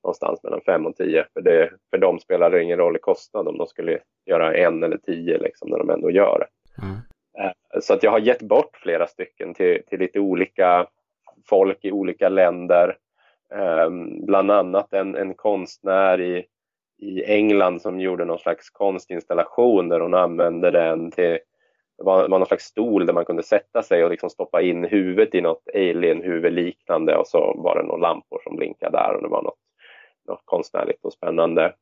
Någonstans 0.05 0.43
mellan 0.43 0.61
fem 0.61 0.87
och 0.87 0.97
tio. 0.97 1.27
För, 1.33 1.41
det, 1.41 1.71
för 1.91 1.99
dem 1.99 2.19
spelar 2.19 2.51
det 2.51 2.63
ingen 2.63 2.79
roll 2.79 2.97
i 2.97 2.99
kostnad 2.99 3.49
om 3.49 3.59
de 3.59 3.67
skulle 3.67 3.99
göra 4.27 4.57
en 4.57 4.83
eller 4.83 4.97
tio 4.97 5.39
liksom, 5.39 5.71
när 5.71 5.79
de 5.79 5.91
ändå 5.91 6.11
gör 6.11 6.39
det. 6.39 6.83
Mm. 6.83 6.97
Eh, 7.39 7.81
Så 7.81 7.95
att 7.95 8.03
jag 8.03 8.11
har 8.11 8.19
gett 8.19 8.43
bort 8.43 8.77
flera 8.77 9.07
stycken 9.07 9.55
till, 9.55 9.83
till 9.87 9.99
lite 9.99 10.21
olika 10.21 10.87
folk 11.49 11.85
i 11.85 11.93
olika 11.93 12.29
länder. 12.29 12.97
Ehm, 13.55 14.27
bland 14.27 14.51
annat 14.51 14.93
en, 14.93 15.17
en 15.17 15.35
konstnär 15.35 16.21
i, 16.21 16.47
i 16.99 17.25
England 17.25 17.83
som 17.83 18.01
gjorde 18.01 18.25
någon 18.25 18.39
slags 18.39 18.71
konstinstallation 18.71 19.89
där 19.89 20.01
hon 20.01 20.15
använde 20.15 20.71
den 20.71 21.11
till 21.11 21.39
det 22.01 22.05
var, 22.05 22.29
var 22.29 22.39
någon 22.39 22.47
slags 22.47 22.65
stol 22.65 23.07
där 23.07 23.13
man 23.13 23.25
kunde 23.25 23.43
sätta 23.43 23.83
sig 23.83 24.05
och 24.05 24.11
liksom 24.11 24.31
stoppa 24.31 24.63
in 24.63 24.85
huvudet 24.85 25.35
i 25.35 25.41
något 25.41 25.63
alien-huvud 25.75 26.53
liknande 26.53 27.17
och 27.17 27.27
så 27.27 27.55
var 27.57 27.77
det 27.77 27.83
några 27.83 28.01
lampor 28.09 28.41
som 28.45 28.57
blinkade 28.57 28.99
där 28.99 29.15
och 29.17 29.23
det 29.23 29.29
var 29.29 29.43
något, 29.43 29.59
något 30.29 30.43
konstnärligt 30.45 31.05
och 31.05 31.13
spännande. 31.13 31.75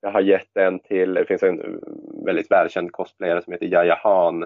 Jag 0.00 0.10
har 0.10 0.20
gett 0.20 0.56
en 0.56 0.78
till, 0.78 1.14
det 1.14 1.26
finns 1.26 1.42
en 1.42 1.80
väldigt 2.26 2.50
välkänd 2.50 2.92
cosplayare 2.92 3.42
som 3.42 3.52
heter 3.52 3.66
Yahya 3.66 3.98
Han 4.02 4.42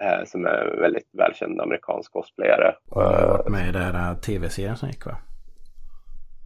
eh, 0.00 0.24
som 0.24 0.46
är 0.46 0.72
en 0.74 0.80
väldigt 0.80 1.08
välkänd 1.12 1.60
amerikansk 1.60 2.12
cosplayare. 2.12 2.74
Hon 2.90 3.02
har 3.02 3.28
varit 3.28 3.48
med 3.48 3.68
i 3.68 3.72
den 3.72 3.94
här 3.94 4.14
tv-serien 4.14 4.76
som 4.76 4.88
gick 4.88 5.06
va? 5.06 5.16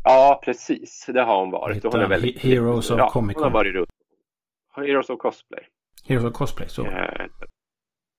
Ja, 0.04 0.40
precis. 0.44 1.06
Det 1.08 1.22
har 1.22 1.40
hon 1.40 1.50
varit. 1.50 1.84
Och 1.84 1.92
hon 1.92 2.00
är 2.00 2.08
väldigt, 2.08 2.38
He- 2.38 2.48
Heroes 2.48 2.90
of 2.90 2.98
ja, 2.98 3.10
Comic 3.10 3.36
Hon 3.36 3.42
har 3.42 3.50
Con? 3.50 3.54
varit 3.54 3.74
runt. 3.74 3.88
Heroes 4.76 5.10
of 5.10 5.18
Cosplay. 5.18 5.62
Heroes 6.04 6.24
of 6.24 6.32
Cosplay, 6.32 6.68
så. 6.68 6.86
Eh, 6.86 7.26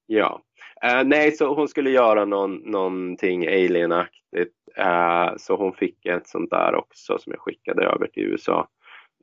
ja. 0.09 0.41
Uh, 0.85 1.07
nej, 1.07 1.31
så 1.31 1.53
hon 1.53 1.67
skulle 1.67 1.89
göra 1.89 2.25
någon, 2.25 2.55
någonting 2.55 3.47
alienaktigt. 3.47 4.55
Uh, 4.79 5.37
så 5.37 5.55
hon 5.55 5.73
fick 5.73 6.05
ett 6.05 6.27
sånt 6.27 6.49
där 6.49 6.75
också 6.75 7.17
som 7.17 7.31
jag 7.31 7.39
skickade 7.39 7.85
över 7.85 8.07
till 8.07 8.23
USA. 8.23 8.67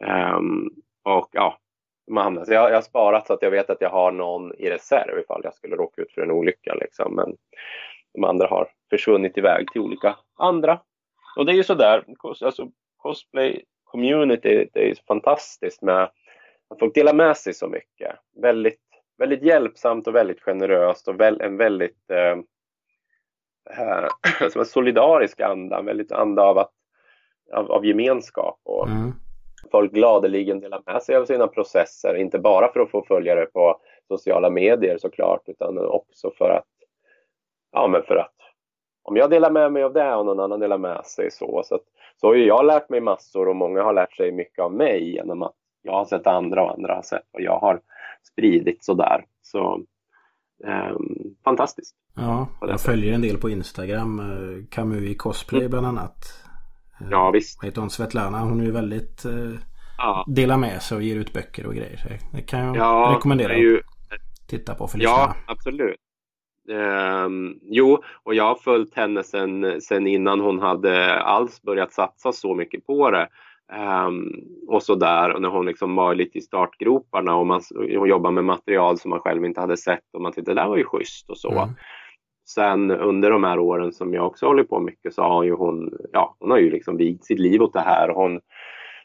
Um, 0.04 0.10
ehm, 0.10 0.70
och 1.04 1.28
ja, 1.32 1.58
de 2.06 2.16
hamnade. 2.16 2.46
Så 2.46 2.52
jag, 2.52 2.70
jag 2.70 2.74
har 2.74 2.82
sparat 2.82 3.26
så 3.26 3.32
att 3.32 3.42
jag 3.42 3.50
vet 3.50 3.70
att 3.70 3.80
jag 3.80 3.90
har 3.90 4.12
någon 4.12 4.54
i 4.54 4.70
reserv 4.70 5.18
ifall 5.18 5.40
jag 5.44 5.54
skulle 5.54 5.76
råka 5.76 6.02
ut 6.02 6.12
för 6.12 6.22
en 6.22 6.30
olycka. 6.30 6.74
Liksom. 6.74 7.14
Men 7.14 7.36
de 8.14 8.24
andra 8.24 8.46
har 8.46 8.68
försvunnit 8.90 9.38
iväg 9.38 9.72
till 9.72 9.80
olika 9.80 10.16
andra. 10.38 10.80
Och 11.36 11.46
det 11.46 11.52
är 11.52 11.56
ju 11.56 11.64
sådär, 11.64 12.04
cos- 12.06 12.44
alltså, 12.44 12.68
cosplay 12.96 13.64
community, 13.84 14.68
det 14.72 14.80
är 14.80 14.88
ju 14.88 14.94
fantastiskt 15.08 15.82
med 15.82 16.02
att 16.68 16.78
folk 16.78 16.94
delar 16.94 17.14
med 17.14 17.36
sig 17.36 17.54
så 17.54 17.68
mycket. 17.68 18.16
Väldigt, 18.42 18.80
väldigt 19.18 19.42
hjälpsamt 19.42 20.06
och 20.06 20.14
väldigt 20.14 20.40
generöst 20.40 21.08
och 21.08 21.20
väl, 21.20 21.40
en 21.40 21.56
väldigt 21.56 22.10
eh, 22.10 22.36
som 24.50 24.60
en 24.60 24.66
solidarisk 24.66 25.40
anda, 25.40 25.78
en 25.78 25.86
väldigt 25.86 26.12
anda 26.12 26.42
av, 26.42 26.58
att, 26.58 26.72
av, 27.52 27.72
av 27.72 27.86
gemenskap. 27.86 28.60
Och 28.62 28.88
Mm. 28.88 29.12
folk 29.70 29.92
gladeligen 29.92 30.60
delar 30.60 30.82
med 30.86 31.02
sig 31.02 31.16
av 31.16 31.24
sina 31.24 31.46
processer, 31.46 32.14
inte 32.14 32.38
bara 32.38 32.72
för 32.72 32.80
att 32.80 32.90
få 32.90 33.02
följare 33.02 33.46
på 33.46 33.80
sociala 34.08 34.50
medier 34.50 34.98
såklart, 34.98 35.42
utan 35.46 35.78
också 35.78 36.30
för 36.38 36.50
att, 36.50 36.68
ja 37.72 37.88
men 37.88 38.02
för 38.02 38.16
att 38.16 38.32
om 39.02 39.16
jag 39.16 39.30
delar 39.30 39.50
med 39.50 39.72
mig 39.72 39.82
av 39.82 39.92
det 39.92 40.14
och 40.14 40.26
någon 40.26 40.40
annan 40.40 40.60
delar 40.60 40.78
med 40.78 41.06
sig 41.06 41.30
så, 41.30 41.62
så, 41.64 41.74
att, 41.74 41.84
så 42.20 42.26
har 42.26 42.34
jag 42.34 42.66
lärt 42.66 42.88
mig 42.88 43.00
massor 43.00 43.48
och 43.48 43.56
många 43.56 43.82
har 43.82 43.92
lärt 43.92 44.16
sig 44.16 44.32
mycket 44.32 44.64
av 44.64 44.72
mig 44.72 45.14
genom 45.14 45.42
att 45.42 45.54
jag 45.82 45.92
har 45.92 46.04
sett 46.04 46.26
andra 46.26 46.64
och 46.64 46.70
andra 46.70 46.94
har 46.94 47.02
sett 47.02 47.26
vad 47.32 47.42
jag 47.42 47.58
har 47.58 47.80
spridit 48.32 48.84
sådär. 48.84 49.24
Så 49.42 49.80
ehm, 50.64 51.34
fantastiskt. 51.44 51.94
Ja, 52.14 52.48
jag 52.60 52.80
följer 52.80 53.12
en 53.12 53.22
del 53.22 53.36
på 53.38 53.50
Instagram. 53.50 54.20
eh, 54.20 54.64
Camus 54.70 55.02
i 55.02 55.14
cosplay 55.14 55.68
bland 55.68 55.86
annat. 55.86 56.44
Eh, 57.00 57.06
Ja 57.10 57.30
visst. 57.30 57.58
Vad 57.58 57.64
heter 57.66 57.80
hon? 57.80 57.90
Svetlana. 57.90 58.40
Hon 58.40 58.60
är 58.60 58.64
ju 58.64 58.70
väldigt... 58.70 59.24
Eh, 59.24 59.52
Ja, 59.98 60.24
delar 60.28 60.56
med 60.56 60.82
sig 60.82 60.96
och 60.96 61.02
ger 61.02 61.16
ut 61.16 61.32
böcker 61.32 61.66
och 61.66 61.74
grejer. 61.74 61.96
Så 61.96 62.08
det 62.36 62.42
kan 62.42 62.60
jag 62.60 62.76
ja 62.76 63.14
rekommendera 63.16 63.56
ju, 63.56 63.80
titta 64.46 64.74
på 64.74 64.88
för 64.88 64.98
Ja, 65.02 65.34
absolut. 65.46 65.96
Ehm, 66.70 67.54
jo, 67.62 68.02
och 68.22 68.34
jag 68.34 68.44
har 68.44 68.54
följt 68.54 68.94
henne 68.94 69.24
sen, 69.24 69.80
sen 69.80 70.06
innan 70.06 70.40
hon 70.40 70.58
hade 70.60 71.20
alls 71.20 71.62
börjat 71.62 71.92
satsa 71.92 72.32
så 72.32 72.54
mycket 72.54 72.86
på 72.86 73.10
det. 73.10 73.28
Ehm, 73.72 74.32
och 74.68 74.82
så 74.82 74.94
där, 74.94 75.32
och 75.32 75.42
när 75.42 75.48
hon 75.48 75.66
liksom 75.66 75.96
var 75.96 76.14
lite 76.14 76.38
i 76.38 76.40
startgroparna 76.40 77.36
och 77.36 77.46
man 77.46 77.60
och 77.98 78.08
jobbade 78.08 78.34
med 78.34 78.44
material 78.44 78.98
som 78.98 79.10
man 79.10 79.20
själv 79.20 79.44
inte 79.44 79.60
hade 79.60 79.76
sett 79.76 80.04
och 80.12 80.22
man 80.22 80.32
tyckte 80.32 80.50
det 80.50 80.60
där 80.60 80.68
var 80.68 80.76
ju 80.76 80.84
schysst 80.84 81.30
och 81.30 81.38
så. 81.38 81.52
Mm. 81.52 81.68
Sen 82.48 82.90
under 82.90 83.30
de 83.30 83.44
här 83.44 83.58
åren 83.58 83.92
som 83.92 84.14
jag 84.14 84.26
också 84.26 84.46
håller 84.46 84.64
på 84.64 84.80
mycket 84.80 85.14
så 85.14 85.22
har 85.22 85.44
ju 85.44 85.52
hon, 85.52 85.98
ja, 86.12 86.36
hon 86.38 86.50
har 86.50 86.58
ju 86.58 86.70
liksom 86.70 86.96
vigt 86.96 87.24
sitt 87.24 87.38
liv 87.38 87.62
åt 87.62 87.72
det 87.72 87.80
här 87.80 88.10
och 88.10 88.22
hon 88.22 88.40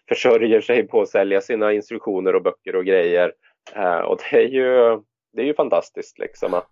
försörjer 0.10 0.62
sig 0.62 0.88
på 0.88 1.02
att 1.02 1.10
sälja 1.10 1.42
sina 1.42 1.74
instruktioner 1.74 2.36
och 2.36 2.44
böcker 2.44 2.76
och 2.76 2.86
grejer. 2.86 3.34
Eh, 3.76 4.00
och 4.00 4.18
det 4.18 4.38
är 4.38 4.48
ju, 4.48 5.00
det 5.34 5.42
är 5.42 5.46
ju 5.46 5.54
fantastiskt 5.54 6.20
liksom 6.20 6.54
att 6.54 6.72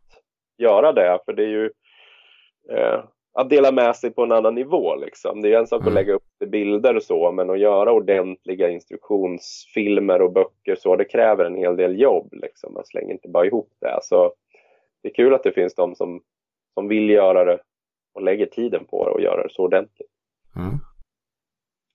göra 0.58 0.94
det, 0.94 1.20
för 1.26 1.34
det 1.34 1.44
är 1.44 1.48
ju 1.48 1.72
eh, 2.72 3.04
att 3.34 3.50
dela 3.50 3.72
med 3.72 3.96
sig 3.96 4.12
på 4.12 4.24
en 4.24 4.32
annan 4.32 4.56
nivå. 4.56 4.96
Liksom. 4.96 5.42
Det 5.42 5.54
är 5.54 5.60
en 5.60 5.68
sak 5.68 5.82
Mm. 5.82 5.88
att 5.88 5.94
lägga 5.94 6.14
upp 6.14 6.24
bilder 6.48 6.96
och 6.96 7.04
så, 7.04 7.32
men 7.32 7.50
att 7.50 7.60
göra 7.60 7.92
ordentliga 7.92 8.70
instruktionsfilmer 8.70 10.22
och 10.22 10.32
böcker 10.32 10.76
så, 10.76 10.96
det 10.96 11.06
kräver 11.06 11.46
en 11.46 11.56
hel 11.56 11.76
del 11.76 12.00
jobb. 12.00 12.34
Liksom. 12.34 12.74
Man 12.74 12.86
slänger 12.86 13.12
inte 13.14 13.28
bara 13.28 13.46
ihop 13.46 13.72
det. 13.82 14.00
Så 14.02 14.34
det 15.04 15.10
är 15.10 15.14
kul 15.14 15.34
att 15.34 15.44
det 15.44 15.52
finns 15.52 15.76
de 15.76 15.96
som, 15.96 16.22
som 16.74 16.88
vill 16.88 17.10
göra 17.10 17.46
det 17.46 17.60
och 18.14 18.22
lägger 18.22 18.46
tiden 18.46 18.86
på 18.86 19.06
det 19.06 19.12
och 19.12 19.22
göra 19.22 19.44
det 19.44 19.50
så 19.54 19.64
ordentligt. 19.64 20.12
Mm. 20.56 20.78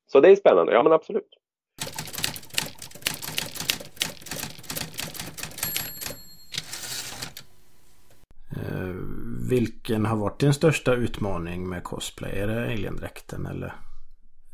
Så 0.07 0.21
det 0.21 0.31
är 0.31 0.37
spännande, 0.37 0.73
ja 0.73 0.83
men 0.83 0.93
absolut. 0.93 1.29
Eh, 8.57 9.04
vilken 9.51 10.07
har 10.07 10.17
varit 10.17 10.41
din 10.41 10.55
största 10.55 10.95
utmaning 10.95 11.69
med 11.69 11.85
cosplay? 11.85 12.39
Är 12.39 12.47
det 12.47 12.65
aliendräkten 12.73 13.47
eller 13.47 13.73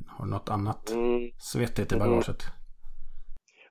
har 0.08 0.24
du 0.24 0.30
något 0.30 0.48
annat 0.50 0.90
Mm. 0.90 1.30
svettigt 1.38 1.92
i 1.92 1.94
Mm. 1.94 2.08
bagaget? 2.08 2.42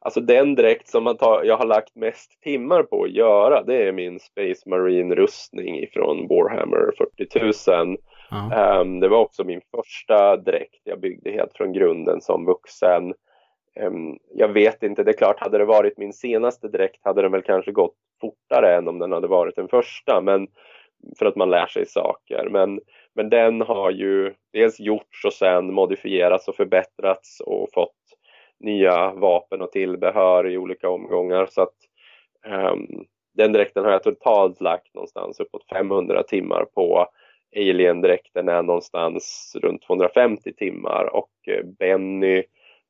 Alltså 0.01 0.22
den 0.22 0.55
dräkt 0.55 0.88
som 0.88 1.03
man 1.03 1.17
tar, 1.17 1.43
jag 1.43 1.57
har 1.57 1.65
lagt 1.65 1.95
mest 1.95 2.41
timmar 2.41 2.84
på 2.84 3.03
att 3.03 3.11
göra 3.11 3.63
det 3.63 3.88
är 3.88 3.91
min 3.91 4.20
Space 4.20 4.70
Marine 4.70 5.15
rustning 5.15 5.80
ifrån 5.80 6.28
Warhammer 6.28 6.91
40 6.97 7.72
000. 7.86 7.97
Ja. 8.30 8.53
Ehm, 8.53 8.99
det 8.99 9.07
var 9.09 9.17
också 9.20 9.43
min 9.43 9.61
första 9.76 10.38
dräkt 10.38 10.82
jag 10.84 10.99
byggde 10.99 11.32
helt 11.32 11.53
från 11.53 11.74
grunden 11.74 12.22
som 12.22 12.45
vuxen. 12.45 13.13
Ehm, 13.76 14.17
jag 14.36 14.47
vet 14.47 14.84
inte, 14.84 15.03
det 15.03 15.11
är 15.11 15.17
klart 15.17 15.39
hade 15.39 15.57
det 15.57 15.65
varit 15.65 15.97
min 15.97 16.13
senaste 16.13 16.67
dräkt 16.67 16.99
hade 17.05 17.22
den 17.22 17.32
väl 17.32 17.41
kanske 17.41 17.72
gått 17.72 17.95
fortare 18.22 18.76
än 18.76 18.88
om 18.88 18.99
den 18.99 19.11
hade 19.11 19.28
varit 19.28 19.55
den 19.55 19.67
första. 19.67 20.22
Men 20.22 20.47
för 21.20 21.26
att 21.26 21.36
man 21.36 21.50
lär 21.50 21.68
sig 21.68 21.86
saker. 21.86 22.47
Men, 22.50 22.80
men 23.16 23.30
den 23.30 23.62
har 23.62 23.91
ju 23.91 24.34
dels 24.54 24.80
gjorts 24.80 25.26
och 25.26 25.34
sen 25.34 25.74
modifierats 25.74 26.47
och 26.47 26.56
förbättrats 26.56 27.39
och 27.39 27.70
fått 27.74 27.95
nya 28.60 29.12
vapen 29.12 29.62
och 29.62 29.72
tillbehör 29.72 30.47
i 30.47 30.58
olika 30.58 30.89
omgångar. 30.89 31.47
Så 31.52 31.62
att 31.62 31.76
um, 32.47 33.06
den 33.34 33.54
dräkten 33.54 33.84
har 33.84 33.91
jag 33.91 34.04
totalt 34.04 34.62
lagt 34.62 34.93
någonstans 34.93 35.39
uppåt 35.39 35.66
500 35.70 36.24
timmar 36.24 36.66
på. 36.66 37.08
Alien-dräkten 37.56 38.50
är 38.50 38.64
någonstans 38.64 39.56
runt 39.62 39.82
250 39.82 40.54
timmar 40.54 41.16
och 41.16 41.32
eh, 41.47 41.66
Benny 41.66 42.43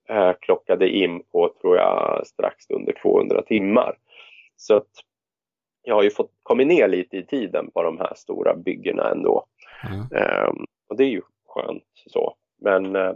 eh, 0.09 0.33
klockade 0.39 0.89
in 0.89 1.23
på, 1.31 1.53
tror 1.61 1.77
jag, 1.77 2.27
strax 2.27 2.69
under 2.69 2.93
200 3.01 3.41
timmar. 3.41 3.95
Så 4.55 4.75
att 4.75 4.89
jag 5.83 5.95
har 5.95 6.03
ju 6.03 6.11
fått 6.11 6.31
kommit 6.43 6.67
ner 6.67 6.87
lite 6.87 7.17
i 7.17 7.25
tiden 7.25 7.71
på 7.71 7.83
de 7.83 7.97
här 7.97 8.13
stora 8.15 8.55
byggena 8.55 9.11
ändå. 9.11 9.45
Mm. 9.89 9.99
Ehm, 10.23 10.65
och 10.89 10.97
det 10.97 11.03
är 11.03 11.09
ju 11.09 11.21
skönt 11.47 11.83
så. 12.07 12.35
Men, 12.61 12.95
eh, 12.95 13.13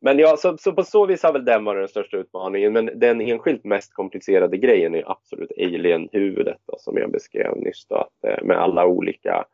men 0.00 0.18
ja, 0.18 0.36
så, 0.36 0.58
så 0.58 0.72
på 0.72 0.82
så 0.82 1.06
vis 1.06 1.22
har 1.22 1.32
väl 1.32 1.44
den 1.44 1.64
varit 1.64 1.80
den 1.80 1.88
största 1.88 2.16
utmaningen. 2.16 2.72
Men 2.72 2.90
den 2.94 3.20
enskilt 3.20 3.64
mest 3.64 3.94
komplicerade 3.94 4.56
grejen 4.56 4.94
är 4.94 5.10
absolut 5.10 5.52
alien-huvudet 5.58 6.60
som 6.78 6.96
jag 6.96 7.10
beskrev 7.10 7.56
nyss. 7.56 7.86
Då, 7.86 7.96
att, 7.96 8.24
eh, 8.24 8.44
med 8.44 8.58
alla 8.58 8.86
olika 8.86 9.44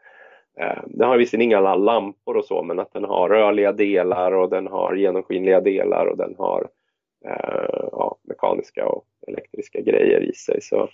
eh, 0.61 0.83
den 0.87 1.09
har 1.09 1.19
visserligen 1.19 1.51
inga 1.51 1.59
alla 1.59 1.75
lampor 1.75 2.37
och 2.37 2.45
så, 2.45 2.63
men 2.63 2.79
att 2.79 2.93
den 2.93 3.05
har 3.05 3.29
rörliga 3.29 3.73
delar 3.73 4.33
och 4.33 4.51
den 4.51 4.67
har 4.67 4.95
genomskinliga 4.95 5.61
delar 5.61 6.07
och 6.07 6.17
den 6.17 6.35
har 6.39 6.69
eh, 7.25 7.89
ja, 7.93 8.17
mekaniska 8.23 8.87
och 8.87 9.05
elektriska 9.27 9.81
grejer 9.81 10.21
i 10.21 10.33
sig. 10.33 10.61
Så 10.63 10.89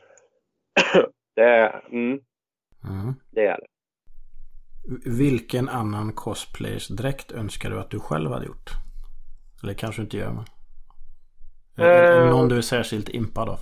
det, 1.37 1.83
mm, 1.93 2.20
Mm. 2.85 3.14
det 3.31 3.47
är 3.47 3.59
det. 3.61 3.66
Vilken 5.11 5.68
annan 5.68 6.12
cosplayers 6.12 6.89
dräkt 6.89 7.33
önskar 7.33 7.70
du 7.70 7.81
att 7.81 7.91
du 7.91 8.01
själv 8.01 8.31
hade 8.31 8.47
gjort? 8.47 8.70
Eller 9.62 9.74
kanske 9.74 10.03
inte 10.03 10.16
gör 10.16 10.33
men... 10.33 10.45
Är 11.87 12.20
Eh. 12.26 12.31
någon 12.31 12.49
du 12.49 12.57
är 12.57 12.61
särskilt 12.61 13.09
impad 13.09 13.49
av? 13.49 13.59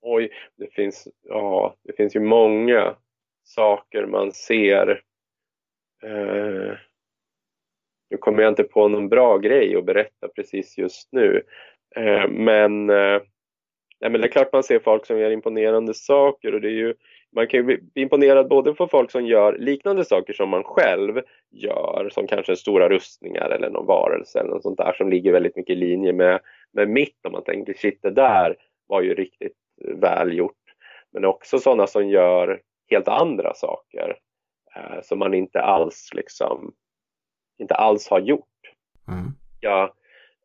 Oj, 0.00 0.30
det 0.56 0.72
finns, 0.72 1.08
ja, 1.22 1.76
det 1.84 1.92
finns 1.96 2.16
ju 2.16 2.20
många 2.20 2.96
saker 3.44 4.06
man 4.06 4.32
ser. 4.32 4.88
Eh, 6.04 6.76
nu 8.10 8.16
kommer 8.20 8.42
jag 8.42 8.50
inte 8.52 8.64
på 8.64 8.88
någon 8.88 9.08
bra 9.08 9.38
grej 9.38 9.76
att 9.76 9.84
berätta 9.86 10.28
precis 10.36 10.78
just 10.78 11.08
nu. 11.12 11.42
Eh, 11.96 12.28
men, 12.28 12.90
eh, 14.00 14.04
ja, 14.04 14.08
men 14.08 14.20
det 14.20 14.26
är 14.26 14.32
klart 14.32 14.52
man 14.52 14.62
ser 14.62 14.78
folk 14.78 15.06
som 15.06 15.18
gör 15.18 15.30
imponerande 15.30 15.94
saker 15.94 16.54
och 16.54 16.60
det 16.60 16.68
är 16.68 16.72
ju 16.72 16.94
man 17.32 17.46
kan 17.46 17.58
ju 17.58 17.64
bli 17.64 17.80
imponerad 17.94 18.48
både 18.48 18.74
på 18.74 18.88
folk 18.88 19.10
som 19.10 19.26
gör 19.26 19.58
liknande 19.58 20.04
saker 20.04 20.32
som 20.32 20.48
man 20.48 20.64
själv 20.64 21.20
gör, 21.50 22.08
som 22.12 22.26
kanske 22.26 22.56
stora 22.56 22.88
rustningar 22.88 23.50
eller 23.50 23.70
någon 23.70 23.86
varelse 23.86 24.40
eller 24.40 24.50
något 24.50 24.62
sånt 24.62 24.78
där 24.78 24.92
som 24.92 25.10
ligger 25.10 25.32
väldigt 25.32 25.56
mycket 25.56 25.72
i 25.76 25.78
linje 25.78 26.12
med, 26.12 26.40
med 26.72 26.88
mitt 26.88 27.26
om 27.26 27.32
man 27.32 27.44
tänker 27.44 27.74
shit 27.74 27.98
det 28.02 28.10
där 28.10 28.56
var 28.86 29.02
ju 29.02 29.14
riktigt 29.14 29.56
väl 29.84 30.38
gjort. 30.38 30.54
Men 31.12 31.24
också 31.24 31.58
sådana 31.58 31.86
som 31.86 32.08
gör 32.08 32.60
helt 32.90 33.08
andra 33.08 33.54
saker 33.54 34.16
eh, 34.76 35.02
som 35.02 35.18
man 35.18 35.34
inte 35.34 35.60
alls 35.60 36.10
liksom 36.12 36.72
inte 37.58 37.74
alls 37.74 38.08
har 38.08 38.20
gjort. 38.20 38.74
Mm. 39.08 39.26
Jag, 39.60 39.90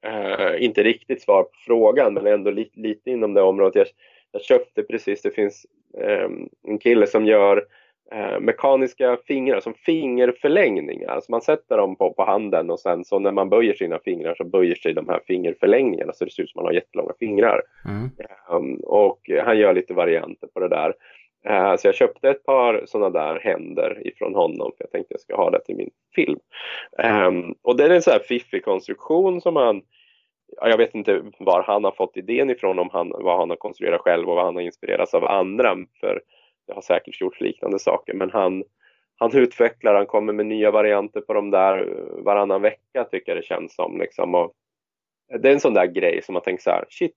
eh, 0.04 0.64
inte 0.64 0.84
riktigt 0.84 1.22
svar 1.22 1.44
på 1.44 1.58
frågan 1.66 2.14
men 2.14 2.28
ändå 2.28 2.52
lite, 2.52 2.80
lite 2.80 3.12
inom 3.12 3.34
det 3.34 3.42
området. 3.42 3.76
Jag, 3.76 3.88
jag 4.32 4.42
köpte 4.42 4.84
precis, 4.84 5.22
det 5.22 5.32
finns 5.32 5.66
eh, 5.98 6.30
en 6.68 6.78
kille 6.80 7.08
som 7.08 7.26
gör 7.26 7.66
eh, 8.12 8.40
mekaniska 8.40 9.18
fingrar 9.28 9.60
som 9.60 9.74
fingerförlängningar. 9.74 11.10
Alltså 11.10 11.32
man 11.32 11.42
sätter 11.42 11.78
dem 11.78 11.96
på, 11.96 12.14
på 12.14 12.24
handen 12.24 12.70
och 12.70 12.80
sen 12.80 13.06
så 13.06 13.20
när 13.20 13.32
man 13.32 13.50
böjer 13.50 13.74
sina 13.74 14.00
fingrar 14.00 14.36
så 14.36 14.44
böjer 14.44 14.76
sig 14.76 14.94
de 14.94 15.10
här 15.10 15.20
fingerförlängningarna 15.28 16.14
så 16.14 16.26
det 16.26 16.32
ser 16.32 16.44
ut 16.44 16.50
som 16.50 16.60
man 16.60 16.66
har 16.66 16.74
jättelånga 16.74 17.14
fingrar. 17.20 17.62
Mm. 17.86 18.10
Um, 18.50 18.76
och 18.84 19.30
han 19.44 19.58
gör 19.58 19.74
lite 19.74 19.94
varianter 19.94 20.48
på 20.48 20.60
det 20.60 20.70
där. 20.70 20.94
Uh, 21.50 21.76
så 21.76 21.88
jag 21.88 21.96
köpte 21.96 22.30
ett 22.30 22.44
par 22.44 22.84
sådana 22.86 23.10
där 23.10 23.40
händer 23.40 24.08
ifrån 24.08 24.36
honom 24.36 24.72
för 24.78 24.84
jag 24.84 24.92
tänkte 24.92 25.14
jag 25.14 25.22
ska 25.22 25.36
ha 25.36 25.50
det 25.50 25.60
till 25.66 25.76
min 25.76 25.90
film. 26.16 26.40
Um, 27.28 27.56
och 27.62 27.78
det 27.78 27.84
är 27.84 27.90
en 27.90 28.02
sån 28.02 28.14
här 28.14 28.20
fiffig 28.20 28.66
konstruktion 28.66 29.42
som 29.42 29.56
han 29.56 29.82
jag 30.62 30.78
vet 30.78 30.96
inte 30.96 31.22
var 31.40 31.64
han 31.64 31.84
har 31.84 31.92
fått 31.92 32.18
idén 32.18 32.50
ifrån, 32.50 32.80
om 32.80 32.90
han, 32.92 33.10
vad 33.10 33.38
han 33.38 33.50
har 33.50 33.58
konstruerat 33.58 34.02
själv 34.02 34.30
och 34.30 34.36
vad 34.36 34.46
han 34.46 34.56
har 34.56 34.62
inspirerats 34.62 35.14
av 35.14 35.26
andra. 35.26 35.78
För 36.00 36.22
det 36.68 36.74
har 36.74 36.82
säkert 36.82 37.22
gjorts 37.22 37.42
liknande 37.42 37.80
saker. 37.80 38.14
Men 38.14 38.32
han, 38.32 38.64
han 39.16 39.38
utvecklar, 39.38 39.96
han 39.96 40.06
kommer 40.06 40.34
med 40.34 40.46
nya 40.46 40.72
varianter 40.72 41.22
på 41.22 41.34
de 41.34 41.52
där 41.52 41.78
eh, 41.78 42.24
varannan 42.24 42.62
vecka 42.62 43.04
tycker 43.04 43.32
jag 43.32 43.38
det 43.38 43.48
känns 43.48 43.76
som. 43.76 44.00
Liksom. 44.00 44.36
Och 44.36 44.54
det 45.40 45.50
är 45.50 45.54
en 45.54 45.60
sån 45.60 45.74
där 45.74 45.86
grej 45.86 46.22
som 46.22 46.34
man 46.34 46.42
tänker 46.42 46.64
så 46.64 46.70
här, 46.70 46.86
shit, 46.90 47.16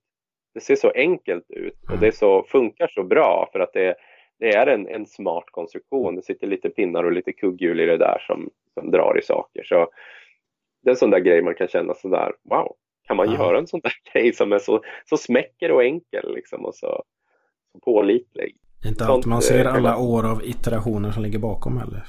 det 0.54 0.60
ser 0.60 0.76
så 0.76 0.90
enkelt 0.90 1.50
ut 1.50 1.78
och 1.92 1.98
det 1.98 2.12
så, 2.12 2.42
funkar 2.42 2.88
så 2.88 3.02
bra 3.02 3.48
för 3.52 3.60
att 3.60 3.72
det, 3.72 3.94
det 4.38 4.48
är 4.54 4.66
en, 4.66 4.88
en 4.88 5.06
smart 5.06 5.44
konstruktion. 5.50 6.14
Det 6.16 6.22
sitter 6.22 6.46
lite 6.46 6.68
pinnar 6.70 7.04
och 7.04 7.12
lite 7.12 7.32
kugghjul 7.32 7.80
i 7.80 7.86
det 7.86 7.96
där 7.96 8.18
som, 8.26 8.50
som 8.74 8.90
drar 8.90 9.18
i 9.18 9.22
saker. 9.22 9.64
Så 9.64 9.88
det 10.82 10.88
är 10.88 10.92
en 10.92 10.96
sån 10.96 11.10
där 11.10 11.18
grej 11.18 11.42
man 11.42 11.54
kan 11.54 11.68
känna 11.68 11.94
sådär, 11.94 12.32
wow, 12.50 12.72
kan 13.06 13.16
man 13.16 13.30
Ja. 13.30 13.34
göra 13.38 13.58
en 13.58 13.66
sån 13.66 13.80
där 13.80 13.92
grej 14.12 14.32
som 14.32 14.52
är 14.52 14.58
så, 14.58 14.82
så 15.04 15.16
smäcker 15.16 15.72
och 15.72 15.84
enkel 15.84 16.34
liksom 16.34 16.64
och 16.64 16.74
så, 16.74 17.02
så 17.72 17.78
pålitlig? 17.84 18.56
Inte 18.86 18.98
Sånt, 19.04 19.10
alltid 19.10 19.28
man 19.28 19.36
eh, 19.36 19.40
ser 19.40 19.64
alla 19.64 19.90
man- 19.90 20.00
år 20.08 20.30
av 20.30 20.44
iterationer 20.44 21.10
som 21.10 21.22
ligger 21.22 21.38
bakom 21.38 21.78
heller. 21.78 22.02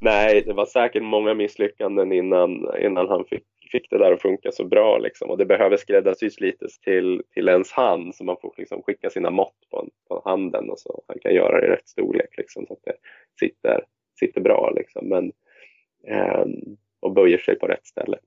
Nej, 0.00 0.42
det 0.46 0.52
var 0.52 0.66
säkert 0.66 1.02
många 1.02 1.34
misslyckanden 1.34 2.12
innan, 2.12 2.66
innan 2.80 3.08
han 3.08 3.24
fick, 3.24 3.42
fick 3.74 3.90
det 3.90 3.98
där 3.98 4.12
att 4.12 4.22
funka 4.22 4.52
så 4.52 4.64
bra 4.64 4.98
liksom. 4.98 5.30
och 5.30 5.38
det 5.38 5.44
behöver 5.46 5.76
skräddarsys 5.76 6.40
lite 6.40 6.66
till, 6.82 7.22
till 7.30 7.48
ens 7.48 7.72
hand 7.72 8.14
så 8.14 8.24
man 8.24 8.36
får 8.42 8.54
liksom 8.56 8.82
skicka 8.82 9.10
sina 9.10 9.30
mått 9.30 9.56
på, 9.70 9.80
en- 9.80 9.90
på 10.08 10.22
handen 10.24 10.70
och 10.70 10.78
så 10.78 11.02
han 11.08 11.18
kan 11.18 11.34
göra 11.34 11.60
det 11.60 11.66
i 11.66 11.70
rätt 11.70 11.88
storlek 11.88 12.36
liksom, 12.36 12.66
så 12.66 12.72
att 12.72 12.82
det 12.84 12.94
sitter, 13.40 13.84
sitter 14.20 14.40
bra 14.40 14.70
liksom. 14.76 15.08
Men, 15.08 15.32
ehm, 16.06 16.76
och 17.00 17.12
böjer 17.12 17.38
sig 17.38 17.58
på 17.58 17.66
rätt 17.66 17.86
ställe. 17.86 18.18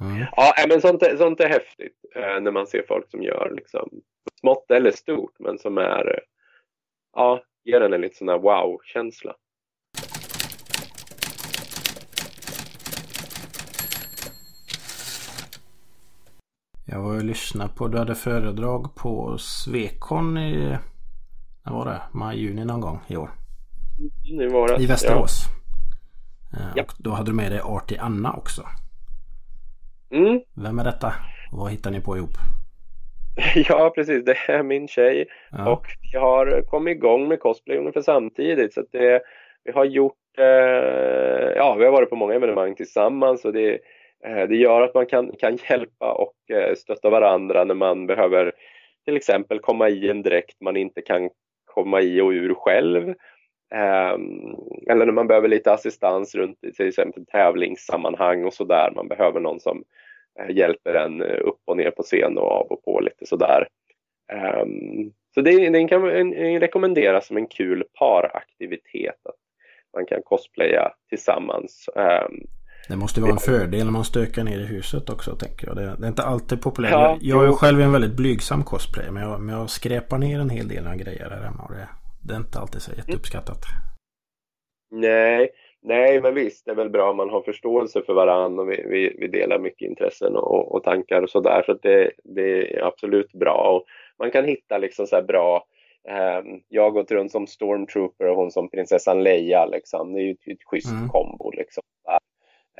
Mm. 0.00 0.26
Ja, 0.36 0.52
nej, 0.56 0.66
men 0.68 0.80
sånt 0.80 1.02
är, 1.02 1.16
sånt 1.16 1.40
är 1.40 1.48
häftigt 1.48 1.96
eh, 2.14 2.40
när 2.40 2.50
man 2.50 2.66
ser 2.66 2.82
folk 2.88 3.10
som 3.10 3.22
gör 3.22 3.52
liksom, 3.56 3.90
smått 4.40 4.70
eller 4.70 4.90
stort 4.90 5.34
men 5.38 5.58
som 5.58 5.78
är, 5.78 6.14
eh, 6.14 6.20
ja, 7.14 7.42
ger 7.64 7.80
en 7.80 7.92
en 7.92 8.00
lite 8.00 8.16
sån 8.16 8.28
här 8.28 8.38
wow-känsla. 8.38 9.36
Jag 16.90 17.00
var 17.02 17.14
och 17.16 17.24
lyssnade 17.24 17.70
på, 17.74 17.88
du 17.88 17.98
hade 17.98 18.14
föredrag 18.14 18.94
på 18.94 19.38
Svekon 19.38 20.38
i, 20.38 20.76
när 21.66 21.72
var 21.72 21.84
det? 21.84 22.02
Maj, 22.12 22.38
juni 22.40 22.64
någon 22.64 22.80
gång 22.80 23.00
i 23.08 23.16
år. 23.16 23.30
Nu 24.32 24.48
var 24.48 24.68
det, 24.68 24.82
I 24.82 24.86
Västerås. 24.86 25.44
Eh, 26.54 26.60
Ja. 26.76 26.82
Och 26.82 26.92
då 26.98 27.10
hade 27.10 27.30
du 27.30 27.34
med 27.34 27.52
dig 27.52 27.60
Artie 27.64 28.00
Anna 28.00 28.32
också. 28.32 28.62
Mm, 30.10 30.40
Vem 30.56 30.78
är 30.78 30.84
detta? 30.84 31.12
Vad 31.52 31.70
hittar 31.70 31.90
ni 31.90 32.00
på 32.00 32.16
ihop? 32.16 32.30
ja, 33.54 33.92
precis. 33.94 34.24
Det 34.24 34.36
är 34.48 34.62
min 34.62 34.88
tjej. 34.88 35.26
Ja. 35.50 35.70
Och 35.72 35.86
vi 36.12 36.18
har 36.18 36.62
kommit 36.70 36.96
igång 36.96 37.28
med 37.28 37.40
cosplay 37.40 37.78
ungefär 37.78 38.00
samtidigt. 38.02 38.74
Så 38.74 38.82
det, 38.92 39.22
vi 39.64 39.72
har 39.72 39.84
gjort, 39.84 40.14
eh, 40.38 40.44
ja, 41.56 41.74
vi 41.78 41.84
har 41.84 41.92
varit 41.92 42.10
på 42.10 42.16
många 42.16 42.34
evenemang 42.34 42.74
tillsammans. 42.74 43.44
Och 43.44 43.52
det, 43.52 43.78
Eh, 44.24 44.48
det 44.48 44.56
gör 44.56 44.80
att 44.80 44.94
man 44.94 45.06
kan, 45.06 45.32
kan 45.38 45.58
hjälpa 45.68 46.12
och 46.12 46.56
eh, 46.56 46.74
stötta 46.74 47.10
varandra 47.10 47.64
när 47.64 47.74
man 47.74 48.06
behöver 48.06 48.52
till 49.04 49.16
exempel 49.16 49.58
komma 49.58 49.88
i 49.88 50.08
en 50.08 50.22
dräkt 50.22 50.60
man 50.60 50.76
inte 50.76 51.02
kan 51.02 51.30
komma 51.64 52.00
i 52.00 52.20
och 52.20 52.30
ur 52.30 52.54
själv. 52.54 53.14
Ehm, 53.74 54.56
eller 54.90 55.06
när 55.06 55.12
man 55.12 55.26
behöver 55.26 55.48
lite 55.48 55.72
assistans 55.72 56.34
runt 56.34 56.64
i 56.64 56.72
till 56.72 56.88
exempel 56.88 57.26
tävlingssammanhang 57.26 58.44
och 58.44 58.54
sådär. 58.54 58.92
Man 58.96 59.08
behöver 59.08 59.40
någon 59.40 59.60
som 59.60 59.84
eh, 60.40 60.56
hjälper 60.56 60.94
en 60.94 61.22
upp 61.22 61.60
och 61.64 61.76
ner 61.76 61.90
på 61.90 62.02
scen 62.02 62.38
och 62.38 62.52
av 62.52 62.66
och 62.66 62.84
på 62.84 63.00
lite 63.00 63.26
sådär. 63.26 63.68
Ehm, 64.32 65.12
så 65.34 65.40
det, 65.40 65.70
den 65.70 65.88
kan 65.88 66.02
rekommenderas 66.60 67.26
som 67.26 67.36
en 67.36 67.46
kul 67.46 67.84
paraktivitet. 67.98 69.20
Att 69.24 69.34
man 69.94 70.06
kan 70.06 70.22
cosplaya 70.22 70.92
tillsammans. 71.08 71.88
Ehm, 71.96 72.46
det 72.88 72.96
måste 72.96 73.20
vara 73.20 73.32
en 73.32 73.38
fördel 73.38 73.84
när 73.84 73.92
man 73.92 74.04
stökar 74.04 74.44
ner 74.44 74.58
i 74.58 74.66
huset 74.66 75.10
också 75.10 75.36
tänker 75.36 75.66
jag. 75.66 75.76
Det, 75.76 75.96
det 75.98 76.04
är 76.06 76.08
inte 76.08 76.22
alltid 76.22 76.62
populärt. 76.62 76.92
Ja, 76.92 77.10
jag, 77.10 77.18
jag 77.22 77.42
är 77.44 77.46
jo. 77.46 77.52
själv 77.52 77.80
en 77.80 77.92
väldigt 77.92 78.16
blygsam 78.16 78.64
cosplay. 78.64 79.10
Men 79.10 79.22
jag, 79.22 79.40
men 79.40 79.54
jag 79.58 79.70
skräpar 79.70 80.18
ner 80.18 80.40
en 80.40 80.50
hel 80.50 80.68
del 80.68 80.86
av 80.86 80.94
grejer 80.94 81.28
där 81.30 81.42
hemma. 81.42 81.62
Och 81.62 81.72
det, 81.74 81.88
det 82.26 82.34
är 82.34 82.38
inte 82.38 82.58
alltid 82.58 82.82
så 82.82 82.92
jätteuppskattat. 82.92 83.62
Nej, 84.90 85.50
nej, 85.82 86.20
men 86.20 86.34
visst, 86.34 86.64
det 86.64 86.70
är 86.70 86.74
väl 86.74 86.90
bra 86.90 87.10
om 87.10 87.16
man 87.16 87.30
har 87.30 87.42
förståelse 87.42 88.02
för 88.06 88.14
varandra 88.14 88.62
och 88.62 88.70
vi, 88.70 88.84
vi, 88.88 89.16
vi 89.18 89.28
delar 89.28 89.58
mycket 89.58 89.88
intressen 89.88 90.36
och, 90.36 90.74
och 90.74 90.82
tankar 90.82 91.22
och 91.22 91.30
sådär. 91.30 91.62
Så 91.66 91.72
att 91.72 91.82
det, 91.82 92.10
det 92.24 92.76
är 92.76 92.82
absolut 92.82 93.32
bra. 93.32 93.76
Och 93.76 93.84
man 94.18 94.30
kan 94.30 94.44
hitta 94.44 94.78
liksom 94.78 95.06
så 95.06 95.16
här 95.16 95.22
bra 95.22 95.64
ehm, 96.08 96.60
jag 96.68 96.82
har 96.82 96.90
gått 96.90 97.10
runt 97.10 97.32
som 97.32 97.46
stormtrooper 97.46 98.24
och 98.28 98.36
hon 98.36 98.50
som 98.50 98.70
prinsessan 98.70 99.22
Leia. 99.22 99.66
Liksom. 99.66 100.12
Det 100.12 100.20
är 100.20 100.24
ju 100.24 100.32
ett, 100.32 100.48
ett 100.48 100.64
schysst 100.70 100.92
Mm. 100.92 101.08
kombo. 101.08 101.50
Liksom. 101.50 101.82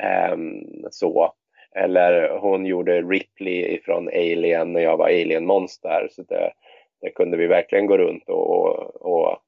Ehm, 0.02 0.64
så. 0.90 1.32
Eller 1.74 2.38
hon 2.38 2.66
gjorde 2.66 3.02
Ripley 3.02 3.80
från 3.84 4.08
Alien 4.08 4.72
när 4.72 4.80
jag 4.80 4.96
var 4.96 5.06
Alien-monster. 5.06 6.08
Så 6.10 6.22
det, 6.22 6.52
det 7.00 7.10
kunde 7.10 7.36
vi 7.36 7.46
verkligen 7.46 7.86
gå 7.86 7.98
runt 7.98 8.28
och, 8.28 8.76
och 9.06 9.38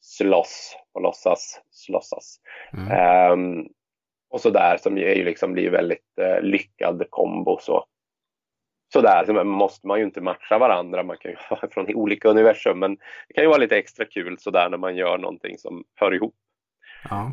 slåss 0.00 0.76
och 0.92 1.02
låtsas 1.02 1.60
slåssas. 1.70 2.40
Mm. 2.72 2.90
Ehm, 2.90 3.68
och 4.30 4.40
sådär 4.40 4.76
som 4.76 4.98
ju 4.98 5.24
liksom 5.24 5.52
blir 5.52 5.70
väldigt 5.70 6.18
eh, 6.20 6.40
lyckad 6.40 7.06
kombo. 7.10 7.58
Så. 7.60 7.84
Sådär, 8.92 9.24
så 9.26 9.44
måste 9.44 9.86
man 9.86 9.98
ju 9.98 10.04
inte 10.04 10.20
matcha 10.20 10.58
varandra. 10.58 11.02
Man 11.02 11.16
kan 11.18 11.30
ju 11.30 11.36
vara 11.50 11.68
från 11.70 11.94
olika 11.94 12.28
universum. 12.28 12.78
Men 12.78 12.96
det 13.28 13.34
kan 13.34 13.44
ju 13.44 13.48
vara 13.48 13.58
lite 13.58 13.76
extra 13.76 14.04
kul 14.04 14.38
sådär 14.38 14.68
när 14.68 14.78
man 14.78 14.96
gör 14.96 15.18
någonting 15.18 15.58
som 15.58 15.84
hör 15.94 16.14
ihop. 16.14 16.34
Ja. 17.10 17.32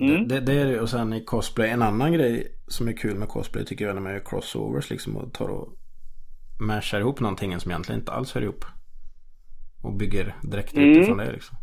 Mm. 0.00 0.28
Det, 0.28 0.40
det 0.40 0.52
är 0.52 0.66
det. 0.66 0.80
Och 0.80 0.88
sen 0.88 1.12
i 1.12 1.24
cosplay. 1.24 1.68
En 1.70 1.82
annan 1.82 2.12
grej 2.12 2.46
som 2.66 2.88
är 2.88 2.92
kul 2.92 3.14
med 3.16 3.28
cosplay 3.28 3.64
tycker 3.64 3.84
jag 3.84 3.94
när 3.94 4.02
man 4.02 4.12
gör 4.12 4.22
crossovers. 4.24 4.90
Liksom 4.90 5.16
och 5.16 5.34
tar 5.34 5.48
och 5.48 5.68
mashar 6.60 7.00
ihop 7.00 7.20
någonting 7.20 7.60
som 7.60 7.70
egentligen 7.70 8.00
inte 8.00 8.12
alls 8.12 8.34
hör 8.34 8.42
ihop. 8.42 8.64
Och 9.82 9.92
bygger 9.96 10.34
direkt 10.42 10.72
Mm. 10.76 10.90
utifrån 10.90 11.18
det 11.18 11.32
liksom. 11.32 11.56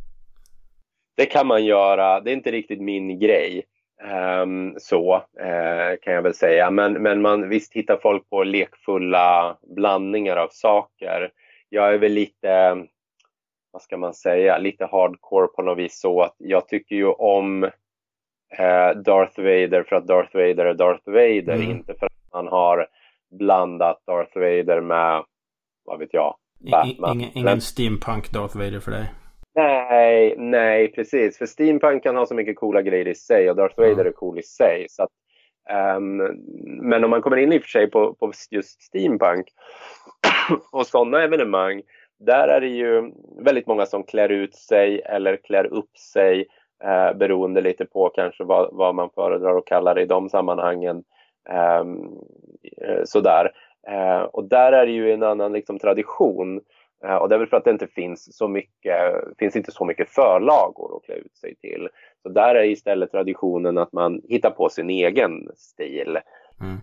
Det 1.17 1.25
kan 1.25 1.47
man 1.47 1.65
göra. 1.65 2.21
Det 2.21 2.31
är 2.31 2.33
inte 2.33 2.51
riktigt 2.51 2.81
min 2.81 3.19
grej. 3.19 3.63
Ehm, 4.03 4.75
så 4.79 5.15
eh, 5.15 5.97
kan 6.01 6.13
jag 6.13 6.21
väl 6.21 6.33
säga. 6.33 6.71
Men, 6.71 6.93
men 6.93 7.21
man, 7.21 7.49
visst 7.49 7.73
hittar 7.73 7.97
folk 7.97 8.29
på 8.29 8.43
lekfulla 8.43 9.57
blandningar 9.75 10.37
av 10.37 10.47
saker. 10.51 11.31
Jag 11.69 11.93
är 11.93 11.97
väl 11.97 12.11
lite, 12.11 12.75
vad 13.71 13.81
ska 13.81 13.97
man 13.97 14.13
säga, 14.13 14.57
lite 14.57 14.85
hardcore 14.85 15.47
på 15.47 15.61
något 15.61 15.77
vis 15.77 15.99
så 15.99 16.21
att 16.21 16.35
jag 16.37 16.67
tycker 16.67 16.95
ju 16.95 17.05
om 17.07 17.69
Darth 19.05 19.39
Vader 19.39 19.83
för 19.83 19.95
att 19.95 20.07
Darth 20.07 20.33
Vader 20.35 20.65
är 20.65 20.73
Darth 20.73 21.03
Vader, 21.09 21.55
Mm. 21.55 21.71
inte 21.71 21.93
för 21.93 22.05
att 22.05 22.33
man 22.33 22.47
har 22.47 22.87
blandat 23.39 24.01
Darth 24.07 24.37
Vader 24.39 24.81
med, 24.81 25.23
vad 25.85 25.99
vet 25.99 26.13
jag, 26.13 26.35
Batman. 26.71 27.17
ingen, 27.21 27.29
ingen 27.33 27.61
steampunk 27.61 28.31
Darth 28.31 28.57
Vader 28.57 28.79
för 28.79 28.91
dig. 28.91 29.05
Nej, 29.55 30.35
nej 30.37 30.91
precis. 30.91 31.37
För 31.37 31.45
steampunk 31.45 32.03
kan 32.03 32.15
ha 32.15 32.25
så 32.25 32.35
mycket 32.35 32.55
coola 32.55 32.81
grejer 32.81 33.07
i 33.07 33.15
sig 33.15 33.49
och 33.49 33.55
Darth 33.55 33.77
Vader 33.79 34.05
är 34.05 34.11
cool 34.11 34.39
i 34.39 34.43
sig. 34.43 34.85
Så 34.89 35.03
att, 35.03 35.09
ehm, 35.69 36.17
men 36.81 37.03
om 37.03 37.09
man 37.09 37.21
kommer 37.21 37.37
in 37.37 37.53
i 37.53 37.57
och 37.57 37.61
för 37.61 37.69
sig 37.69 37.91
på, 37.91 38.13
på 38.13 38.31
just 38.51 38.81
steampunk 38.81 39.47
och 40.71 40.87
sådana 40.87 41.23
evenemang, 41.23 41.81
där 42.19 42.47
är 42.47 42.61
det 42.61 42.67
ju 42.67 43.11
väldigt 43.43 43.67
många 43.67 43.85
som 43.85 44.03
klär 44.03 44.29
ut 44.29 44.55
sig 44.55 45.01
eller 45.01 45.37
klär 45.37 45.65
upp 45.65 45.97
sig 46.13 46.45
eh, 46.83 47.13
beroende 47.13 47.61
lite 47.61 47.85
på 47.85 48.09
kanske 48.09 48.43
vad, 48.43 48.69
vad 48.71 48.95
man 48.95 49.09
föredrar 49.09 49.57
att 49.57 49.65
kalla 49.65 49.93
det 49.93 50.01
i 50.01 50.05
de 50.05 50.29
sammanhangen. 50.29 51.03
Ehm, 51.49 51.99
eh, 52.81 53.03
sådär. 53.05 53.51
Eh, 53.87 54.21
och 54.21 54.43
där 54.43 54.71
är 54.71 54.85
det 54.85 54.91
ju 54.91 55.11
en 55.11 55.23
annan 55.23 55.53
liksom, 55.53 55.79
tradition. 55.79 56.61
Eh, 57.05 57.15
och 57.15 57.29
det 57.29 57.35
är 57.35 57.39
väl 57.39 57.47
för 57.47 57.57
att 57.57 57.63
det 57.63 57.71
inte 57.71 57.87
finns 57.87 58.37
så 58.37 58.47
mycket, 58.47 59.13
finns 59.39 59.55
inte 59.55 59.71
så 59.71 59.85
mycket 59.85 60.09
förlagor 60.09 60.97
att 60.97 61.03
klä 61.03 61.15
ut 61.15 61.37
sig 61.37 61.55
till. 61.55 61.89
Så 62.21 62.29
där 62.29 62.55
är 62.55 62.63
istället 62.63 63.11
traditionen 63.11 63.77
att 63.77 63.93
man 63.93 64.21
hittar 64.29 64.51
på 64.51 64.69
sin 64.69 64.89
egen 64.89 65.49
stil. 65.55 66.19
Mm. 66.61 66.77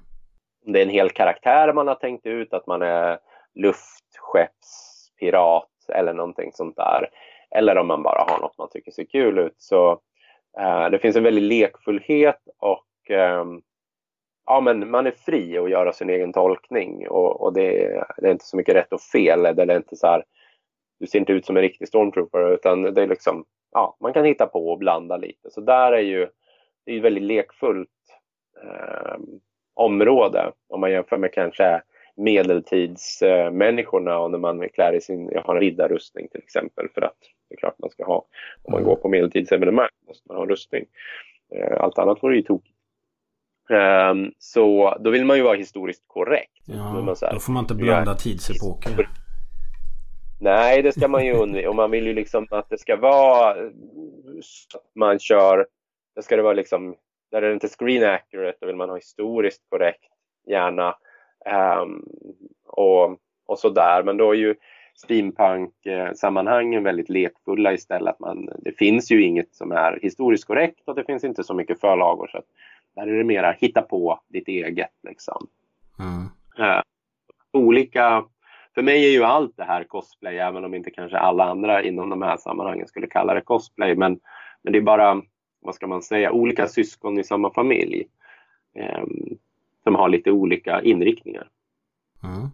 Det 0.67 0.79
är 0.79 0.83
en 0.83 0.91
hel 0.91 1.11
karaktär 1.11 1.73
man 1.73 1.89
har 1.89 1.95
tänkt 1.95 2.27
ut, 2.27 2.53
att 2.53 2.67
man 2.67 2.83
är 2.83 3.19
luftskeppspirat 3.55 5.71
eller 5.89 6.13
någonting 6.13 6.53
sånt 6.53 6.77
där. 6.77 7.09
Eller 7.55 7.79
om 7.79 7.87
man 7.87 8.03
bara 8.03 8.25
har 8.29 8.41
något 8.41 8.59
man 8.59 8.69
tycker 8.71 8.91
ser 8.91 9.05
kul 9.05 9.39
ut. 9.39 9.55
Så 9.57 10.01
eh, 10.59 10.91
det 10.91 10.99
finns 10.99 11.17
en 11.17 11.23
väldig 11.23 11.43
lekfullhet 11.43 12.41
och 12.59 13.11
eh, 13.11 13.45
ja, 14.47 14.61
men 14.61 14.91
man 14.91 15.07
är 15.07 15.11
fri 15.11 15.59
att 15.59 15.71
göra 15.71 15.93
sin 15.93 16.11
egen 16.11 16.33
tolkning 16.33 17.09
och, 17.09 17.41
och 17.41 17.53
det, 17.53 18.05
det, 18.17 18.27
är 18.27 18.33
inte 18.33 18.45
så 18.45 18.57
mycket 18.57 18.75
rätt 18.75 18.93
och 18.93 19.01
fel. 19.01 19.43
Det 19.43 19.63
är 19.63 19.77
inte 19.77 19.97
så 19.97 20.07
här, 20.07 20.25
du 21.01 21.07
ser 21.07 21.19
inte 21.19 21.33
ut 21.33 21.47
som 21.47 21.57
en 21.57 21.63
riktig 21.63 21.89
stormtrooper 21.89 22.53
utan 22.53 22.83
det 22.83 23.03
är 23.03 23.07
liksom, 23.07 23.45
ja, 23.73 23.97
man 24.01 24.13
kan 24.13 24.25
hitta 24.25 24.47
på 24.47 24.69
och 24.69 24.79
blanda 24.79 25.17
lite. 25.17 25.51
Så 25.51 25.61
där 25.61 25.93
är 25.93 26.03
ju, 26.03 26.29
det 26.87 26.93
är 26.93 26.97
ett 26.97 27.05
väldigt 27.05 27.23
lekfullt 27.23 27.89
eh, 28.63 29.17
område 29.75 30.53
om 30.69 30.81
man 30.81 30.91
jämför 30.91 31.17
med 31.17 31.33
kanske 31.33 31.83
medeltidsmänniskorna 32.17 34.19
och 34.19 34.31
när 34.31 34.39
man 34.39 34.69
klär 34.69 34.93
i 34.93 35.01
sin, 35.01 35.31
jag 35.33 35.43
har 35.43 35.55
en 35.55 35.61
riddarrustning 35.61 36.29
till 36.29 36.41
exempel 36.41 36.89
för 36.95 37.03
att 37.03 37.17
det 37.49 37.55
är 37.55 37.59
klart 37.59 37.79
man 37.79 37.91
ska 37.91 38.05
ha, 38.05 38.27
om 38.62 38.73
man 38.73 38.85
går 38.85 38.97
på 38.97 39.09
medeltidsevenemang 39.09 39.89
måste 40.07 40.29
man 40.29 40.37
ha 40.37 40.47
rustning. 40.47 40.85
Eh, 41.55 41.81
allt 41.81 41.99
annat 41.99 42.23
vore 42.23 42.37
ju 42.37 42.43
tokigt. 42.43 42.75
Um, 43.69 44.33
så 44.39 44.97
då 45.01 45.11
vill 45.11 45.25
man 45.25 45.37
ju 45.37 45.43
vara 45.43 45.57
historiskt 45.57 46.05
korrekt. 46.07 46.62
Ja, 46.67 46.75
då, 46.75 47.27
här, 47.27 47.33
då 47.33 47.41
får 47.41 47.53
man 47.53 47.65
inte 47.65 47.75
blanda 47.75 48.11
ja, 48.11 48.17
tidsepoker. 48.17 49.09
Nej, 50.41 50.83
det 50.83 50.93
ska 50.93 51.09
man 51.09 51.27
ju 51.27 51.33
undvika. 51.33 51.69
Och 51.69 51.77
man 51.77 51.91
vill 51.91 52.07
ju 52.07 52.15
liksom 52.15 52.47
att 52.51 52.69
det 52.69 52.79
ska 52.79 52.97
vara 52.97 53.55
så 54.43 54.79
att 54.79 54.95
man 54.95 55.19
kör, 55.19 55.67
det 56.15 56.23
ska 56.23 56.37
det 56.37 56.43
vara 56.43 56.55
liksom, 56.55 56.97
där 57.31 57.43
är 57.43 57.49
det 57.49 57.55
inte 57.55 57.69
screen 57.69 58.05
accurate, 58.05 58.59
då 58.61 58.67
vill 58.67 58.77
man 58.77 58.89
ha 58.89 58.97
historiskt 58.97 59.62
korrekt, 59.69 60.11
gärna. 60.47 60.95
Um, 61.53 62.09
och, 62.67 63.19
och 63.47 63.59
sådär. 63.59 64.03
Men 64.03 64.17
då 64.17 64.31
är 64.31 64.37
ju 64.37 64.55
steampunk-sammanhangen 64.95 66.85
väldigt 66.85 67.09
lekfulla 67.09 67.73
istället. 67.73 68.21
Man, 68.21 68.49
det 68.59 68.73
finns 68.73 69.11
ju 69.11 69.23
inget 69.25 69.55
som 69.55 69.73
är 69.73 69.99
historiskt 70.03 70.45
korrekt 70.45 70.89
och 70.89 70.95
det 70.95 71.05
finns 71.05 71.25
inte 71.25 71.45
så 71.45 71.55
mycket 71.55 71.81
förlagor. 71.81 72.29
Så 72.33 72.43
där 72.97 73.07
är 73.07 73.19
det 73.19 73.25
mera 73.25 73.53
hitta 73.53 73.83
på 73.83 74.21
ditt 74.29 74.49
eget. 74.49 74.93
Liksom. 75.03 75.47
Mm. 75.99 76.25
Uh, 76.69 76.83
olika, 77.53 78.25
för 78.75 78.83
mig 78.83 79.07
är 79.07 79.11
ju 79.11 79.25
allt 79.25 79.57
det 79.57 79.65
här 79.65 79.85
cosplay, 79.85 80.39
även 80.39 80.65
om 80.65 80.75
inte 80.75 80.91
kanske 80.91 81.19
alla 81.19 81.45
andra 81.45 81.83
inom 81.83 82.11
de 82.11 82.23
här 82.23 82.37
sammanhangen 82.37 82.87
skulle 82.87 83.07
kalla 83.07 83.35
det 83.35 83.41
cosplay. 83.41 83.97
Men, 83.97 84.21
men 84.63 84.73
det 84.73 84.79
är 84.79 84.83
bara, 84.83 85.23
vad 85.61 85.75
ska 85.75 85.87
man 85.87 86.03
säga, 86.03 86.33
olika 86.33 86.67
syskon 86.67 87.19
i 87.19 87.25
samma 87.25 87.51
familj. 87.51 88.05
Um, 88.75 89.39
som 89.85 89.95
har 89.95 90.09
lite 90.09 90.30
olika 90.30 90.82
inriktningar. 90.82 91.49
Mm. 92.22 92.49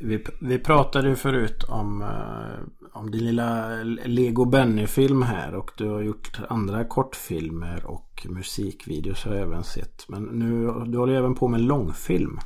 Vi, 0.00 0.24
vi 0.40 0.58
pratade 0.58 1.08
ju 1.08 1.16
förut 1.16 1.64
om, 1.68 2.02
eh, 2.02 2.88
om 2.92 3.10
din 3.10 3.24
lilla 3.24 3.82
Lego 4.04 4.44
Benny-film 4.44 5.22
här 5.22 5.54
och 5.54 5.70
du 5.76 5.88
har 5.88 6.02
gjort 6.02 6.40
andra 6.48 6.84
kortfilmer 6.84 7.86
och 7.86 8.26
musikvideos 8.28 9.24
har 9.24 9.34
jag 9.34 9.42
även 9.42 9.64
sett. 9.64 10.08
Men 10.08 10.22
nu, 10.22 10.72
du 10.86 10.98
håller 10.98 11.14
även 11.14 11.34
på 11.34 11.48
med 11.48 11.60
långfilm. 11.60 12.38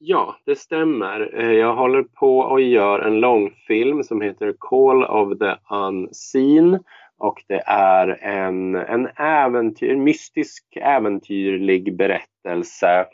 Ja, 0.00 0.36
det 0.44 0.58
stämmer. 0.58 1.40
Eh, 1.40 1.52
jag 1.52 1.74
håller 1.74 2.02
på 2.02 2.38
och 2.38 2.60
gör 2.60 2.98
en 2.98 3.20
långfilm 3.20 4.02
som 4.02 4.20
heter 4.20 4.54
Call 4.58 5.04
of 5.04 5.38
the 5.38 5.54
Unseen. 5.74 6.78
Och 7.18 7.44
det 7.46 7.62
är 7.66 8.18
en, 8.20 8.74
en 8.74 9.08
äventyr, 9.16 9.96
mystisk 9.96 10.64
äventyrlig 10.76 11.96
berättelse. 11.96 13.06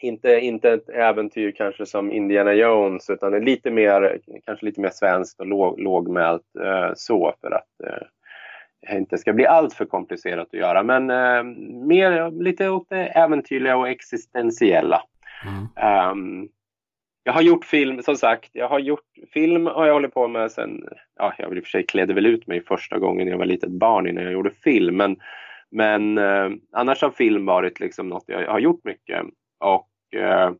Inte, 0.00 0.40
inte 0.40 0.72
ett 0.72 0.88
äventyr 0.88 1.50
kanske 1.50 1.86
som 1.86 2.12
Indiana 2.12 2.52
Jones 2.52 3.10
utan 3.10 3.44
lite 3.44 3.70
mer, 3.70 4.18
kanske 4.44 4.66
lite 4.66 4.80
mer 4.80 4.90
svenskt 4.92 5.40
och 5.40 5.46
låg, 5.46 5.80
lågmält 5.80 6.56
eh, 6.64 6.90
så 6.94 7.34
för 7.40 7.50
att 7.50 7.80
eh, 7.86 8.96
inte 8.98 9.18
ska 9.18 9.32
bli 9.32 9.46
allt 9.46 9.74
för 9.74 9.84
komplicerat 9.84 10.48
att 10.52 10.58
göra. 10.60 10.82
Men 10.82 11.10
eh, 11.10 11.42
mer 11.86 12.42
lite 12.42 12.68
åt 12.68 12.88
det 12.88 13.06
äventyrliga 13.06 13.76
och 13.76 13.88
existentiella. 13.88 15.02
Mm. 15.46 16.10
Um, 16.10 16.48
jag 17.24 17.32
har 17.32 17.42
gjort 17.42 17.64
film, 17.64 18.02
som 18.02 18.16
sagt, 18.16 18.50
jag 18.52 18.68
har 18.68 18.78
gjort 18.78 19.04
film 19.32 19.66
och 19.66 19.86
jag 19.86 19.92
håller 19.92 20.08
på 20.08 20.28
med 20.28 20.52
sen, 20.52 20.84
ja, 21.16 21.34
jag 21.38 21.48
vill 21.48 21.58
i 21.58 21.60
och 21.60 21.64
för 21.64 21.70
sig 21.70 21.86
klädde 21.86 22.14
väl 22.14 22.26
ut 22.26 22.46
mig 22.46 22.64
första 22.64 22.98
gången 22.98 23.28
jag 23.28 23.38
var 23.38 23.46
litet 23.46 23.70
barn 23.70 24.08
innan 24.08 24.24
jag 24.24 24.32
gjorde 24.32 24.50
film, 24.50 24.96
men, 24.96 25.16
men 25.70 26.18
eh, 26.18 26.50
annars 26.72 27.02
har 27.02 27.10
film 27.10 27.46
varit 27.46 27.80
liksom 27.80 28.08
något 28.08 28.24
jag 28.26 28.50
har 28.50 28.58
gjort 28.58 28.84
mycket. 28.84 29.26
Och, 29.60 30.20
eh, 30.20 30.52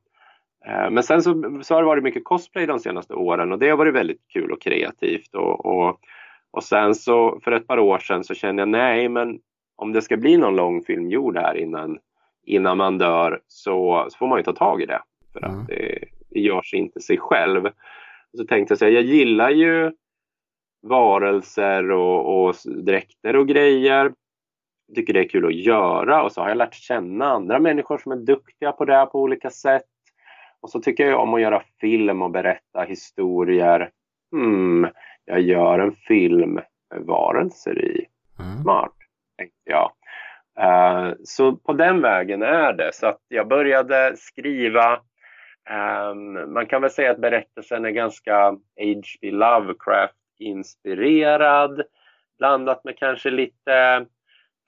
eh, 0.67 0.91
men 0.91 1.03
sen 1.03 1.23
så, 1.23 1.61
så 1.63 1.75
har 1.75 1.83
det 1.83 1.87
varit 1.87 2.05
mycket 2.05 2.25
cosplay 2.25 2.67
de 2.67 2.79
senaste 2.79 3.15
åren 3.15 3.53
och 3.53 3.59
det 3.59 3.69
har 3.69 3.77
varit 3.77 3.95
väldigt 3.95 4.23
kul 4.33 4.53
och 4.53 4.63
kreativt. 4.63 5.35
Och, 5.35 5.67
och, 5.67 6.01
och 6.51 6.65
sen 6.65 6.95
så 6.95 7.41
för 7.45 7.53
ett 7.53 7.67
par 7.67 7.79
år 7.79 7.99
sedan 7.99 8.25
så 8.25 8.35
kände 8.35 8.63
jag 8.63 8.69
nej, 8.69 9.09
men 9.09 9.39
om 9.77 9.93
det 9.93 10.03
ska 10.03 10.17
bli 10.17 10.37
någon 10.37 10.57
långfilm 10.57 11.11
gjord 11.11 11.37
här 11.37 11.55
innan 11.55 11.99
innan 12.47 12.77
man 12.77 12.99
dör 12.99 13.41
så, 13.47 14.07
så 14.11 14.19
får 14.19 14.27
man 14.27 14.39
ju 14.39 14.43
ta 14.43 14.53
tag 14.53 14.83
i 14.83 14.87
det. 14.87 15.03
För 15.33 15.45
mm. 15.45 15.61
att 15.61 15.67
det, 15.67 15.99
det 16.31 16.41
görs 16.41 16.75
inte 16.75 17.01
sig 17.01 17.19
själv. 17.19 17.71
Så 18.37 18.45
tänkte 18.45 18.73
jag 18.73 18.79
säga, 18.79 18.91
jag 18.91 19.05
gillar 19.05 19.51
ju 19.51 19.93
varelser 20.83 21.91
och, 21.91 22.47
och 22.47 22.55
dräkter 22.65 23.37
och 23.37 23.49
grejer. 23.49 24.13
Jag 24.87 24.95
tycker 24.95 25.13
det 25.13 25.21
är 25.21 25.29
kul 25.29 25.47
att 25.47 25.55
göra 25.55 26.23
och 26.23 26.33
så 26.33 26.41
har 26.41 26.49
jag 26.49 26.59
lärt 26.59 26.75
känna 26.75 27.25
andra 27.25 27.59
människor 27.59 27.99
som 27.99 28.13
är 28.13 28.17
duktiga 28.17 28.73
på 28.73 28.85
det 28.85 29.09
på 29.13 29.21
olika 29.21 29.51
sätt. 29.51 29.85
Och 30.61 30.71
så 30.71 30.81
tycker 30.81 31.07
jag 31.07 31.21
om 31.21 31.35
att 31.35 31.41
göra 31.41 31.63
film 31.81 32.23
och 32.23 32.31
berätta 32.31 32.83
historier. 32.83 33.91
Hmm, 34.33 34.87
jag 35.25 35.41
gör 35.41 35.79
en 35.79 35.93
film 35.93 36.55
med 36.91 37.03
varelser 37.07 37.85
i. 37.85 38.07
Mm. 38.39 38.63
Smart, 38.63 38.95
tänkte 39.39 39.71
jag. 39.71 39.91
Uh, 40.61 41.13
så 41.25 41.57
på 41.57 41.73
den 41.73 42.03
vägen 42.03 42.43
är 42.43 42.73
det. 42.73 42.91
Så 42.95 43.07
att 43.07 43.21
jag 43.29 43.49
började 43.49 44.17
skriva. 44.17 45.01
Um, 46.11 46.53
man 46.53 46.67
kan 46.67 46.83
väl 46.83 46.91
säga 46.91 47.11
att 47.11 47.21
berättelsen 47.21 47.85
är 47.85 47.91
ganska 47.91 48.51
H.P. 48.51 49.31
Lovecraft-inspirerad. 49.31 51.83
Blandat 52.39 52.85
med 52.85 52.99
kanske 52.99 53.31
lite 53.31 54.07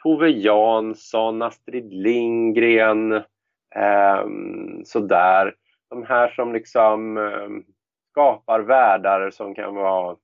Tove 0.02 0.28
Jansson, 0.28 1.42
Astrid 1.42 1.92
Lindgren. 1.92 3.22
Um, 3.76 4.82
sådär. 4.84 5.54
De 5.90 6.02
här 6.02 6.28
som 6.28 6.52
liksom 6.52 7.16
um, 7.16 7.64
skapar 8.10 8.60
världar 8.60 9.30
som 9.30 9.54
kan 9.54 9.74
vara 9.74 10.16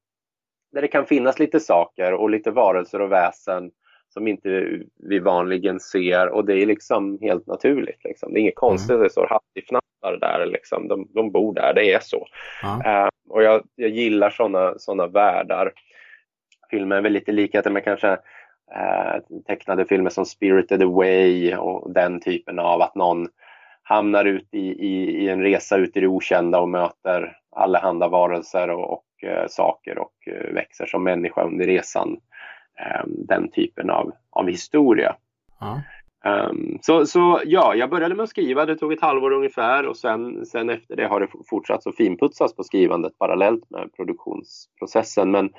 där 0.73 0.83
det 0.83 0.89
kan 0.89 1.07
finnas 1.07 1.39
lite 1.39 1.61
saker 1.61 2.13
och 2.13 2.31
lite 2.31 2.51
varelser 2.51 3.01
och 3.01 3.13
väsen 3.13 3.71
som 4.13 4.29
inte 4.29 4.81
vi 4.97 5.19
vanligen 5.19 5.81
ser 5.81 6.29
och 6.29 6.45
det 6.45 6.63
är 6.63 6.67
liksom 6.67 7.19
helt 7.21 7.47
naturligt. 7.47 8.05
Liksom. 8.05 8.33
Det 8.33 8.39
är 8.39 8.41
inget 8.41 8.57
konstigt 8.57 8.91
mm. 8.91 9.01
att 9.01 9.07
det 9.07 9.13
står 9.13 9.27
hattifnattar 9.27 10.17
där, 10.21 10.47
liksom. 10.47 10.89
de, 10.89 11.09
de 11.15 11.31
bor 11.31 11.55
där, 11.55 11.75
det 11.75 11.93
är 11.93 12.01
så. 12.01 12.27
Mm. 12.65 13.03
Uh, 13.05 13.09
och 13.29 13.43
jag, 13.43 13.63
jag 13.75 13.91
gillar 13.91 14.31
sådana 14.31 14.75
såna 14.79 15.07
världar. 15.07 15.73
Filmer 16.71 16.97
är 16.97 17.01
väl 17.01 17.13
lite 17.13 17.33
lika 17.33 17.71
med 17.71 17.85
kanske 17.85 18.11
uh, 18.13 19.41
tecknade 19.47 19.85
filmer 19.85 20.11
som 20.11 20.25
Spirited 20.25 20.83
Away 20.83 21.57
och 21.57 21.93
den 21.93 22.21
typen 22.21 22.59
av 22.59 22.83
att 22.83 22.95
någon 22.95 23.29
hamnar 23.83 24.25
ut 24.25 24.49
i, 24.53 24.67
i, 24.69 25.25
i 25.25 25.29
en 25.29 25.43
resa 25.43 25.77
ut 25.77 25.97
i 25.97 26.01
det 26.01 26.07
okända 26.07 26.61
och 26.61 26.69
möter 26.69 27.37
allehanda 27.57 28.09
varelser 28.09 28.71
och, 28.71 28.93
och 28.93 29.05
uh, 29.25 29.47
saker 29.49 29.99
och 29.99 30.13
växer 30.55 30.87
som 30.87 31.05
människa 31.05 31.43
under 31.43 31.67
resan. 31.67 32.17
Ehm, 32.83 33.26
den 33.26 33.49
typen 33.49 33.91
av, 33.91 34.12
av 34.30 34.49
historia. 34.49 35.16
Ja. 35.61 35.83
Ehm, 36.24 36.78
så, 36.80 37.07
så 37.07 37.41
ja, 37.45 37.74
jag 37.74 37.91
började 37.91 38.14
med 38.14 38.24
att 38.24 38.30
skriva, 38.30 38.66
det 38.66 38.76
tog 38.76 38.93
ett 38.93 39.01
halvår 39.01 39.33
ungefär 39.33 39.87
och 39.87 39.97
sen, 39.97 40.47
sen 40.47 40.70
efter 40.70 40.97
det 40.97 41.07
har 41.07 41.20
det 41.20 41.28
fortsatt 41.51 41.87
att 41.87 41.97
finputsas 41.97 42.57
på 42.57 42.64
skrivandet 42.64 43.18
parallellt 43.18 43.70
med 43.70 43.97
produktionsprocessen. 43.97 45.30
Men, 45.30 45.51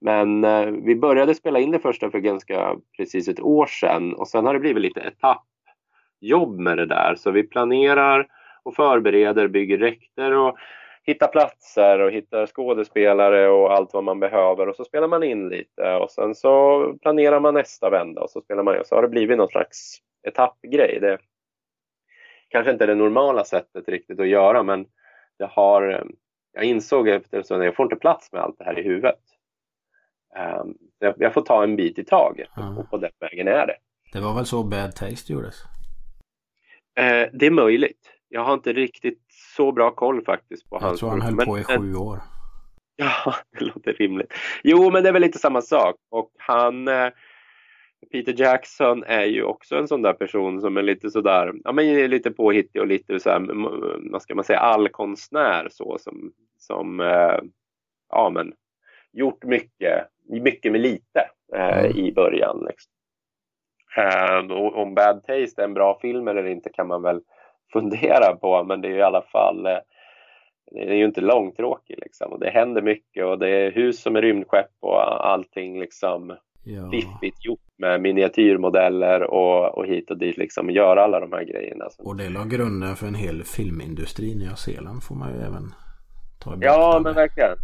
men 0.00 0.44
eh, 0.44 0.66
vi 0.66 0.96
började 0.96 1.34
spela 1.34 1.58
in 1.58 1.70
det 1.70 1.78
första 1.78 2.10
för 2.10 2.18
ganska 2.18 2.76
precis 2.96 3.28
ett 3.28 3.40
år 3.40 3.66
sedan 3.66 4.14
och 4.14 4.28
sen 4.28 4.46
har 4.46 4.54
det 4.54 4.60
blivit 4.60 4.82
lite 4.82 5.00
etappjobb 5.00 6.58
med 6.58 6.78
det 6.78 6.86
där. 6.86 7.14
Så 7.18 7.30
vi 7.30 7.42
planerar 7.42 8.26
och 8.62 8.74
förbereder, 8.74 9.48
bygger 9.48 9.78
räkter 9.78 10.32
och 10.32 10.58
hittar 11.06 11.28
platser 11.28 11.98
och 11.98 12.12
hittar 12.12 12.46
skådespelare 12.46 13.48
och 13.48 13.72
allt 13.72 13.92
vad 13.92 14.04
man 14.04 14.20
behöver 14.20 14.68
och 14.68 14.76
så 14.76 14.84
spelar 14.84 15.08
man 15.08 15.22
in 15.22 15.48
lite 15.48 15.94
och 15.94 16.10
sen 16.10 16.34
så 16.34 16.82
planerar 17.02 17.40
man 17.40 17.54
nästa 17.54 17.90
vända 17.90 18.20
och 18.20 18.30
så 18.30 18.40
spelar 18.40 18.62
man 18.62 18.78
och 18.78 18.86
så 18.86 18.94
har 18.94 19.02
det 19.02 19.08
blivit 19.08 19.38
någon 19.38 19.48
slags 19.48 19.98
etappgrej. 20.26 20.98
Det 21.00 21.18
kanske 22.48 22.72
inte 22.72 22.84
är 22.84 22.88
det 22.88 22.94
normala 22.94 23.44
sättet 23.44 23.88
riktigt 23.88 24.20
att 24.20 24.28
göra 24.28 24.62
men 24.62 24.86
jag 25.36 25.48
har 25.48 26.06
jag 26.52 26.64
insåg 26.64 27.08
efter 27.08 27.38
att 27.38 27.50
jag 27.50 27.76
får 27.76 27.84
inte 27.86 27.96
plats 27.96 28.32
med 28.32 28.42
allt 28.42 28.58
det 28.58 28.64
här 28.64 28.78
i 28.78 28.82
huvudet. 28.82 29.20
Um, 30.62 30.76
jag, 31.18 31.34
får 31.34 31.42
ta 31.42 31.62
en 31.62 31.76
bit 31.76 31.98
i 31.98 32.04
taget 32.04 32.48
och 32.78 32.90
på 32.90 32.96
den 32.96 33.10
vägen 33.20 33.48
är 33.48 33.66
det. 33.66 33.76
Det 34.12 34.20
var 34.20 34.34
väl 34.34 34.46
så 34.46 34.64
Bad 34.64 34.96
Taste 34.96 35.32
gjordes? 35.32 35.62
Eh, 36.98 37.28
det 37.32 37.46
är 37.46 37.50
möjligt. 37.50 38.12
Jag 38.28 38.44
har 38.44 38.54
inte 38.54 38.72
riktigt 38.72 39.25
så 39.56 39.72
bra 39.72 39.90
koll 39.90 40.24
faktiskt 40.24 40.70
på 40.70 40.76
Jag 40.76 40.80
hans 40.80 41.00
tror 41.00 41.10
han 41.10 41.20
höll 41.22 41.34
men- 41.34 41.46
på 41.46 41.58
i 41.58 41.64
sju 41.64 41.94
år. 41.94 42.18
Ja, 42.98 43.34
det 43.58 43.64
låter 43.64 43.92
rimligt. 43.92 44.32
Jo, 44.64 44.90
men 44.90 45.02
det 45.02 45.08
är 45.08 45.12
väl 45.12 45.22
lite 45.22 45.38
samma 45.38 45.62
sak. 45.62 45.94
Och 46.10 46.30
han, 46.38 46.88
eh, 46.88 47.08
Peter 48.12 48.34
Jackson 48.38 49.04
är 49.04 49.24
ju 49.24 49.42
också 49.42 49.76
en 49.76 49.88
sån 49.88 50.02
där 50.02 50.12
person 50.12 50.60
som 50.60 50.76
är 50.76 50.82
lite 50.82 51.10
sådär, 51.10 51.52
ja 51.64 51.72
men 51.72 52.10
lite 52.10 52.30
påhittig 52.30 52.80
och 52.80 52.86
lite 52.86 53.20
så 53.20 53.30
här, 53.30 53.36
m- 53.36 54.10
vad 54.12 54.22
ska 54.22 54.34
man 54.34 54.44
säga, 54.44 54.58
allkonstnär 54.58 55.68
så 55.70 55.98
som, 56.00 56.32
som 56.58 57.00
eh, 57.00 57.38
ja 58.10 58.30
men 58.30 58.52
gjort 59.12 59.44
mycket, 59.44 60.06
mycket 60.28 60.72
med 60.72 60.80
lite 60.80 61.28
eh, 61.54 61.78
Mm. 61.78 61.96
i 61.96 62.12
början. 62.12 62.66
Liksom. 62.68 62.92
Eh, 63.96 64.56
och 64.56 64.76
om 64.82 64.94
Bad 64.94 65.24
Taste 65.24 65.60
är 65.62 65.64
en 65.64 65.74
bra 65.74 65.98
film 66.00 66.28
eller 66.28 66.44
inte 66.46 66.68
kan 66.72 66.86
man 66.88 67.02
väl 67.02 67.20
fundera 67.72 68.36
på, 68.36 68.64
men 68.64 68.80
det 68.80 68.88
är 68.88 68.96
i 68.96 69.02
alla 69.02 69.22
fall 69.22 69.66
eh, 69.66 69.78
det 70.72 70.80
är 70.80 70.94
ju 70.94 71.04
inte 71.04 71.20
långtråkig 71.20 71.98
liksom. 71.98 72.32
Och 72.32 72.40
det 72.40 72.50
händer 72.50 72.82
mycket 72.82 73.24
och 73.24 73.38
det 73.38 73.48
är 73.48 73.70
hus 73.70 74.02
som 74.02 74.16
är 74.16 74.22
rymdskepp 74.22 74.70
och 74.80 75.26
allting 75.30 75.80
liksom 75.80 76.36
Ja. 76.68 76.90
fiffigt 76.90 77.44
gjort 77.44 77.60
med 77.78 78.00
miniatyrmodeller 78.00 79.22
och, 79.22 79.78
och 79.78 79.86
hit 79.86 80.10
och 80.10 80.18
dit 80.18 80.36
liksom 80.36 80.70
göra 80.70 81.04
alla 81.04 81.20
de 81.20 81.32
här 81.32 81.44
grejerna. 81.44 81.84
Och 81.98 82.16
det 82.16 82.28
la 82.28 82.44
grunden 82.44 82.96
för 82.96 83.06
en 83.06 83.14
hel 83.14 83.42
filmindustri 83.44 84.32
i 84.32 84.34
Nya 84.34 84.56
Zeeland 84.56 85.02
får 85.02 85.14
man 85.14 85.34
ju 85.34 85.40
även 85.40 85.74
ta 86.44 86.54
i 86.54 86.58
Ja, 86.60 87.00
men 87.04 87.14
verkligen. 87.14 87.56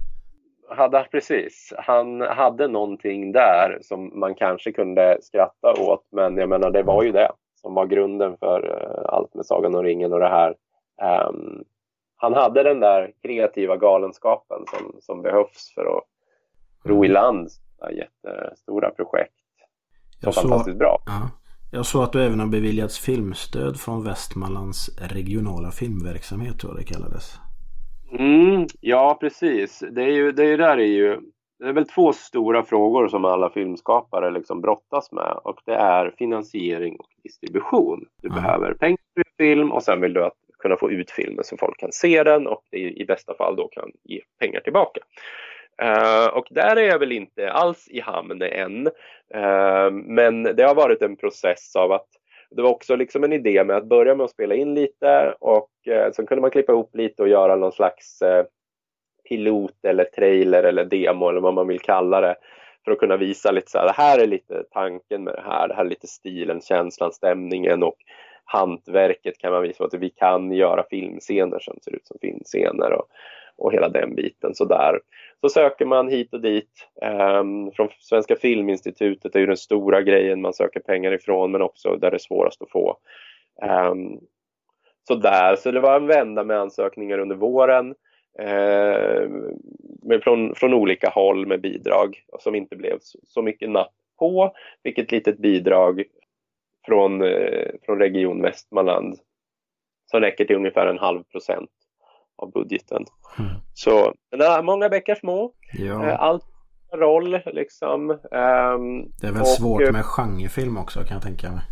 Hade, 0.76 1.06
precis. 1.10 1.72
Han 1.78 2.20
hade 2.20 2.68
någonting 2.68 3.32
där 3.32 3.78
som 3.82 4.20
man 4.20 4.34
kanske 4.34 4.72
kunde 4.72 5.18
skratta 5.20 5.72
åt, 5.82 6.08
men 6.12 6.36
jag 6.36 6.48
menar 6.48 6.70
det 6.70 6.82
var 6.82 7.02
ju 7.02 7.12
det 7.12 7.30
som 7.62 7.74
var 7.74 7.86
grunden 7.86 8.36
för 8.36 8.68
eh, 8.70 9.14
allt 9.14 9.34
med 9.34 9.46
Sagan 9.46 9.74
om 9.74 9.82
ringen 9.82 10.12
och 10.12 10.20
det 10.20 10.28
här. 10.28 10.54
Ehm, 11.02 11.64
han 12.16 12.34
hade 12.34 12.62
den 12.62 12.80
där 12.80 13.12
kreativa 13.22 13.76
galenskapen 13.76 14.64
som, 14.70 14.96
som 15.00 15.22
behövs 15.22 15.72
för 15.74 15.96
att 15.96 16.04
ro 16.84 17.04
i 17.04 17.08
land 17.08 17.50
sådana 17.50 17.92
jättestora 17.96 18.90
projekt. 18.90 19.34
Så 20.20 20.26
Jag 20.26 20.34
såg, 20.34 20.42
fantastiskt 20.42 20.78
bra. 20.78 21.02
ja, 21.06 21.30
jag 21.72 21.86
såg 21.86 22.02
att 22.02 22.12
du 22.12 22.22
även 22.24 22.40
har 22.40 22.46
beviljats 22.46 22.98
filmstöd 22.98 23.80
från 23.80 24.04
Västmanlands 24.04 24.98
regionala 25.00 25.70
filmverksamhet 25.70 26.58
tror 26.60 26.72
jag 26.72 26.80
det 26.80 26.92
kallades. 26.94 27.38
Mm, 28.18 28.66
ja, 28.80 29.16
precis. 29.20 29.82
Det 29.90 30.02
är 30.02 30.12
ju, 30.12 30.32
det 30.32 30.42
är 30.42 30.46
ju 30.48 30.56
där 30.56 30.78
är 30.78 30.84
ju, 30.84 31.20
det 31.62 31.68
är 31.68 31.72
väl 31.72 31.88
två 31.88 32.12
stora 32.12 32.62
frågor 32.62 33.08
som 33.08 33.24
alla 33.24 33.50
filmskapare 33.50 34.30
liksom 34.30 34.60
brottas 34.60 35.12
med 35.12 35.38
och 35.44 35.60
det 35.64 35.74
är 35.74 36.14
finansiering 36.18 36.96
och 36.96 37.06
distribution. 37.22 38.06
Du 38.22 38.28
Mm. 38.28 38.42
behöver 38.42 38.74
pengar 38.74 38.98
för 39.14 39.44
film 39.44 39.72
och 39.72 39.82
sen 39.82 40.00
vill 40.00 40.12
du 40.12 40.24
att 40.24 40.36
kunna 40.58 40.76
få 40.76 40.90
ut 40.90 41.10
filmen 41.10 41.44
så 41.44 41.56
folk 41.56 41.78
kan 41.78 41.92
se 41.92 42.22
den 42.22 42.46
och 42.46 42.64
i 42.72 43.04
bästa 43.04 43.34
fall 43.34 43.56
då 43.56 43.68
kan 43.68 43.90
ge 44.02 44.20
pengar 44.40 44.60
tillbaka. 44.60 45.00
Eh, 45.82 46.26
och 46.26 46.46
där 46.50 46.76
är 46.76 46.82
jag 46.88 46.98
väl 46.98 47.12
inte 47.12 47.52
alls 47.52 47.88
i 47.88 48.00
hamn 48.00 48.42
än. 48.42 48.86
Eh, 49.34 49.90
men 49.90 50.42
det 50.42 50.62
har 50.62 50.74
varit 50.74 51.02
en 51.02 51.16
process 51.16 51.76
av 51.76 51.92
att 51.92 52.08
det 52.50 52.62
var 52.62 52.70
också 52.70 52.96
liksom 52.96 53.24
en 53.24 53.32
idé 53.32 53.64
med 53.64 53.76
att 53.76 53.86
börja 53.88 54.14
med 54.14 54.24
att 54.24 54.30
spela 54.30 54.54
in 54.54 54.74
lite 54.74 55.34
och 55.40 55.70
eh, 55.86 56.12
sen 56.12 56.26
kunde 56.26 56.42
man 56.42 56.50
klippa 56.50 56.72
ihop 56.72 56.96
lite 56.96 57.22
och 57.22 57.28
göra 57.28 57.56
någon 57.56 57.72
slags 57.72 58.22
pilot 59.32 59.84
eller 59.84 60.04
trailer 60.04 60.62
eller 60.62 60.84
demo 60.84 61.28
eller 61.28 61.40
vad 61.40 61.54
man 61.54 61.68
vill 61.68 61.80
kalla 61.80 62.20
det 62.20 62.36
för 62.84 62.92
att 62.92 62.98
kunna 62.98 63.16
visa 63.16 63.50
lite 63.50 63.70
så 63.70 63.78
här, 63.78 63.86
det 63.86 63.92
här 63.92 64.18
är 64.18 64.26
lite 64.26 64.64
tanken 64.70 65.24
med 65.24 65.34
det 65.34 65.42
här, 65.44 65.68
det 65.68 65.74
här 65.74 65.84
är 65.84 65.88
lite 65.88 66.06
stilen, 66.06 66.60
känslan, 66.60 67.12
stämningen 67.12 67.82
och 67.82 67.96
hantverket 68.44 69.38
kan 69.38 69.52
man 69.52 69.62
visa 69.62 69.84
att 69.84 69.94
vi 69.94 70.10
kan 70.10 70.52
göra 70.52 70.84
filmscener 70.90 71.58
som 71.58 71.78
ser 71.84 71.94
ut 71.96 72.06
som 72.06 72.18
filmscener 72.20 72.92
och, 72.92 73.04
och 73.56 73.72
hela 73.72 73.88
den 73.88 74.14
biten 74.14 74.54
sådär. 74.54 75.00
Så 75.40 75.48
söker 75.48 75.86
man 75.86 76.08
hit 76.08 76.34
och 76.34 76.40
dit. 76.40 76.88
Um, 77.40 77.72
från 77.72 77.88
Svenska 77.98 78.36
Filminstitutet 78.36 79.36
är 79.36 79.40
ju 79.40 79.46
den 79.46 79.56
stora 79.56 80.02
grejen 80.02 80.40
man 80.40 80.52
söker 80.52 80.80
pengar 80.80 81.12
ifrån 81.12 81.52
men 81.52 81.62
också 81.62 81.96
där 81.96 82.10
det 82.10 82.16
är 82.16 82.18
svårast 82.18 82.62
att 82.62 82.70
få. 82.70 82.96
Um, 83.90 84.20
så 85.08 85.14
där, 85.14 85.56
så 85.56 85.70
det 85.70 85.80
var 85.80 85.96
en 85.96 86.06
vända 86.06 86.44
med 86.44 86.58
ansökningar 86.58 87.18
under 87.18 87.36
våren. 87.36 87.94
Eh, 88.38 89.28
med 90.02 90.22
från, 90.22 90.54
från 90.54 90.74
olika 90.74 91.08
håll 91.10 91.46
med 91.46 91.60
bidrag 91.60 92.24
som 92.40 92.54
inte 92.54 92.76
blev 92.76 92.98
så, 93.22 93.42
mycket 93.42 93.70
napp 93.70 93.92
på. 94.18 94.52
Fick 94.82 94.98
ett 94.98 95.12
litet 95.12 95.38
bidrag 95.38 96.02
från, 96.86 97.22
eh, 97.22 97.68
från 97.82 97.98
Region 97.98 98.42
Västmanland 98.42 99.18
som 100.10 100.20
räcker 100.20 100.44
till 100.44 100.56
ungefär 100.56 100.86
en 100.86 100.98
halv 100.98 101.22
procent 101.22 101.70
av 102.36 102.52
budgeten. 102.52 103.04
Mm. 103.38 103.50
Så 103.74 104.14
men 104.30 104.40
är 104.40 104.62
många 104.62 104.88
bäckar 104.88 105.14
små. 105.14 105.52
Ja, 105.72 106.08
Eh, 106.08 106.20
Allt 106.20 106.44
roll 106.92 107.38
liksom. 107.46 108.10
Ehm, 108.10 109.10
det 109.20 109.26
är 109.26 109.32
väl 109.32 109.40
och, 109.40 109.46
svårt 109.46 109.92
med 109.92 110.04
genrefilm 110.04 110.76
också 110.76 111.00
kan 111.00 111.14
jag 111.14 111.22
tänka 111.22 111.50
mig. 111.50 111.62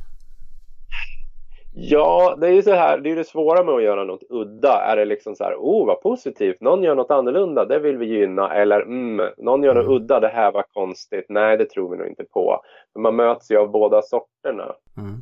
Ja, 1.75 2.37
det 2.41 2.47
är 2.47 2.53
ju 2.53 2.63
så 2.63 2.73
här, 2.73 2.99
det 2.99 3.11
är 3.11 3.17
det 3.17 3.25
svåra 3.25 3.65
med 3.65 3.75
att 3.75 3.83
göra 3.83 4.05
något 4.05 4.23
udda. 4.29 4.83
Är 4.83 4.97
det 4.97 5.05
liksom 5.05 5.35
så 5.35 5.45
här, 5.45 5.55
oh 5.59 5.87
vad 5.87 6.01
positivt, 6.01 6.61
någon 6.61 6.83
gör 6.83 6.95
något 6.95 7.11
annorlunda, 7.11 7.65
det 7.65 7.79
vill 7.79 7.97
vi 7.97 8.07
gynna. 8.07 8.55
Eller 8.55 8.81
mm, 8.81 9.29
någon 9.37 9.63
gör 9.63 9.75
något 9.75 9.85
Mm. 9.85 9.97
udda, 9.97 10.21
det 10.21 10.29
här 10.29 10.53
var 10.53 10.65
konstigt. 10.73 11.27
Nej, 11.29 11.57
det 11.57 11.71
tror 11.71 11.91
vi 11.91 11.97
nog 11.97 12.07
inte 12.07 12.25
på. 12.25 12.61
Man 12.99 13.17
möts 13.17 13.51
ju 13.51 13.57
av 13.57 13.71
båda 13.71 14.03
sorterna. 14.03 14.75
Mm. 14.99 15.15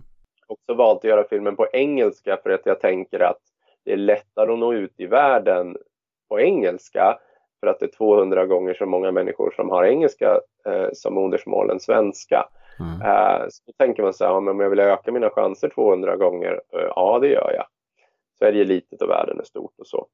Också 0.47 0.75
valt 0.75 0.99
att 0.99 1.05
göra 1.05 1.25
filmen 1.25 1.57
på 1.57 1.67
engelska 1.73 2.39
för 2.43 2.51
att 2.51 2.67
jag 2.67 2.81
tänker 2.81 3.21
att 3.21 3.41
det 3.85 3.93
är 3.93 3.97
lättare 3.97 4.53
att 4.53 4.59
nå 4.59 4.73
ut 4.73 4.95
i 4.97 5.07
världen 5.07 5.77
på 6.29 6.41
engelska. 6.41 7.19
För 7.61 7.67
att 7.67 7.81
det 7.81 7.87
är 7.87 7.97
200 7.97 8.47
gånger 8.47 8.75
så 8.75 8.87
många 8.87 9.13
människor 9.13 9.53
som 9.57 9.71
har 9.71 9.85
engelska 9.85 10.41
eh, 10.67 10.89
som 10.93 11.15
modersmål 11.15 11.71
än 11.71 11.81
svenska. 11.81 12.49
Mm. 12.81 13.03
Eh, 13.03 13.47
så 13.49 13.72
tänker 13.79 14.03
man 14.03 14.12
så 14.14 14.24
här, 14.24 14.33
om 14.33 14.61
jag 14.61 14.70
vill 14.70 14.81
öka 14.81 15.12
mina 15.12 15.31
chanser 15.31 15.68
200 15.68 16.16
gånger, 16.16 16.53
eh, 16.72 16.81
ja 16.97 17.18
det 17.18 17.29
gör 17.29 17.53
jag. 17.55 17.66
Sverige 18.39 18.61
är 18.61 18.64
litet 18.66 19.03
och 19.03 19.09
världen 19.11 19.41
är 19.41 19.45
stort 19.45 19.72
och 19.79 19.87
så. 19.87 20.07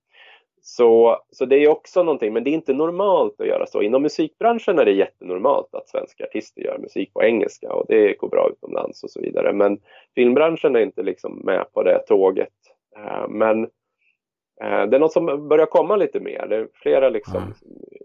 Så, 0.66 1.18
så 1.30 1.44
det 1.44 1.56
är 1.56 1.68
också 1.68 2.02
någonting, 2.02 2.32
men 2.32 2.44
det 2.44 2.50
är 2.50 2.54
inte 2.54 2.72
normalt 2.72 3.40
att 3.40 3.46
göra 3.46 3.66
så. 3.66 3.82
Inom 3.82 4.02
musikbranschen 4.02 4.78
är 4.78 4.84
det 4.84 4.92
jättenormalt 4.92 5.74
att 5.74 5.88
svenska 5.88 6.24
artister 6.24 6.62
gör 6.62 6.78
musik 6.78 7.12
på 7.12 7.22
engelska 7.22 7.72
och 7.72 7.84
det 7.88 8.12
går 8.18 8.28
bra 8.28 8.48
utomlands 8.50 9.04
och 9.04 9.10
så 9.10 9.20
vidare. 9.20 9.52
Men 9.52 9.78
filmbranschen 10.14 10.76
är 10.76 10.80
inte 10.80 11.02
liksom 11.02 11.40
med 11.44 11.64
på 11.72 11.82
det 11.82 11.98
tåget. 11.98 12.48
Eh, 12.96 13.28
Men 13.28 13.62
det 14.60 14.96
är 14.96 14.98
något 14.98 15.12
som 15.12 15.48
börjar 15.48 15.66
komma 15.66 15.96
lite 15.96 16.20
mer. 16.20 16.46
Det 16.48 16.56
är 16.56 16.68
flera 16.74 17.08
liksom 17.08 17.36
Mm. 17.42 17.54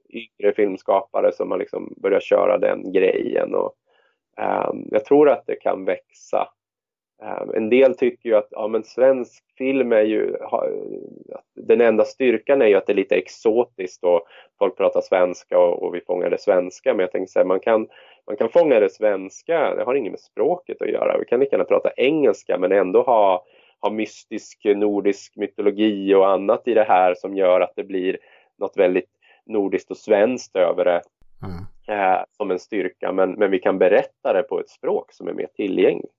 yngre 0.10 0.54
filmskapare 0.56 1.32
som 1.32 1.52
har 1.52 1.58
liksom 1.58 1.94
börjat 1.98 2.24
köra 2.24 2.58
den 2.58 2.92
grejen. 2.92 3.56
Och, 3.56 3.74
Ehm, 4.40 4.88
jag 4.92 5.06
tror 5.06 5.30
att 5.30 5.44
det 5.46 5.56
kan 5.56 5.86
växa. 5.86 6.48
Ehm, 7.24 7.50
en 7.54 7.70
del 7.70 7.98
tycker 7.98 8.30
ju 8.30 8.36
att 8.36 8.48
ja, 8.52 8.68
men 8.68 8.84
svensk 8.84 9.44
film 9.58 9.92
är 9.92 10.02
ju, 10.02 10.36
den 11.56 11.82
enda 11.82 12.06
styrkan 12.06 12.62
är 12.62 12.66
ju 12.66 12.76
att 12.76 12.86
det 12.86 12.94
är 12.94 12.96
lite 12.96 13.16
exotiskt 13.16 14.04
och 14.04 14.28
folk 14.60 14.78
pratar 14.78 15.02
svenska 15.02 15.60
och, 15.60 15.84
och 15.84 15.96
vi 15.96 16.02
fångar 16.02 16.30
det 16.30 16.42
svenska. 16.42 16.94
Men 16.94 17.00
jag 17.00 17.12
tänker 17.12 17.32
så 17.32 17.40
här, 17.40 17.46
man 17.46 17.60
kan, 17.60 17.88
man 18.28 18.38
kan 18.38 18.50
fånga 18.50 18.80
det 18.80 18.94
svenska, 18.94 19.76
det 19.76 19.84
har 19.84 19.96
inget 19.96 20.12
med 20.12 20.20
språket 20.20 20.82
att 20.82 20.90
göra. 20.90 21.18
Vi 21.20 21.26
kan 21.26 21.40
lika 21.40 21.56
gärna 21.56 21.64
prata 21.64 21.92
engelska 21.98 22.58
men 22.58 22.72
ändå 22.72 23.02
ha, 23.02 23.46
ha 23.82 23.90
mystisk 23.90 24.62
nordisk 24.66 25.34
mytologi 25.36 26.14
och 26.14 26.30
annat 26.30 26.68
i 26.68 26.74
det 26.74 26.84
här 26.84 27.14
som 27.16 27.36
gör 27.36 27.62
att 27.62 27.74
det 27.76 27.84
blir 27.84 28.18
något 28.60 28.78
väldigt 28.78 29.10
nordiskt 29.46 29.92
och 29.92 29.98
svenskt 29.98 30.56
över 30.56 30.86
det 30.86 31.02
Mm 31.44 31.66
eh, 31.90 32.24
som 32.38 32.52
en 32.52 32.60
styrka 32.60 33.12
men, 33.12 33.32
men 33.32 33.52
vi 33.52 33.60
kan 33.60 33.78
berätta 33.78 34.34
det 34.34 34.44
på 34.44 34.60
ett 34.60 34.70
språk 34.70 35.14
som 35.14 35.28
är 35.28 35.34
mer 35.34 35.48
tillgängligt. 35.56 36.14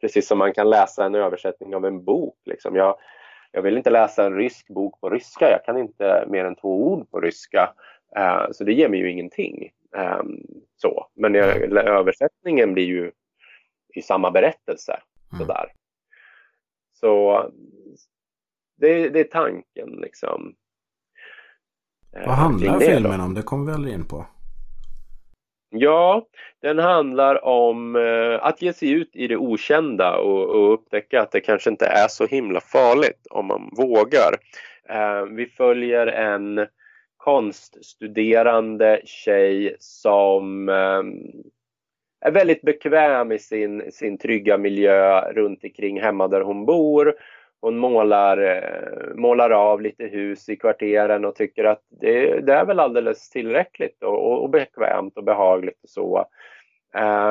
precis 0.00 0.26
som 0.26 0.38
man 0.38 0.52
kan 0.52 0.70
läsa 0.70 1.04
en 1.04 1.14
översättning 1.14 1.74
av 1.74 1.84
en 1.84 2.04
bok. 2.04 2.36
Liksom. 2.44 2.76
Jag, 2.76 2.96
jag 3.52 3.62
vill 3.62 3.76
inte 3.76 3.90
läsa 3.90 4.26
en 4.26 4.36
rysk 4.36 4.68
bok 4.68 5.00
på 5.00 5.10
ryska, 5.10 5.50
jag 5.50 5.64
kan 5.64 5.78
inte 5.78 6.24
mer 6.28 6.44
än 6.44 6.56
två 6.56 6.92
ord 6.92 7.10
på 7.10 7.20
ryska. 7.20 7.74
Uh, 8.18 8.46
så 8.52 8.64
det 8.64 8.72
ger 8.72 8.88
mig 8.88 9.00
ju 9.00 9.10
ingenting. 9.10 9.70
Um, 9.96 10.42
så. 10.76 11.06
Men 11.14 11.34
jag, 11.34 11.62
översättningen 11.72 12.74
blir 12.74 12.84
ju 12.84 13.12
i 13.94 14.02
samma 14.02 14.30
berättelse. 14.30 15.00
Mm. 15.32 15.46
Sådär. 15.46 15.72
Så 16.92 17.44
det, 18.76 19.08
det 19.08 19.20
är 19.20 19.24
tanken 19.24 19.88
liksom. 19.88 20.54
Eh, 22.16 22.26
Vad 22.26 22.36
handlar 22.36 22.72
då. 22.72 22.80
filmen 22.80 23.20
om? 23.20 23.34
Det 23.34 23.42
kommer 23.42 23.66
vi 23.66 23.72
aldrig 23.72 23.94
in 23.94 24.08
på. 24.08 24.26
Ja, 25.76 26.26
den 26.62 26.78
handlar 26.78 27.44
om 27.44 27.96
eh, 27.96 28.46
att 28.46 28.62
ge 28.62 28.72
sig 28.72 28.90
ut 28.90 29.10
i 29.12 29.26
det 29.26 29.36
okända 29.36 30.16
och, 30.16 30.48
och 30.48 30.74
upptäcka 30.74 31.22
att 31.22 31.32
det 31.32 31.40
kanske 31.40 31.70
inte 31.70 31.86
är 31.86 32.08
så 32.08 32.26
himla 32.26 32.60
farligt 32.60 33.26
om 33.30 33.46
man 33.46 33.70
vågar. 33.76 34.34
Eh, 34.88 35.24
vi 35.24 35.46
följer 35.46 36.06
en 36.06 36.66
konststuderande 37.16 39.00
tjej 39.04 39.76
som 39.78 40.68
eh, 40.68 41.02
är 42.20 42.30
väldigt 42.30 42.62
bekväm 42.62 43.32
i 43.32 43.38
sin, 43.38 43.92
sin 43.92 44.18
trygga 44.18 44.58
miljö 44.58 45.20
runt 45.32 45.64
omkring 45.64 46.00
hemma 46.00 46.28
där 46.28 46.40
hon 46.40 46.66
bor. 46.66 47.14
Hon 47.64 47.78
målar, 47.78 48.38
eh, 48.38 49.14
målar 49.14 49.50
av 49.50 49.80
lite 49.80 50.04
hus 50.04 50.48
i 50.48 50.56
kvarteren 50.56 51.24
och 51.24 51.34
tycker 51.36 51.64
att 51.64 51.82
det, 51.88 52.40
det 52.40 52.52
är 52.52 52.64
väl 52.64 52.80
alldeles 52.80 53.30
tillräckligt 53.30 54.02
och, 54.02 54.42
och 54.42 54.50
bekvämt 54.50 55.16
och 55.16 55.24
behagligt 55.24 55.82
och 55.82 55.88
så. 55.88 56.26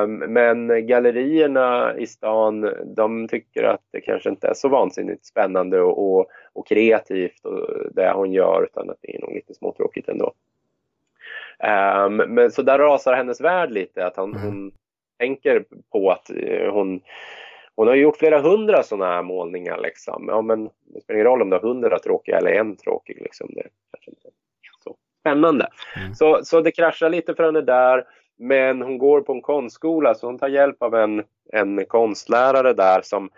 Um, 0.02 0.16
men 0.16 0.86
gallerierna 0.86 1.96
i 1.98 2.06
stan, 2.06 2.72
de 2.96 3.28
tycker 3.28 3.62
att 3.64 3.80
det 3.92 4.00
kanske 4.00 4.28
inte 4.30 4.48
är 4.48 4.54
så 4.54 4.68
vansinnigt 4.68 5.26
spännande 5.26 5.80
och, 5.80 6.16
och, 6.18 6.26
och 6.52 6.66
kreativt 6.66 7.44
och 7.44 7.68
det 7.92 8.12
hon 8.12 8.32
gör 8.32 8.62
utan 8.62 8.90
att 8.90 8.98
det 9.00 9.16
är 9.16 9.20
nog 9.20 9.34
lite 9.34 9.54
småtråkigt 9.54 10.08
ändå. 10.08 10.32
Um, 11.58 12.16
men 12.16 12.50
så 12.50 12.62
där 12.62 12.78
rasar 12.78 13.14
hennes 13.14 13.40
värld 13.40 13.70
lite, 13.70 14.06
att 14.06 14.16
hon, 14.16 14.36
Mm. 14.36 14.46
hon 14.46 14.72
tänker 15.18 15.64
på 15.92 16.10
att 16.10 16.30
eh, 16.30 16.72
hon 16.72 17.00
hon 17.76 17.88
har 17.88 17.94
gjort 17.94 18.16
flera 18.16 18.40
hundra 18.40 18.82
sådana 18.82 19.12
här 19.12 19.22
målningar. 19.22 19.78
Liksom. 19.78 20.24
Ja, 20.28 20.42
men 20.42 20.64
det 20.64 21.00
spelar 21.00 21.16
ingen 21.20 21.26
roll 21.26 21.42
om 21.42 21.50
du 21.50 21.56
har 21.56 21.62
hundra 21.62 21.98
tråkiga 21.98 22.38
eller 22.38 22.50
en 22.50 22.76
tråkig. 22.76 23.18
Liksom. 23.20 23.50
Det 23.54 23.68
kanske 23.92 24.10
inte 24.10 24.28
så 24.84 24.96
spännande. 25.20 25.68
Mm. 25.96 26.14
Så, 26.14 26.40
så 26.44 26.60
det 26.60 26.70
kraschar 26.70 27.10
lite 27.10 27.34
för 27.34 27.44
henne 27.44 27.60
där. 27.60 28.04
Men 28.38 28.82
hon 28.82 28.98
går 28.98 29.20
på 29.20 29.32
en 29.32 29.42
konstskola 29.42 30.14
så 30.14 30.26
hon 30.26 30.38
tar 30.38 30.48
hjälp 30.48 30.82
av 30.82 30.94
en, 30.94 31.22
en 31.52 31.86
konstlärare 31.86 32.72
där 32.72 33.00
som, 33.02 33.30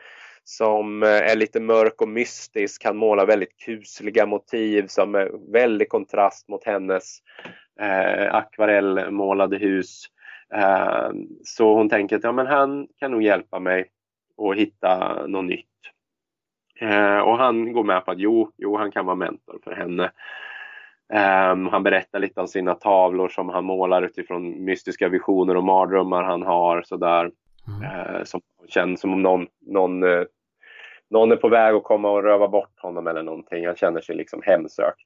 som 0.44 1.02
eh, 1.02 1.08
är 1.08 1.36
lite 1.36 1.60
mörk 1.60 2.02
och 2.02 2.08
mystisk. 2.08 2.84
Han 2.84 2.96
målar 2.96 3.26
väldigt 3.26 3.56
kusliga 3.56 4.26
motiv 4.26 4.86
som 4.86 5.14
är 5.14 5.52
väldigt 5.52 5.88
kontrast 5.88 6.48
mot 6.48 6.64
hennes 6.64 7.18
eh, 7.80 8.34
akvarellmålade 8.34 9.56
hus. 9.56 10.04
Eh, 10.54 11.10
så 11.44 11.74
hon 11.74 11.88
tänker 11.88 12.16
att 12.16 12.24
ja, 12.24 12.32
men 12.32 12.46
han 12.46 12.88
kan 12.96 13.10
nog 13.10 13.22
hjälpa 13.22 13.60
mig 13.60 13.90
att 14.38 14.56
hitta 14.56 15.26
något 15.26 15.44
nytt. 15.44 15.66
Eh, 16.80 17.18
och 17.18 17.38
han 17.38 17.72
går 17.72 17.84
med 17.84 18.04
på 18.04 18.10
att 18.10 18.18
jo, 18.18 18.52
jo, 18.56 18.76
han 18.76 18.92
kan 18.92 19.06
vara 19.06 19.16
mentor 19.16 19.58
för 19.64 19.74
henne. 19.74 20.12
Ehm, 21.12 21.66
han 21.66 21.82
berättar 21.82 22.18
lite 22.18 22.40
om 22.40 22.48
sina 22.48 22.74
tavlor 22.74 23.28
som 23.28 23.48
han 23.48 23.64
målar 23.64 24.02
utifrån 24.02 24.64
mystiska 24.64 25.08
visioner 25.08 25.56
och 25.56 25.64
mardrömmar 25.64 26.22
han 26.22 26.42
har. 26.42 26.82
Sådär. 26.82 27.30
Mm. 27.68 27.82
Eh, 27.82 28.24
som 28.24 28.40
känns 28.68 29.00
som 29.00 29.12
om 29.12 29.22
någon, 29.22 29.46
någon, 29.60 30.02
eh, 30.02 30.24
någon 31.10 31.32
är 31.32 31.36
på 31.36 31.48
väg 31.48 31.74
att 31.74 31.84
komma 31.84 32.10
och 32.10 32.22
röva 32.22 32.48
bort 32.48 32.80
honom 32.80 33.06
eller 33.06 33.22
någonting. 33.22 33.66
Han 33.66 33.76
känner 33.76 34.00
sig 34.00 34.16
liksom 34.16 34.42
hemsökt. 34.42 35.00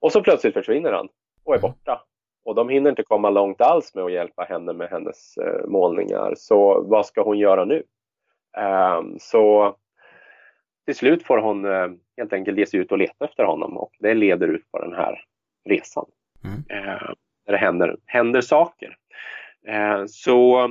Och 0.00 0.12
så 0.12 0.22
plötsligt 0.22 0.54
försvinner 0.54 0.92
han 0.92 1.08
och 1.44 1.54
är 1.54 1.58
borta. 1.58 2.02
Och 2.44 2.54
de 2.54 2.68
hinner 2.68 2.90
inte 2.90 3.02
komma 3.02 3.30
långt 3.30 3.60
alls 3.60 3.94
med 3.94 4.04
att 4.04 4.12
hjälpa 4.12 4.42
henne 4.42 4.72
med 4.72 4.88
hennes 4.90 5.36
eh, 5.36 5.66
målningar. 5.66 6.34
Så 6.36 6.82
vad 6.82 7.06
ska 7.06 7.22
hon 7.22 7.38
göra 7.38 7.64
nu? 7.64 7.82
Ehm, 8.56 9.18
så 9.18 9.76
till 10.86 10.96
slut 10.96 11.22
får 11.22 11.38
hon 11.38 11.64
eh, 11.64 11.88
helt 12.16 12.32
enkelt 12.32 12.58
ge 12.58 12.66
sig 12.66 12.80
ut 12.80 12.92
och 12.92 12.98
leta 12.98 13.24
efter 13.24 13.44
honom 13.44 13.76
och 13.76 13.92
det 13.98 14.14
leder 14.14 14.48
ut 14.48 14.70
på 14.70 14.78
den 14.78 14.92
här 14.92 15.24
resan. 15.68 16.06
Mm. 16.44 16.64
Eh, 16.68 17.08
där 17.46 17.52
det 17.52 17.58
händer, 17.58 17.96
händer 18.06 18.40
saker. 18.40 18.96
Eh, 19.68 20.04
så 20.08 20.68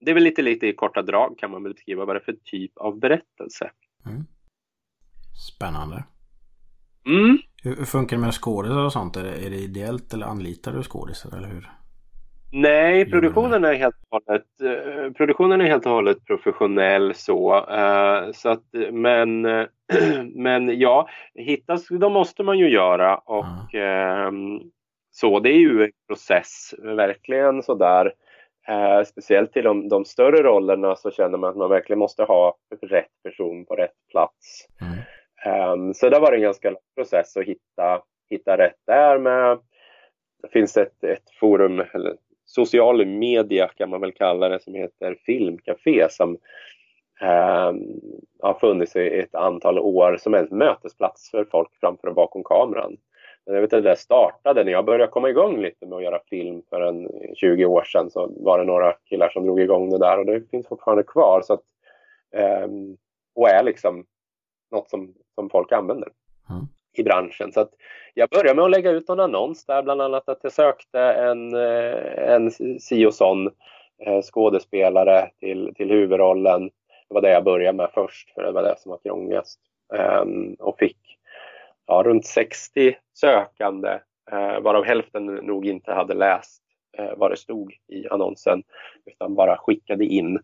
det 0.00 0.10
är 0.10 0.14
väl 0.14 0.22
lite, 0.22 0.42
lite 0.42 0.66
i 0.66 0.72
korta 0.72 1.02
drag 1.02 1.38
kan 1.38 1.50
man 1.50 1.62
beskriva 1.62 2.04
vad 2.04 2.16
det 2.16 2.20
är 2.20 2.24
för 2.24 2.36
typ 2.44 2.78
av 2.78 2.98
berättelse. 2.98 3.70
Mm. 4.06 4.24
Spännande. 5.54 6.04
Mm. 7.06 7.38
Hur, 7.62 7.76
hur 7.76 7.84
funkar 7.84 8.16
det 8.16 8.22
med 8.22 8.34
skådisar 8.34 8.84
och 8.84 8.92
sånt? 8.92 9.16
Är 9.16 9.24
det, 9.24 9.46
är 9.46 9.50
det 9.50 9.56
ideellt 9.56 10.14
eller 10.14 10.26
anlitar 10.26 10.72
du 10.72 10.82
skådisar 10.82 11.36
eller 11.36 11.48
hur? 11.48 11.70
Nej, 12.56 13.10
produktionen 13.10 13.64
är 13.64 13.74
helt 13.74 13.94
och 14.10 14.22
hållet, 14.26 14.44
eh, 14.62 15.12
produktionen 15.12 15.60
är 15.60 15.64
helt 15.64 15.86
och 15.86 15.92
hållet 15.92 16.24
professionell 16.24 17.14
så. 17.14 17.56
eh, 17.56 18.32
så 18.32 18.48
att, 18.48 18.64
men, 18.90 19.44
eh, 19.44 19.66
men 20.34 20.78
ja, 20.80 21.08
hittas, 21.34 21.88
de 21.88 22.12
måste 22.12 22.42
man 22.42 22.58
ju 22.58 22.68
göra 22.68 23.16
och 23.16 23.74
ehm, 23.74 24.60
så. 25.10 25.40
Det 25.40 25.50
är 25.50 25.58
ju 25.58 25.84
en 25.84 25.90
process, 26.08 26.74
verkligen 26.82 27.62
sådär. 27.62 28.12
Uh, 28.68 29.04
speciellt 29.04 29.52
till 29.52 29.64
de, 29.64 29.88
de 29.88 30.04
större 30.04 30.42
rollerna 30.42 30.96
så 30.96 31.10
känner 31.10 31.38
man 31.38 31.50
att 31.50 31.56
man 31.56 31.70
verkligen 31.70 31.98
måste 31.98 32.22
ha 32.22 32.56
rätt 32.82 33.22
person 33.24 33.64
på 33.64 33.74
rätt 33.74 33.94
plats. 34.10 34.66
Mm. 34.80 34.98
Ehm, 35.44 35.94
så 35.94 36.08
det 36.08 36.18
var 36.18 36.32
en 36.32 36.42
ganska 36.42 36.70
lång 36.70 36.80
process 36.96 37.36
att 37.36 37.44
hitta, 37.44 38.02
hitta 38.30 38.58
rätt 38.58 38.78
där 38.86 39.18
med. 39.18 39.58
Det 40.42 40.48
finns 40.48 40.76
ett, 40.76 41.04
ett 41.04 41.30
forum, 41.40 41.80
eller 41.92 42.16
social 42.54 43.06
media 43.06 43.68
kan 43.68 43.90
man 43.90 44.00
väl 44.00 44.12
kalla 44.12 44.48
det, 44.48 44.62
som 44.62 44.74
heter 44.74 45.16
Filmcafé 45.26 46.06
som 46.10 46.38
eh, 47.20 47.72
har 48.42 48.58
funnits 48.60 48.96
i 48.96 49.20
ett 49.20 49.34
antal 49.34 49.78
år 49.78 50.16
som 50.20 50.34
en 50.34 50.48
mötesplats 50.50 51.30
för 51.30 51.44
folk 51.44 51.68
framför 51.80 52.08
och 52.08 52.14
bakom 52.14 52.44
kameran. 52.44 52.96
Men 53.46 53.54
Jag 53.54 53.62
vet 53.62 53.72
att 53.72 53.82
det 53.82 53.88
där 53.88 53.94
startade 53.94 54.64
när 54.64 54.72
jag 54.72 54.84
började 54.84 55.12
komma 55.12 55.30
igång 55.30 55.60
lite 55.60 55.86
med 55.86 55.96
att 55.96 56.02
göra 56.02 56.20
film 56.30 56.62
för 56.70 56.80
en 56.80 57.08
20 57.34 57.64
år 57.64 57.84
sedan 57.84 58.10
så 58.10 58.32
var 58.36 58.58
det 58.58 58.64
några 58.64 58.92
killar 58.92 59.28
som 59.28 59.44
drog 59.44 59.60
igång 59.60 59.90
det 59.90 59.98
där 59.98 60.18
och 60.18 60.26
det 60.26 60.50
finns 60.50 60.68
fortfarande 60.68 61.02
kvar. 61.02 61.42
Så 61.44 61.52
att, 61.52 61.62
eh, 62.34 62.68
och 63.34 63.48
är 63.48 63.62
liksom 63.62 64.04
något 64.70 64.90
som, 64.90 65.14
som 65.34 65.50
folk 65.50 65.72
använder 65.72 66.08
Mm 66.50 66.66
i 66.98 67.02
branschen. 67.02 67.52
Så 67.52 67.60
att 67.60 67.70
jag 68.14 68.28
började 68.28 68.54
med 68.54 68.64
att 68.64 68.70
lägga 68.70 68.90
ut 68.90 69.08
någon 69.08 69.20
annons 69.20 69.66
där, 69.66 69.82
bland 69.82 70.02
annat 70.02 70.28
att 70.28 70.38
jag 70.42 70.52
sökte 70.52 71.00
en, 71.00 71.54
eh, 71.54 72.32
en 72.32 72.50
si 72.80 73.06
och 73.06 73.14
sån 73.14 73.46
eh, 74.06 74.22
skådespelare 74.22 75.30
till, 75.40 75.74
till 75.76 75.90
huvudrollen. 75.90 76.70
Det 77.08 77.14
var 77.14 77.20
det 77.20 77.30
jag 77.30 77.44
började 77.44 77.76
med 77.76 77.90
först, 77.94 78.34
för 78.34 78.42
det 78.42 78.52
var 78.52 78.62
det 78.62 78.74
som 78.78 78.90
var 78.90 78.98
krångligast. 78.98 79.60
Um, 80.22 80.56
och 80.58 80.78
fick 80.78 80.98
ja, 81.86 82.02
runt 82.06 82.26
60 82.26 82.96
sökande, 83.14 83.98
uh, 84.32 84.60
varav 84.60 84.84
hälften 84.84 85.26
nog 85.26 85.66
inte 85.66 85.92
hade 85.92 86.14
läst 86.14 86.62
uh, 87.00 87.12
vad 87.16 87.30
det 87.30 87.36
stod 87.36 87.72
i 87.88 88.08
annonsen, 88.08 88.62
utan 89.06 89.34
bara 89.34 89.56
skickade 89.56 90.04
in. 90.04 90.38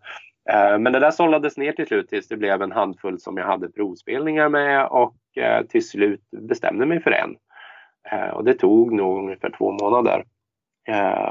Eh, 0.52 0.78
Men 0.78 0.92
det 0.92 0.98
där 0.98 1.10
sållades 1.10 1.56
ner 1.56 1.72
till 1.72 1.86
slut 1.86 2.08
tills 2.08 2.28
det 2.28 2.36
blev 2.36 2.62
en 2.62 2.72
handfull 2.72 3.20
som 3.20 3.36
jag 3.36 3.46
hade 3.46 3.70
provspelningar 3.70 4.48
med 4.48 4.86
och 4.86 5.38
eh, 5.38 5.66
till 5.66 5.88
slut 5.88 6.24
bestämde 6.30 6.86
mig 6.86 7.02
för 7.02 7.10
en. 7.10 7.36
Eh, 8.12 8.28
Och 8.30 8.44
det 8.44 8.54
tog 8.54 8.92
nog 8.92 9.18
ungefär 9.18 9.50
två 9.58 9.72
månader 9.72 10.24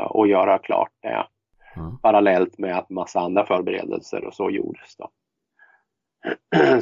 att 0.10 0.30
göra 0.30 0.58
klart 0.58 0.92
det. 1.02 1.26
Mm. 1.76 1.98
Parallellt 1.98 2.58
med 2.58 2.78
att 2.78 2.90
massa 2.90 3.20
andra 3.20 3.46
förberedelser 3.46 4.26
och 4.26 4.34
så 4.34 4.50
gjordes. 4.50 4.96
Då. 4.98 5.10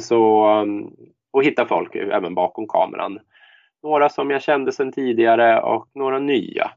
Så, 0.00 0.50
um, 0.60 0.96
och 1.30 1.44
hitta 1.44 1.66
folk 1.66 1.94
även 1.94 2.34
bakom 2.34 2.66
kameran. 2.68 3.18
Några 3.82 4.08
som 4.08 4.30
jag 4.30 4.42
kände 4.42 4.72
sedan 4.72 4.92
tidigare 4.92 5.62
och 5.62 5.88
några 5.94 6.18
nya. 6.18 6.70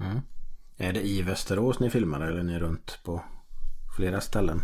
Mm. 0.00 0.18
Är 0.78 0.92
det 0.92 1.00
i 1.00 1.22
Västerås 1.22 1.80
ni 1.80 1.90
filmar 1.90 2.20
eller 2.20 2.38
är 2.38 2.44
ni 2.44 2.58
runt 2.58 3.00
på 3.04 3.20
flera 3.96 4.20
ställen? 4.20 4.58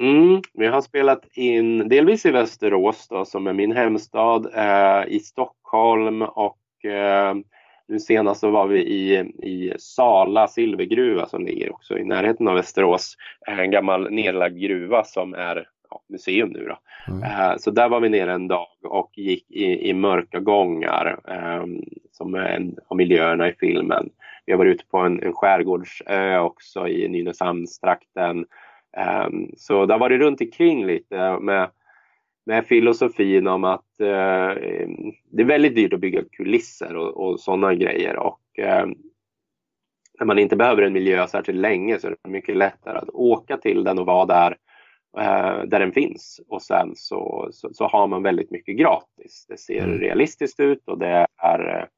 Mm, 0.00 0.42
vi 0.52 0.66
har 0.66 0.80
spelat 0.80 1.28
in 1.32 1.88
delvis 1.88 2.26
i 2.26 2.30
Västerås 2.30 3.08
då, 3.08 3.24
som 3.24 3.46
är 3.46 3.52
min 3.52 3.72
hemstad, 3.72 4.46
eh, 4.54 5.14
i 5.14 5.20
Stockholm 5.20 6.22
och 6.22 6.84
eh, 6.84 7.34
nu 7.88 8.00
senast 8.00 8.40
så 8.40 8.50
var 8.50 8.66
vi 8.66 8.80
i, 8.80 9.18
i 9.42 9.72
Sala 9.78 10.48
silvergruva 10.48 11.26
som 11.26 11.44
ligger 11.44 11.72
också 11.72 11.98
i 11.98 12.04
närheten 12.04 12.48
av 12.48 12.54
Västerås. 12.54 13.16
En 13.46 13.70
gammal 13.70 14.10
nedlagd 14.10 14.58
gruva 14.58 15.04
som 15.04 15.34
är 15.34 15.68
ja, 15.90 16.00
museum 16.08 16.48
nu 16.48 16.68
då. 16.68 16.78
Mm. 17.12 17.22
Eh, 17.22 17.56
Så 17.58 17.70
där 17.70 17.88
var 17.88 18.00
vi 18.00 18.08
nere 18.08 18.32
en 18.32 18.48
dag 18.48 18.68
och 18.84 19.10
gick 19.14 19.50
i, 19.50 19.88
i 19.88 19.94
mörka 19.94 20.40
gångar 20.40 21.20
eh, 21.28 21.64
som 22.12 22.34
är 22.34 22.48
en 22.48 22.76
av 22.88 22.96
miljöerna 22.96 23.48
i 23.48 23.54
filmen. 23.60 24.10
Vi 24.50 24.52
har 24.52 24.58
varit 24.58 24.74
ute 24.74 24.86
på 24.86 24.98
en, 24.98 25.22
en 25.22 25.32
skärgårdsö 25.32 26.38
också 26.38 26.88
i 26.88 27.08
Nynäshamnstrakten 27.08 28.46
Ehm, 28.96 29.50
så 29.56 29.86
det 29.86 29.94
har 29.94 29.98
varit 29.98 30.20
runt 30.20 30.40
omkring 30.40 30.86
lite 30.86 31.38
med, 31.38 31.70
med 32.46 32.66
filosofin 32.66 33.46
om 33.46 33.64
att 33.64 34.00
eh, 34.00 34.54
det 35.30 35.42
är 35.42 35.44
väldigt 35.44 35.74
dyrt 35.74 35.92
att 35.92 36.00
bygga 36.00 36.22
kulisser 36.32 36.96
och, 36.96 37.16
och 37.16 37.40
sådana 37.40 37.74
grejer. 37.74 38.16
Och, 38.16 38.58
eh, 38.58 38.86
när 40.18 40.26
man 40.26 40.38
inte 40.38 40.56
behöver 40.56 40.82
en 40.82 40.92
miljö 40.92 41.26
särskilt 41.26 41.58
länge 41.58 41.98
så 41.98 42.06
är 42.06 42.16
det 42.22 42.30
mycket 42.30 42.56
lättare 42.56 42.98
att 42.98 43.10
åka 43.10 43.56
till 43.56 43.84
den 43.84 43.98
och 43.98 44.06
vara 44.06 44.26
där 44.26 44.56
eh, 45.18 45.64
där 45.64 45.80
den 45.80 45.92
finns. 45.92 46.40
Och 46.48 46.62
sen 46.62 46.92
så, 46.96 47.48
så, 47.52 47.68
så, 47.72 47.86
har 47.86 48.06
man 48.06 48.22
väldigt 48.22 48.50
mycket 48.50 48.76
gratis. 48.76 49.46
Det 49.48 49.56
ser 49.56 49.84
Mm. 49.84 49.98
realistiskt 49.98 50.60
ut 50.60 50.88
och 50.88 50.98
det 50.98 51.26
är, 51.36 51.88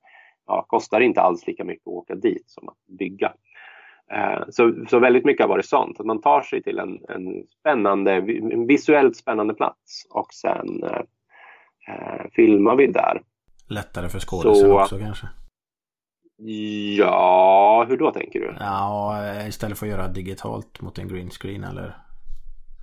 ja, 0.46 0.64
kostar 0.68 1.00
inte 1.00 1.20
alls 1.20 1.46
lika 1.46 1.64
mycket 1.64 1.82
att 1.86 1.92
åka 1.92 2.14
dit 2.14 2.44
som 2.50 2.68
att 2.68 2.76
bygga. 2.98 3.32
Eh, 4.12 4.42
Så, 4.48 4.74
så 4.90 4.98
väldigt 4.98 5.24
mycket 5.24 5.42
har 5.44 5.48
varit 5.48 5.66
sånt, 5.68 6.00
att 6.00 6.06
man 6.06 6.20
tar 6.20 6.40
sig 6.40 6.62
till 6.62 6.78
en, 6.78 6.98
en 7.08 7.46
spännande, 7.60 8.12
en 8.52 8.66
visuellt 8.66 9.16
spännande 9.16 9.54
plats 9.54 10.06
och 10.10 10.32
sen 10.34 10.82
eh, 10.84 11.00
eh, 11.88 12.26
filmar 12.32 12.76
vi 12.76 12.86
där. 12.86 13.22
Lättare 13.68 14.08
för 14.08 14.18
skådisen 14.18 14.54
Så- 14.70 14.80
också 14.80 14.98
kanske. 14.98 15.26
Ja, 16.98 17.86
hur 17.88 17.96
då 17.96 18.10
tänker 18.10 18.40
du? 18.40 18.54
Ja, 18.60 19.18
istället 19.48 19.78
för 19.78 19.86
att 19.86 19.92
göra 19.92 20.08
digitalt 20.08 20.80
mot 20.80 20.98
en 20.98 21.08
green 21.08 21.30
screen 21.30 21.64
eller 21.64 21.96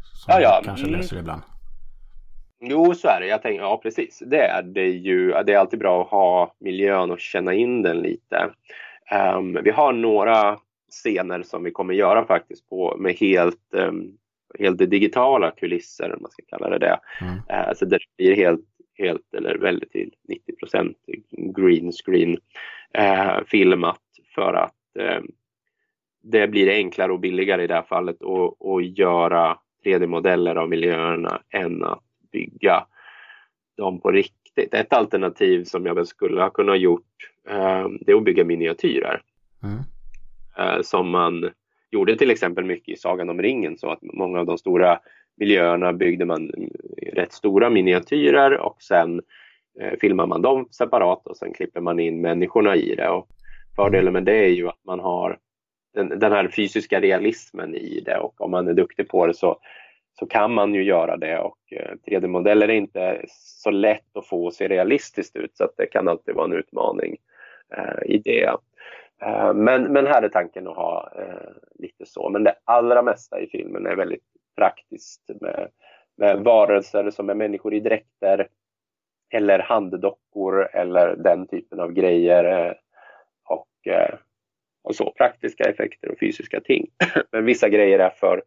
som 0.03 0.33
Ja, 0.33 0.39
ja. 0.41 0.61
kanske 0.65 0.87
Mm. 0.87 0.99
löser 0.99 1.19
ibland. 1.19 1.41
Jo, 2.61 2.95
så 2.95 3.07
är 3.07 3.19
det. 3.19 3.27
Jag 3.27 3.41
tänker, 3.41 3.61
ja 3.61 3.79
precis. 3.83 4.23
Det 4.25 4.41
är 4.41 4.63
det 4.63 4.87
ju. 4.87 5.31
Det 5.31 5.53
är 5.53 5.57
alltid 5.57 5.79
bra 5.79 6.01
att 6.01 6.09
ha 6.09 6.55
miljön 6.59 7.11
och 7.11 7.19
känna 7.19 7.53
in 7.53 7.81
den 7.81 7.99
lite. 7.99 8.49
Ehm, 9.11 9.57
vi 9.63 9.71
har 9.71 9.93
några 9.93 10.59
scener 10.91 11.43
som 11.43 11.63
vi 11.63 11.71
kommer 11.71 11.93
göra 11.93 12.25
faktiskt 12.25 12.69
på 12.69 12.97
med 12.97 13.15
helt, 13.15 13.73
um, 13.73 14.17
helt 14.59 14.77
digitala 14.77 15.51
kulisser, 15.51 16.13
om 16.15 16.21
man 16.21 16.31
ska 16.31 16.43
kalla 16.47 16.69
det 16.69 16.77
det. 16.77 16.99
Mm. 17.21 17.35
Eh, 17.49 17.73
så 17.75 17.85
det 17.85 17.99
blir 18.17 18.35
helt, 18.35 18.65
helt 18.97 19.33
eller 19.33 19.57
väldigt 19.57 19.91
till 19.91 20.13
90 20.27 20.55
procent 20.55 20.97
green 21.57 21.91
screen 21.91 22.37
eh, 22.93 23.37
filmat 23.47 24.01
för 24.35 24.53
att 24.53 24.97
eh, 24.99 25.21
det 26.23 26.47
blir 26.47 26.69
enklare 26.69 27.11
och 27.11 27.19
billigare 27.19 27.63
i 27.63 27.67
det 27.67 27.73
här 27.73 27.81
fallet 27.81 28.17
att 28.23 28.97
göra 28.97 29.57
3D-modeller 29.85 30.55
av 30.55 30.69
miljöerna 30.69 31.41
än 31.49 31.83
att 31.83 32.03
bygga 32.31 32.85
dem 33.77 34.01
på 34.01 34.11
riktigt. 34.11 34.73
Ett 34.73 34.93
alternativ 34.93 35.63
som 35.63 35.85
jag 35.85 35.95
väl 35.95 36.05
skulle 36.05 36.41
ha 36.41 36.49
kunnat 36.49 36.79
gjort 36.79 37.31
eh, 37.49 37.87
det 38.01 38.11
är 38.11 38.15
att 38.15 38.23
bygga 38.23 38.43
miniatyrer 38.43 39.21
Mm. 39.63 39.79
eh, 40.57 40.81
som 40.81 41.09
man 41.09 41.49
gjorde 41.91 42.15
till 42.15 42.31
exempel 42.31 42.65
mycket 42.65 42.89
i 42.89 42.97
Sagan 42.97 43.29
om 43.29 43.41
ringen 43.41 43.77
så 43.77 43.91
att 43.91 43.99
många 44.01 44.39
av 44.39 44.45
de 44.45 44.57
stora 44.57 44.99
miljöerna 45.37 45.93
byggde 45.93 46.25
man 46.25 46.51
rätt 47.13 47.33
stora 47.33 47.69
miniatyrer 47.69 48.57
och 48.57 48.81
sen 48.81 49.21
eh, 49.79 49.99
filmar 50.01 50.27
man 50.27 50.41
dem 50.41 50.67
separat 50.71 51.27
och 51.27 51.37
sen 51.37 51.53
klipper 51.53 51.81
man 51.81 51.99
in 51.99 52.21
människorna 52.21 52.75
i 52.75 52.95
det. 52.95 53.09
Och 53.09 53.27
fördelen 53.75 54.13
med 54.13 54.23
det 54.23 54.45
är 54.45 54.49
ju 54.49 54.67
att 54.67 54.85
man 54.85 54.99
har 54.99 55.37
den, 55.93 56.19
den 56.19 56.31
här 56.31 56.47
fysiska 56.47 57.01
realismen 57.01 57.75
i 57.75 58.01
det 58.05 58.17
och 58.17 58.41
om 58.41 58.51
man 58.51 58.67
är 58.67 58.73
duktig 58.73 59.07
på 59.09 59.27
det 59.27 59.33
så, 59.33 59.59
så 60.19 60.25
kan 60.27 60.53
man 60.53 60.73
ju 60.73 60.83
göra 60.83 61.17
det 61.17 61.39
och 61.39 61.57
eh, 61.71 61.91
3D-modeller 62.07 62.67
är 62.67 62.73
inte 62.73 63.21
så 63.29 63.71
lätt 63.71 64.17
att 64.17 64.27
få 64.27 64.47
att 64.47 64.53
se 64.53 64.67
realistiskt 64.67 65.35
ut 65.35 65.57
så 65.57 65.63
att 65.63 65.77
det 65.77 65.85
kan 65.85 66.07
alltid 66.07 66.35
vara 66.35 66.45
en 66.45 66.53
utmaning 66.53 67.17
eh, 67.77 68.11
i 68.11 68.17
det. 68.17 68.49
Eh, 69.21 69.53
Men, 69.53 69.83
men 69.93 70.07
här 70.07 70.21
är 70.21 70.29
tanken 70.29 70.67
att 70.67 70.75
ha 70.75 71.11
eh, 71.17 71.51
lite 71.79 72.05
så. 72.05 72.29
Men 72.29 72.43
det 72.43 72.55
allra 72.63 73.01
mesta 73.01 73.39
i 73.39 73.47
filmen 73.47 73.85
är 73.85 73.95
väldigt 73.95 74.23
praktiskt 74.57 75.29
med, 75.41 75.67
med 76.17 76.39
varelser 76.39 77.09
som 77.11 77.29
är 77.29 77.33
människor 77.35 77.73
i 77.73 77.79
dräkter 77.79 78.47
eller 79.33 79.59
handdockor 79.59 80.69
eller 80.73 81.15
den 81.15 81.47
typen 81.47 81.79
av 81.79 81.91
grejer. 81.91 82.43
eh, 82.67 82.73
Och, 83.49 83.93
eh, 83.93 84.15
och 84.83 84.95
så 84.95 85.11
praktiska 85.17 85.63
effekter 85.63 86.11
och 86.11 86.19
fysiska 86.19 86.59
ting. 86.61 86.87
Men 87.31 87.45
vissa 87.45 87.69
grejer 87.69 87.99
är 87.99 88.09
för, 88.09 88.43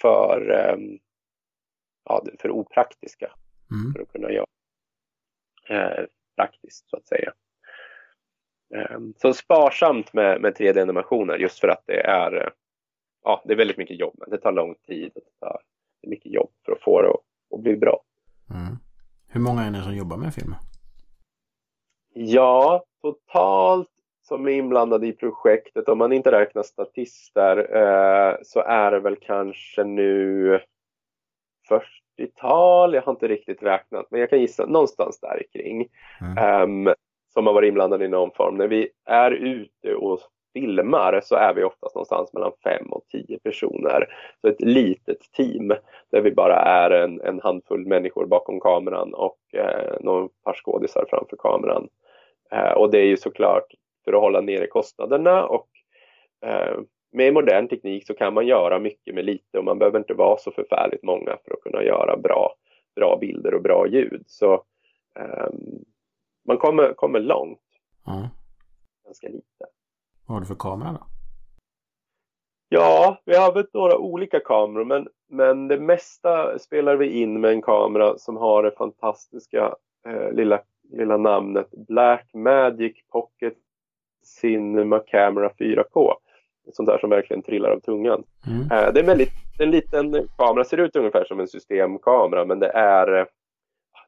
för, 0.00 0.50
ehm, 0.50 0.98
ja, 2.04 2.24
för 2.38 2.50
opraktiska 2.50 3.32
Mm. 3.70 3.92
för 3.92 4.02
att 4.02 4.12
kunna 4.12 4.30
göra 4.30 4.46
eh, 5.68 6.04
praktiskt 6.36 6.90
så 6.90 6.96
att 6.96 7.06
säga. 7.06 7.32
Eh, 8.74 8.98
så 9.16 9.32
sparsamt 9.34 10.12
med, 10.12 10.40
med 10.40 10.56
3D-animationer 10.56 11.36
just 11.36 11.58
för 11.58 11.68
att 11.68 11.82
det 11.86 12.00
är, 12.00 12.32
eh, 12.32 12.50
ja, 13.24 13.42
det 13.44 13.52
är 13.52 13.56
väldigt 13.56 13.76
mycket 13.76 13.98
jobb. 13.98 14.24
Det 14.26 14.38
tar 14.38 14.52
lång 14.52 14.74
tid 14.74 15.12
och 15.14 15.22
det 15.24 15.46
tar 15.46 15.62
mycket 16.06 16.32
jobb 16.32 16.50
för 16.64 16.72
att 16.72 16.82
få 16.82 17.02
det 17.02 17.08
att, 17.08 17.20
att 17.54 17.60
bli 17.62 17.76
bra. 17.76 18.02
Mm. 18.50 18.76
Hur 19.26 19.40
många 19.40 19.62
är 19.62 19.70
ni 19.70 19.82
som 19.82 19.96
jobbar 19.96 20.16
med 20.16 20.34
filmen? 20.34 20.58
Ja, 22.14 22.84
totalt 23.00 23.90
som 24.28 24.46
är 24.46 24.52
inblandade 24.52 25.06
i 25.06 25.12
projektet, 25.12 25.88
om 25.88 25.98
man 25.98 26.12
inte 26.12 26.32
räknar 26.32 26.62
statister, 26.62 27.56
eh, 27.76 28.36
så 28.42 28.60
är 28.60 28.90
det 28.90 29.00
väl 29.00 29.16
kanske 29.16 29.84
nu 29.84 30.60
40-tal, 31.68 32.94
jag 32.94 33.02
har 33.02 33.12
inte 33.12 33.28
riktigt 33.28 33.62
räknat, 33.62 34.06
men 34.10 34.20
jag 34.20 34.30
kan 34.30 34.40
gissa 34.40 34.66
någonstans 34.66 35.20
där 35.20 35.42
kring. 35.52 35.88
Mm. 36.20 36.38
Ehm, 36.38 36.94
som 37.32 37.46
har 37.46 37.54
varit 37.54 37.68
inblandade 37.68 38.04
i 38.04 38.08
någon 38.08 38.30
form. 38.30 38.56
När 38.56 38.68
vi 38.68 38.88
är 39.06 39.30
ute 39.30 39.94
och 39.94 40.20
filmar 40.52 41.20
så 41.24 41.34
är 41.34 41.54
vi 41.54 41.64
oftast 41.64 41.94
någonstans 41.94 42.32
mellan 42.32 42.52
fem 42.64 42.86
och 42.92 43.02
tio 43.12 43.38
personer. 43.38 44.08
Så 44.40 44.48
ett 44.48 44.60
litet 44.60 45.32
team 45.36 45.68
där 46.10 46.20
vi 46.20 46.30
bara 46.30 46.56
är 46.56 46.90
en, 46.90 47.20
en 47.20 47.40
handfull 47.40 47.86
människor 47.86 48.26
bakom 48.26 48.60
kameran 48.60 49.14
och 49.14 49.38
eh, 49.54 49.96
några 50.00 50.28
par 50.44 50.54
skådisar 50.54 51.04
framför 51.10 51.36
kameran. 51.36 51.88
Eh, 52.52 52.72
och 52.72 52.90
det 52.90 52.98
är 52.98 53.06
ju 53.06 53.16
såklart 53.16 53.74
för 54.04 54.12
att 54.12 54.20
hålla 54.20 54.40
nere 54.40 54.66
kostnaderna 54.66 55.46
och 55.46 55.68
eh, 56.46 56.78
med 57.12 57.34
modern 57.34 57.68
teknik 57.68 58.06
så 58.06 58.14
kan 58.14 58.34
man 58.34 58.46
göra 58.46 58.78
mycket 58.78 59.14
med 59.14 59.24
lite 59.24 59.58
och 59.58 59.64
man 59.64 59.78
behöver 59.78 59.98
inte 59.98 60.14
vara 60.14 60.38
så 60.38 60.50
förfärligt 60.50 61.02
många 61.02 61.36
för 61.44 61.54
att 61.54 61.60
kunna 61.62 61.82
göra 61.82 62.16
bra, 62.16 62.54
bra 62.96 63.18
bilder 63.20 63.54
och 63.54 63.62
bra 63.62 63.86
ljud. 63.86 64.24
Så 64.26 64.64
ehm, 65.14 65.84
man 66.48 66.56
kommer, 66.58 66.94
kommer 66.94 67.20
långt, 67.20 67.60
Ja. 68.06 68.28
ganska 69.04 69.28
lite. 69.28 69.64
Vad 70.26 70.34
har 70.36 70.40
du 70.40 70.46
för 70.46 70.54
kamera 70.54 70.92
då? 70.92 71.06
Ja, 72.68 73.22
vi 73.24 73.36
har 73.36 73.52
väl 73.54 73.66
några 73.72 73.98
olika 73.98 74.40
kameror 74.40 74.84
men, 74.84 75.08
men 75.28 75.68
det 75.68 75.80
mesta 75.80 76.58
spelar 76.58 76.96
vi 76.96 77.20
in 77.20 77.40
med 77.40 77.50
en 77.50 77.62
kamera 77.62 78.18
som 78.18 78.36
har 78.36 78.62
det 78.62 78.70
fantastiska 78.70 79.74
eh, 80.06 80.32
lilla, 80.32 80.60
lilla 80.92 81.16
namnet 81.16 81.70
Black 81.70 82.30
Magic 82.34 82.96
Pocket 83.12 83.54
Cinema 84.28 84.98
Camera 84.98 85.50
4K. 85.58 86.12
Ett 86.68 86.74
sånt 86.74 86.88
där 86.88 86.98
som 86.98 87.10
verkligen 87.10 87.42
trillar 87.42 87.70
av 87.70 87.80
tungan. 87.80 88.24
Mm. 88.46 88.60
Eh, 88.60 88.92
det 88.92 89.00
är 89.00 89.02
en 89.02 89.06
väldigt 89.06 89.32
en 89.58 89.70
liten 89.70 90.28
kamera, 90.36 90.64
ser 90.64 90.80
ut 90.80 90.96
ungefär 90.96 91.24
som 91.24 91.40
en 91.40 91.48
systemkamera 91.48 92.44
men 92.44 92.58
det 92.58 92.68
är, 92.68 93.06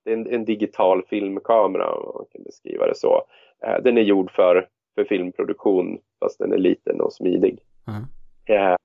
det 0.05 0.11
är 0.11 0.15
en, 0.15 0.27
en 0.27 0.45
digital 0.45 1.03
filmkamera 1.09 1.95
om 1.95 2.15
man 2.15 2.27
kan 2.33 2.43
beskriva 2.43 2.87
det 2.87 2.95
så. 2.95 3.23
Eh, 3.65 3.83
den 3.83 3.99
är 3.99 4.03
gjord 4.03 4.31
för, 4.31 4.69
för 4.95 5.05
filmproduktion 5.05 5.99
fast 6.21 6.39
den 6.39 6.53
är 6.53 6.59
liten 6.59 7.01
och 7.01 7.13
smidig. 7.13 7.59
Mm. 7.89 8.03
Eh, 8.45 8.77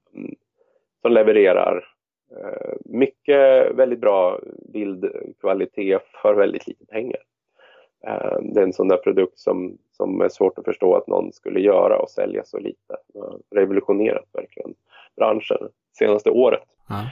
som 1.01 1.11
levererar 1.11 1.86
eh, 2.31 2.73
mycket 2.86 3.75
väldigt 3.75 3.99
bra 3.99 4.39
bildkvalitet 4.73 6.03
för 6.21 6.33
väldigt 6.33 6.67
lite 6.67 6.86
pengar. 6.86 7.21
Eh, 8.07 8.38
det 8.41 8.59
är 8.59 8.63
en 8.63 8.73
sån 8.73 8.88
där 8.88 8.97
produkt 8.97 9.39
som, 9.39 9.77
som 9.97 10.21
är 10.21 10.29
svårt 10.29 10.57
att 10.57 10.65
förstå 10.65 10.95
att 10.95 11.07
någon 11.07 11.33
skulle 11.33 11.59
göra 11.59 11.99
och 11.99 12.09
sälja 12.09 12.43
så 12.45 12.59
lite. 12.59 12.95
Det 13.13 13.19
har 13.19 13.39
revolutionerat 13.55 14.25
verkligen 14.33 14.73
branschen 15.15 15.69
senaste 15.97 16.29
året. 16.29 16.63
Ja. 16.87 17.05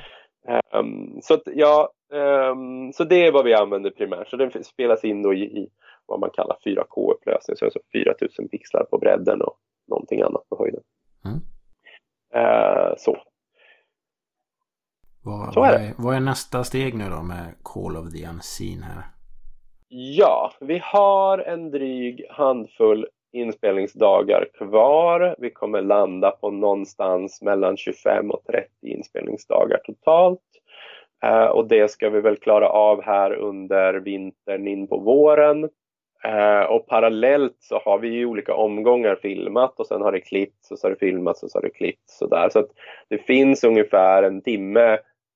Ehm, 0.48 1.22
så, 1.22 1.34
att, 1.34 1.42
ja, 1.46 1.92
ehm, 2.14 2.94
så 2.94 3.04
det 3.04 3.28
är 3.28 3.32
vad 3.32 3.46
vi 3.46 3.54
använder 3.54 3.90
primärt. 3.90 4.30
Så 4.30 4.38
den 4.38 4.64
spelas 4.64 5.04
in 5.04 5.22
då 5.22 5.34
i, 5.34 5.44
i 5.44 5.70
vad 6.06 6.20
man 6.20 6.30
kallar 6.30 6.58
4K-upplösning, 6.66 7.56
så 7.56 7.66
alltså 7.66 7.80
4000 7.92 8.48
pixlar 8.48 8.84
på 8.84 8.98
bredden 8.98 9.42
och 9.42 9.58
någonting 9.88 10.22
annat 10.22 10.50
på 10.50 10.58
höjden. 10.60 10.82
Mm. 11.26 11.40
Eh, 12.34 12.94
så. 12.98 13.18
Vad, 15.24 15.54
Så 15.54 15.64
är 15.64 15.80
det. 15.80 15.94
vad 15.98 16.16
är 16.16 16.20
nästa 16.20 16.64
steg 16.64 16.98
nu 16.98 17.10
då 17.10 17.22
med 17.22 17.56
Call 17.64 17.98
of 17.98 18.14
the 18.14 18.28
Unseen 18.28 18.84
här? 18.84 19.04
Ja, 19.96 20.52
vi 20.60 20.82
har 20.84 21.38
en 21.38 21.72
dryg 21.72 22.26
handfull 22.30 23.08
inspelningsdagar 23.34 24.48
kvar. 24.58 25.36
Vi 25.38 25.50
kommer 25.50 25.82
landa 25.82 26.32
på 26.32 26.52
någonstans 26.52 27.42
mellan 27.42 27.78
25 27.78 28.32
och 28.32 28.44
30 28.46 28.68
inspelningsdagar 28.82 29.78
totalt. 29.78 30.42
Eh, 31.24 31.46
och 31.46 31.68
det 31.68 31.92
ska 31.92 32.10
vi 32.10 32.22
väl 32.22 32.38
klara 32.38 32.70
av 32.70 33.04
här 33.04 33.34
under 33.34 33.94
vintern 33.94 34.68
in 34.68 34.88
på 34.88 34.98
våren. 34.98 35.70
Eh, 36.24 36.62
och 36.62 36.88
parallellt 36.88 37.58
så 37.60 37.80
har 37.86 38.00
vi 38.00 38.20
i 38.20 38.26
olika 38.26 38.54
omgångar 38.54 39.16
filmat 39.16 39.80
och 39.80 39.88
sen 39.88 40.02
har 40.02 40.12
det 40.12 40.22
klippts 40.22 40.72
och 40.72 40.80
så 40.80 40.88
har 40.88 40.92
det 40.92 41.00
filmats 41.00 41.44
och 41.44 41.52
så 41.52 41.58
har 41.58 41.64
det 41.64 41.70
klippts 41.70 42.18
sådär. 42.18 42.50
Så 42.50 42.60
att 42.60 42.70
det 43.08 43.18
finns 43.18 43.64
ungefär 43.64 44.24
en 44.24 44.42
timme 44.42 44.94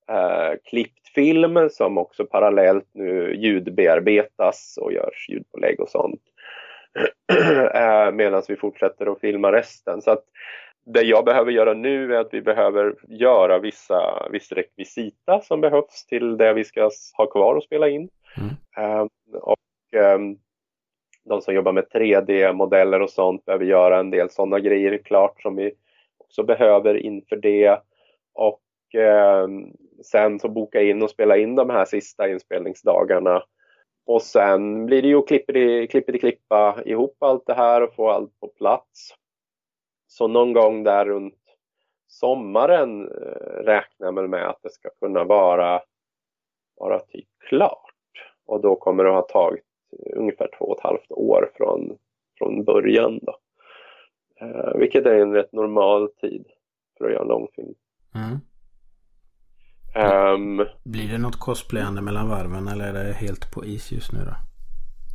eh, 0.09 0.51
klippt 0.63 1.06
film 1.17 1.69
som 1.69 1.97
också 1.97 2.25
parallellt 2.25 2.89
nu 2.93 3.35
ljudbearbetas 3.35 4.79
och 4.81 4.93
görs 4.93 5.29
ljudpålägg 5.29 5.79
och 5.79 5.89
sånt. 5.89 6.21
eh, 7.73 8.11
Medan 8.11 8.43
vi 8.47 8.55
fortsätter 8.55 9.11
att 9.11 9.19
filma 9.19 9.51
resten. 9.51 10.01
Så 10.01 10.11
att 10.11 10.23
det 10.85 11.01
jag 11.01 11.25
behöver 11.25 11.51
göra 11.51 11.73
nu 11.73 12.15
är 12.15 12.19
att 12.19 12.33
vi 12.33 12.41
behöver 12.41 12.95
göra 13.07 13.59
vissa 13.59 14.27
viss 14.31 14.51
rekvisita 14.51 15.41
som 15.41 15.61
behövs 15.61 16.05
till 16.05 16.37
det 16.37 16.53
vi 16.53 16.63
ska 16.63 16.89
ha 17.17 17.25
kvar 17.25 17.55
och 17.55 17.63
spela 17.63 17.89
in. 17.89 18.09
Mm. 18.37 18.49
Eh, 18.77 19.07
och 19.33 19.99
eh, 19.99 20.19
de 21.25 21.41
som 21.41 21.55
jobbar 21.55 21.71
med 21.71 21.87
3D-modeller 21.93 23.01
och 23.01 23.09
sånt 23.09 23.45
behöver 23.45 23.65
göra 23.65 23.99
en 23.99 24.11
del 24.11 24.29
sådana 24.29 24.59
grejer 24.59 24.97
klart 24.97 25.41
som 25.41 25.55
vi 25.55 25.71
också 26.17 26.43
behöver 26.43 26.97
inför 26.97 27.35
det. 27.35 27.79
Och 28.33 28.95
eh, 28.95 29.47
sen 30.03 30.39
så 30.39 30.49
boka 30.49 30.81
in 30.81 31.03
och 31.03 31.09
spela 31.09 31.37
in 31.37 31.55
de 31.55 31.69
här 31.69 31.85
sista 31.85 32.29
inspelningsdagarna. 32.29 33.43
Och 34.05 34.21
sen 34.21 34.85
blir 34.85 35.01
det 35.01 35.07
ju 35.07 35.21
klippity 35.87 36.19
klippa 36.19 36.81
ihop 36.85 37.23
allt 37.23 37.45
det 37.45 37.53
här 37.53 37.83
och 37.83 37.95
få 37.95 38.09
allt 38.09 38.39
på 38.39 38.47
plats. 38.47 39.13
Så 40.07 40.27
någon 40.27 40.53
gång 40.53 40.83
där 40.83 41.05
runt 41.05 41.35
sommaren 42.07 43.07
eh, 43.07 43.63
räknar 43.63 44.07
jag 44.13 44.29
med 44.29 44.49
att 44.49 44.59
det 44.63 44.69
ska 44.69 44.89
kunna 44.99 45.23
vara, 45.23 45.81
vara 46.77 46.99
typ 46.99 47.27
klart. 47.49 47.93
Och 48.45 48.61
då 48.61 48.75
kommer 48.75 49.03
det 49.03 49.09
att 49.09 49.31
ha 49.31 49.41
tagit 49.41 49.65
ungefär 50.15 50.49
två 50.57 50.65
och 50.65 50.77
ett 50.77 50.83
halvt 50.83 51.11
år 51.11 51.51
från, 51.53 51.97
från 52.37 52.63
början. 52.63 53.19
Då. 53.21 53.37
Eh, 54.41 54.77
vilket 54.77 55.05
är 55.05 55.15
en 55.15 55.33
rätt 55.33 55.51
normal 55.51 56.09
tid 56.11 56.45
för 56.97 57.05
att 57.05 57.11
göra 57.11 57.21
en 57.21 57.27
långfilm. 57.27 57.73
Mm. 58.15 58.37
Um, 59.95 60.65
Blir 60.83 61.11
det 61.11 61.17
något 61.17 61.39
cosplayande 61.39 62.01
mellan 62.01 62.29
varven 62.29 62.67
eller 62.67 62.85
är 62.85 62.93
det 62.93 63.13
helt 63.13 63.51
på 63.53 63.65
is 63.65 63.91
just 63.91 64.13
nu 64.13 64.19
då? 64.19 64.33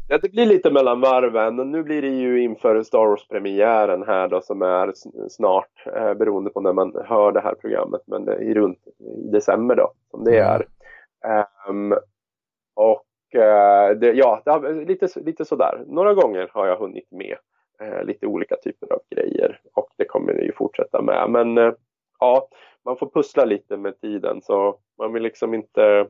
Ja, 0.09 0.19
det 0.23 0.33
blir 0.33 0.47
lite 0.47 0.71
mellan 0.71 1.01
varven. 1.01 1.57
Nu 1.57 1.83
blir 1.83 2.03
det 2.03 2.09
ju 2.09 2.43
inför 2.43 2.83
Star 2.83 3.07
Wars-premiären 3.07 4.03
här 4.07 4.29
då 4.29 4.41
som 4.41 4.63
är 4.63 4.93
snart 5.29 5.87
eh, 5.87 6.15
beroende 6.15 6.51
på 6.51 6.61
när 6.61 6.73
man 6.73 6.95
hör 7.05 7.33
det 7.33 7.41
här 7.41 7.55
programmet. 7.55 8.01
Men 8.07 8.25
det 8.25 8.35
är 8.35 8.55
runt 8.55 8.87
i 8.87 9.31
december 9.33 9.77
då 9.77 9.93
som 10.11 10.25
det 10.25 10.39
är. 10.39 10.67
Um, 11.69 11.93
och 12.75 13.07
uh, 13.35 13.99
det, 13.99 14.13
ja, 14.13 14.43
det 14.45 14.85
lite, 14.85 15.09
lite 15.21 15.45
sådär. 15.45 15.85
Några 15.87 16.15
gånger 16.15 16.51
har 16.55 16.67
jag 16.67 16.77
hunnit 16.77 17.11
med 17.11 17.37
uh, 17.83 18.05
lite 18.05 18.27
olika 18.27 18.57
typer 18.57 18.93
av 18.93 19.01
grejer 19.11 19.61
och 19.75 19.89
det 19.97 20.05
kommer 20.05 20.35
det 20.35 20.43
ju 20.43 20.53
fortsätta 20.53 21.03
med. 21.03 21.31
Men 21.31 21.59
uh, 21.59 21.73
ja, 22.21 22.49
man 22.85 22.97
får 22.97 23.11
pussla 23.11 23.45
lite 23.45 23.77
med 23.77 24.01
tiden 24.01 24.43
så 24.43 24.79
man 24.99 25.13
vill 25.13 25.23
liksom 25.23 25.55
inte 25.55 26.09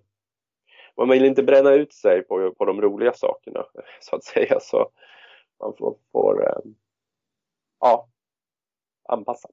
man 0.96 1.08
vill 1.08 1.24
inte 1.24 1.42
bränna 1.42 1.72
ut 1.72 1.92
sig 1.92 2.22
på, 2.22 2.54
på 2.58 2.64
de 2.64 2.80
roliga 2.80 3.12
sakerna 3.12 3.64
så 4.00 4.16
att 4.16 4.24
säga 4.24 4.60
så 4.60 4.90
man 5.60 5.74
får, 5.78 5.96
får 6.12 6.48
eh, 6.48 6.72
ja, 7.80 8.08
anpassa. 9.08 9.48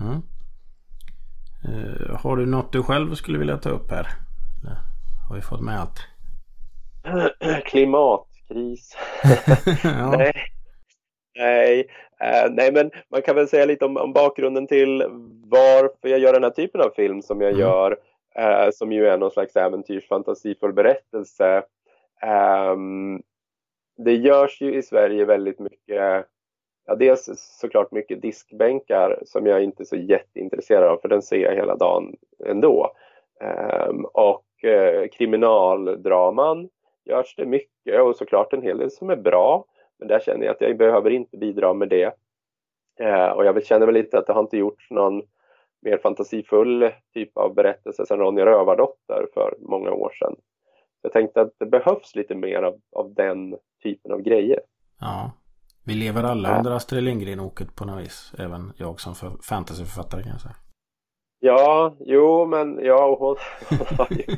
Mm. 0.00 0.22
Uh, 1.68 2.16
har 2.16 2.36
du 2.36 2.46
något 2.46 2.72
du 2.72 2.82
själv 2.82 3.14
skulle 3.14 3.38
vilja 3.38 3.56
ta 3.56 3.70
upp 3.70 3.90
här? 3.90 4.06
Eller 4.60 4.76
har 5.28 5.36
vi 5.36 5.42
fått 5.42 5.60
med 5.60 5.80
allt? 5.80 5.98
Klimatkris. 7.64 8.96
ja. 9.84 10.10
Nej. 10.10 10.32
Nej, 11.34 11.86
eh, 12.22 12.50
nej, 12.50 12.72
men 12.72 12.90
man 13.08 13.22
kan 13.22 13.36
väl 13.36 13.48
säga 13.48 13.64
lite 13.64 13.84
om, 13.84 13.96
om, 13.96 14.12
bakgrunden 14.12 14.66
till 14.66 15.04
varför 15.46 16.08
jag 16.08 16.18
gör 16.18 16.32
den 16.32 16.44
här 16.44 16.50
typen 16.50 16.80
av 16.80 16.90
film 16.90 17.22
som 17.22 17.40
jag 17.40 17.50
mm. 17.50 17.60
gör 17.60 17.96
eh, 18.34 18.70
som 18.72 18.92
ju 18.92 19.06
är 19.06 19.18
någon 19.18 19.30
slags 19.30 19.56
äventyrsfantasifull 19.56 20.72
berättelse. 20.72 21.62
Um, 22.72 23.22
det 23.96 24.14
görs 24.14 24.60
ju 24.60 24.74
i 24.74 24.82
Sverige 24.82 25.24
väldigt 25.24 25.58
mycket, 25.58 26.26
ja 26.86 26.94
dels 26.94 27.30
såklart 27.60 27.92
mycket 27.92 28.22
diskbänkar 28.22 29.22
som 29.26 29.46
jag 29.46 29.62
inte 29.62 29.82
är 29.82 29.84
så 29.84 29.96
jätteintresserad 29.96 30.84
av 30.84 30.96
för 30.96 31.08
den 31.08 31.22
ser 31.22 31.36
jag 31.36 31.54
hela 31.54 31.76
dagen 31.76 32.16
ändå. 32.46 32.92
Um, 33.88 34.04
och 34.04 34.44
uh, 34.64 35.08
kriminaldraman 35.08 36.68
görs 37.04 37.34
det 37.36 37.46
mycket 37.46 38.00
och 38.00 38.16
såklart 38.16 38.52
en 38.52 38.62
hel 38.62 38.78
del 38.78 38.90
som 38.90 39.10
är 39.10 39.16
bra. 39.16 39.64
Men 40.02 40.08
där 40.08 40.20
känner 40.20 40.46
jag 40.46 40.54
att 40.54 40.60
jag 40.60 40.76
behöver 40.76 41.10
inte 41.10 41.36
bidra 41.36 41.74
med 41.74 41.88
det. 41.88 42.06
Uh, 43.00 43.30
och 43.36 43.44
jag 43.44 43.66
känner 43.66 43.86
väl 43.86 43.94
lite 43.94 44.18
att 44.18 44.26
det 44.26 44.32
har 44.32 44.40
inte 44.40 44.56
gjorts 44.56 44.90
någon 44.90 45.22
mer 45.82 45.98
fantasifull 45.98 46.90
typ 47.14 47.36
av 47.36 47.54
berättelse 47.54 48.06
som 48.06 48.18
Ronja 48.18 48.46
Rövardotter 48.46 49.26
för 49.34 49.54
många 49.60 49.90
år 49.90 50.12
sedan. 50.18 50.36
Jag 51.02 51.12
tänkte 51.12 51.40
att 51.40 51.52
det 51.58 51.66
behövs 51.66 52.14
lite 52.14 52.34
mer 52.34 52.62
av, 52.62 52.80
av 52.92 53.14
den 53.14 53.56
typen 53.82 54.12
av 54.12 54.20
grejer. 54.20 54.60
Ja. 55.00 55.30
Vi 55.86 55.94
lever 55.94 56.22
alla 56.22 56.48
ja. 56.48 56.58
under 56.58 56.70
Astrid 56.70 57.02
Lindgren-oket 57.02 57.76
på 57.76 57.84
något 57.84 58.04
vis. 58.04 58.32
Även 58.38 58.72
jag 58.76 59.00
som 59.00 59.14
för 59.14 59.30
fantasyförfattare 59.42 60.22
kan 60.22 60.32
jag 60.32 60.40
säga. 60.40 60.56
Ja, 61.40 61.96
jo 62.00 62.46
men 62.46 62.78
ja, 62.84 63.16
hon 63.18 63.36
har 63.98 64.08
ju 64.10 64.36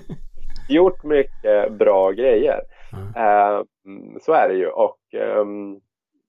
gjort 0.77 1.05
mycket 1.05 1.73
bra 1.73 2.11
grejer. 2.11 2.61
Mm. 2.93 4.19
Så 4.21 4.33
är 4.33 4.49
det 4.49 4.55
ju. 4.55 4.69
Och, 4.69 4.99
um, 5.41 5.81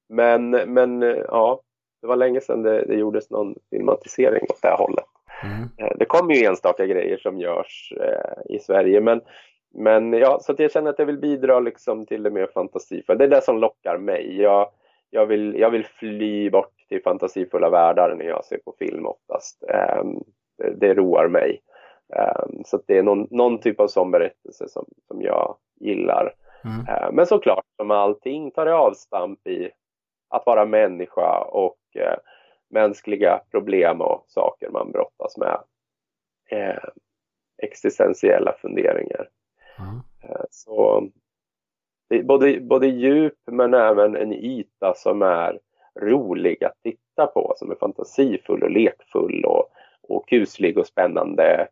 men, 0.10 0.50
men 0.50 1.02
ja, 1.28 1.62
det 2.02 2.08
var 2.08 2.16
länge 2.16 2.42
sedan 2.42 2.64
det, 2.64 2.86
det 2.86 2.96
gjordes 2.96 3.30
någon 3.30 3.56
filmatisering 3.70 4.44
åt 4.50 4.62
det 4.62 4.68
här 4.68 4.78
hållet. 4.78 5.06
Mm. 5.44 5.98
Det 6.00 6.06
kommer 6.06 6.34
ju 6.34 6.46
enstaka 6.46 6.86
grejer 6.86 7.18
som 7.18 7.40
görs 7.40 7.94
eh, 8.00 8.56
i 8.56 8.60
Sverige 8.60 9.02
men, 9.02 9.22
men 9.74 10.14
ja, 10.14 10.40
så 10.42 10.56
jag 10.58 10.72
känner 10.72 10.90
att 10.90 11.00
jag 11.00 11.06
vill 11.06 11.18
bidra 11.18 11.60
liksom 11.60 12.06
till 12.06 12.24
det 12.24 12.30
mer 12.30 12.48
fantasifulla. 12.54 13.18
Det 13.18 13.24
är 13.24 13.30
det 13.30 13.42
som 13.42 13.60
lockar 13.60 13.98
mig. 13.98 14.42
Jag, 14.42 14.70
jag, 15.10 15.26
vill, 15.26 15.56
jag 15.60 15.70
vill 15.70 15.86
fly 15.86 16.50
bort 16.50 16.74
till 16.90 17.02
fantasifulla 17.04 17.70
världar 17.70 18.16
när 18.18 18.26
jag 18.26 18.46
ser 18.46 18.58
på 18.58 18.76
film 18.80 19.06
oftast. 19.06 19.64
Eh, 19.70 20.04
det, 20.58 20.70
det 20.70 20.94
roar 20.94 21.28
mig. 21.28 21.62
Eh, 22.16 22.46
så 22.66 22.82
det 22.88 22.98
är 22.98 23.04
någon, 23.04 23.28
någon, 23.32 23.60
typ 23.60 23.80
av 23.80 23.88
sån 23.88 24.12
berättelse 24.12 24.68
som, 24.70 24.86
som 25.08 25.22
jag 25.22 25.58
gillar. 25.80 26.34
Mm. 26.66 26.88
Eh, 26.88 27.12
men 27.12 27.26
såklart, 27.26 27.66
som 27.76 27.92
allting 27.92 28.52
tar 28.52 28.66
det 28.66 28.74
avstamp 28.74 29.48
i 29.48 29.72
att 30.30 30.46
vara 30.46 30.66
människa 30.66 31.40
och 31.40 31.78
eh, 31.96 32.18
mänskliga 32.70 33.42
problem 33.52 34.02
och 34.02 34.26
saker 34.28 34.70
man 34.70 34.92
brottas 34.92 35.38
med. 35.38 35.60
Eh, 36.50 36.84
existentiella 37.64 38.54
funderingar. 38.62 39.30
Mm. 39.80 40.02
Eh, 40.24 40.46
så 40.50 41.08
det 42.10 42.16
är 42.16 42.24
både, 42.24 42.62
både 42.62 42.88
djup 42.88 43.40
men 43.52 43.74
även 43.74 44.16
en 44.16 44.34
yta 44.34 44.94
som 44.96 45.22
är 45.22 45.60
rolig 46.02 46.64
att 46.64 46.82
titta 46.84 47.28
på, 47.28 47.54
som 47.58 47.72
är 47.72 47.76
fantasifull 47.76 48.64
och 48.64 48.72
lekfull 48.72 49.46
och, 49.46 49.70
och 50.02 50.28
kuslig 50.28 50.78
och 50.78 50.88
spännande 50.88 51.68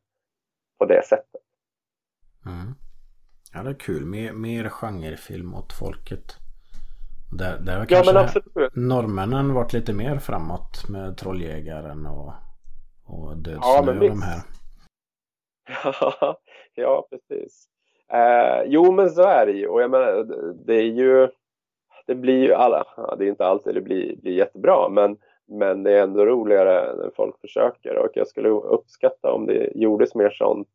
på 0.79 0.85
det 0.85 1.05
sättet. 1.05 1.41
Mm. 2.45 2.73
Ja, 3.53 3.63
det 3.63 3.69
är 3.69 3.73
kul. 3.73 4.05
Mer, 4.05 4.33
mer 4.33 4.69
genrefilm 4.69 5.55
åt 5.55 5.73
folket. 5.73 6.37
Där, 7.37 7.59
där 7.59 7.77
har 7.77 7.85
kanske 7.85 8.41
ja, 8.55 8.69
norrmännen 8.73 9.53
varit 9.53 9.73
lite 9.73 9.93
mer 9.93 10.17
framåt 10.17 10.89
med 10.89 11.17
Trolljägaren 11.17 12.05
och, 12.05 12.33
och 13.05 13.37
Död 13.37 13.57
ja, 13.61 13.81
snö 13.83 13.91
och 13.91 13.99
de 13.99 14.21
här. 14.21 14.41
ja, 16.75 17.07
precis. 17.09 17.67
Eh, 18.13 18.63
jo, 18.65 18.91
men 18.91 19.09
så 19.09 19.21
är 19.21 19.45
det 19.45 19.51
ju. 19.51 19.67
Och 19.67 19.81
jag 19.81 19.91
menar, 19.91 20.23
det 20.65 20.75
är 20.75 20.83
ju... 20.83 21.29
Det 22.05 22.15
blir 22.15 22.43
ju 22.43 22.53
alla... 22.53 22.85
Det 23.17 23.25
är 23.25 23.29
inte 23.29 23.45
alltid 23.45 23.75
det 23.75 23.81
blir, 23.81 24.15
blir 24.15 24.33
jättebra, 24.33 24.89
men, 24.89 25.17
men 25.47 25.83
det 25.83 25.91
är 25.91 26.03
ändå 26.03 26.25
roligare 26.25 26.95
när 26.95 27.11
folk 27.15 27.41
försöker. 27.41 27.97
Och 27.97 28.09
jag 28.13 28.27
skulle 28.27 28.49
uppskatta 28.49 29.31
om 29.31 29.45
det 29.45 29.71
gjordes 29.75 30.15
mer 30.15 30.29
sånt. 30.29 30.69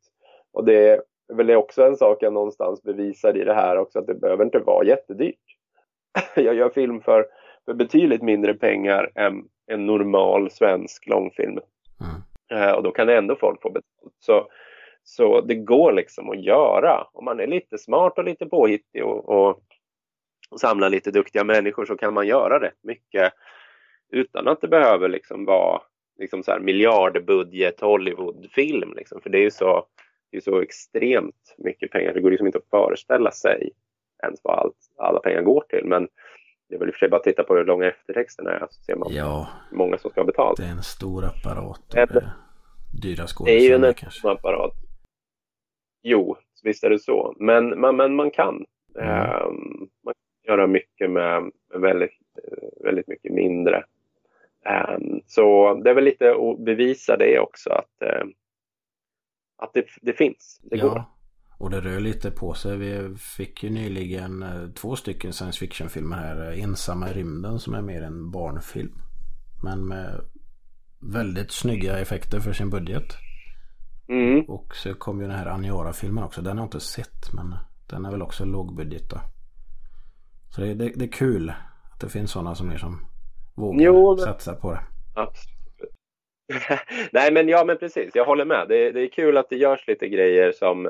Och 0.52 0.64
det 0.64 1.02
är 1.28 1.34
väl 1.34 1.50
också 1.50 1.84
en 1.84 1.96
sak 1.96 2.18
jag 2.20 2.32
någonstans 2.32 2.82
bevisar 2.82 3.36
i 3.36 3.44
det 3.44 3.54
här 3.54 3.78
också, 3.78 3.98
att 3.98 4.06
det 4.06 4.14
behöver 4.14 4.44
inte 4.44 4.58
vara 4.58 4.86
jättedyrt. 4.86 5.56
jag 6.34 6.54
gör 6.54 6.70
film 6.70 7.00
för, 7.00 7.26
för 7.64 7.74
betydligt 7.74 8.22
mindre 8.22 8.54
pengar 8.54 9.10
än 9.14 9.44
en 9.66 9.86
normal 9.86 10.50
svensk 10.50 11.06
långfilm. 11.06 11.58
Mm. 12.00 12.62
Uh, 12.62 12.72
och 12.72 12.82
då 12.82 12.90
kan 12.90 13.08
ändå 13.08 13.36
folk 13.36 13.62
få 13.62 13.70
betalt. 13.70 14.14
Så, 14.18 14.48
så 15.02 15.40
det 15.40 15.54
går 15.54 15.92
liksom 15.92 16.30
att 16.30 16.44
göra. 16.44 17.06
Om 17.12 17.24
man 17.24 17.40
är 17.40 17.46
lite 17.46 17.78
smart 17.78 18.18
och 18.18 18.24
lite 18.24 18.46
påhittig 18.46 19.04
och, 19.04 19.28
och, 19.28 19.62
och 20.50 20.60
samlar 20.60 20.90
lite 20.90 21.10
duktiga 21.10 21.44
människor 21.44 21.84
så 21.84 21.96
kan 21.96 22.14
man 22.14 22.26
göra 22.26 22.60
rätt 22.60 22.78
mycket 22.82 23.32
utan 24.10 24.48
att 24.48 24.60
det 24.60 24.68
behöver 24.68 25.08
liksom 25.08 25.44
vara 25.44 25.82
liksom 26.18 26.42
så 26.42 26.50
här 26.50 26.60
miljardbudget 26.60 27.80
Hollywoodfilm. 27.80 28.92
Liksom. 28.96 29.20
För 29.20 29.30
det 29.30 29.38
är 29.38 29.42
ju 29.42 29.50
så, 29.50 29.86
det 30.30 30.36
är 30.36 30.40
så 30.40 30.60
extremt 30.60 31.54
mycket 31.58 31.90
pengar. 31.90 32.14
Det 32.14 32.20
går 32.20 32.30
liksom 32.30 32.46
inte 32.46 32.58
att 32.58 32.70
föreställa 32.70 33.30
sig 33.30 33.70
ens 34.22 34.40
vad 34.44 34.58
allt, 34.58 34.76
alla 34.96 35.20
pengar 35.20 35.42
går 35.42 35.64
till. 35.68 35.84
Men 35.84 36.08
det 36.68 36.74
är 36.74 36.78
väl 36.78 36.88
i 36.88 36.90
och 36.90 36.94
för 36.94 36.98
sig 36.98 37.08
bara 37.08 37.16
att 37.16 37.22
titta 37.24 37.42
på 37.44 37.56
hur 37.56 37.64
långa 37.64 37.86
eftertexterna 37.86 38.50
är 38.50 38.66
så 38.70 38.82
ser 38.82 38.96
man 38.96 39.08
Ja, 39.12 39.48
hur 39.70 39.76
många 39.76 39.98
som 39.98 40.10
ska 40.10 40.20
ha 40.20 40.26
betalt. 40.26 40.56
det 40.56 40.64
är 40.64 40.70
en 40.70 40.82
stor 40.82 41.24
apparat 41.24 41.94
är 41.94 42.06
dyra 42.06 42.26
Det 43.02 43.06
är 43.06 43.14
ju 43.14 43.20
en 43.22 43.26
skådespelare 43.28 43.92
kanske. 43.94 44.30
apparat. 44.30 44.72
Jo, 46.02 46.36
visst 46.62 46.84
är 46.84 46.90
det 46.90 46.98
så. 46.98 47.34
Men, 47.38 47.68
men, 47.68 47.96
men 47.96 48.14
man 48.14 48.30
kan. 48.30 48.64
Mm. 48.98 49.08
Ehm, 49.10 49.88
man 50.04 50.14
kan 50.44 50.54
göra 50.54 50.66
mycket 50.66 51.10
med, 51.10 51.50
väldigt, 51.74 52.18
väldigt 52.84 53.08
mycket 53.08 53.32
mindre. 53.32 53.84
Ehm, 54.64 55.20
så 55.26 55.74
det 55.74 55.90
är 55.90 55.94
väl 55.94 56.04
lite 56.04 56.30
att 56.30 56.58
bevisa 56.58 57.16
det 57.16 57.38
också 57.38 57.70
att, 57.70 58.02
eh, 58.02 58.24
att 59.58 59.70
det, 59.74 59.84
det 60.02 60.12
finns. 60.12 60.60
Det 60.62 60.78
går. 60.78 60.96
Ja, 60.96 61.18
och 61.58 61.70
det 61.70 61.80
rör 61.80 62.00
lite 62.00 62.30
på 62.30 62.54
sig. 62.54 62.76
Vi 62.76 63.16
fick 63.16 63.62
ju 63.62 63.70
nyligen 63.70 64.42
eh, 64.42 64.68
två 64.68 64.96
stycken 64.96 65.32
science 65.32 65.58
fiction-filmer 65.58 66.16
här. 66.16 66.50
Eh, 66.50 66.62
Ensamma 66.62 67.10
i 67.10 67.12
rymden 67.12 67.58
som 67.58 67.74
är 67.74 67.82
mer 67.82 68.02
en 68.02 68.30
barnfilm. 68.30 68.94
Men 69.62 69.88
med 69.88 70.20
väldigt 70.98 71.52
snygga 71.52 71.98
effekter 71.98 72.40
för 72.40 72.52
sin 72.52 72.70
budget. 72.70 73.16
Mm. 74.08 74.44
Och 74.44 74.76
så 74.76 74.94
kom 74.94 75.20
ju 75.20 75.26
den 75.26 75.36
här 75.36 75.46
Aniara-filmen 75.46 76.24
också. 76.24 76.42
Den 76.42 76.58
har 76.58 76.64
jag 76.64 76.66
inte 76.66 76.80
sett 76.80 77.32
men 77.32 77.54
den 77.86 78.04
är 78.04 78.10
väl 78.10 78.22
också 78.22 78.44
lågbudget 78.44 79.10
då. 79.10 79.20
Så 80.48 80.60
det, 80.60 80.74
det, 80.74 80.92
det 80.96 81.04
är 81.04 81.12
kul 81.12 81.52
att 81.92 82.00
det 82.00 82.08
finns 82.08 82.30
sådana 82.30 82.54
som 82.54 82.78
som 82.78 83.06
vågar 83.54 83.84
Jo, 83.84 84.16
satsa 84.16 84.54
på 84.54 84.72
det. 84.72 84.80
Absolut. 85.14 85.57
Nej 87.12 87.32
men 87.32 87.48
ja 87.48 87.64
men 87.64 87.78
precis, 87.78 88.10
jag 88.14 88.24
håller 88.24 88.44
med. 88.44 88.68
Det, 88.68 88.90
det 88.92 89.00
är 89.00 89.08
kul 89.08 89.36
att 89.36 89.48
det 89.50 89.56
görs 89.56 89.86
lite 89.86 90.08
grejer 90.08 90.52
som 90.52 90.86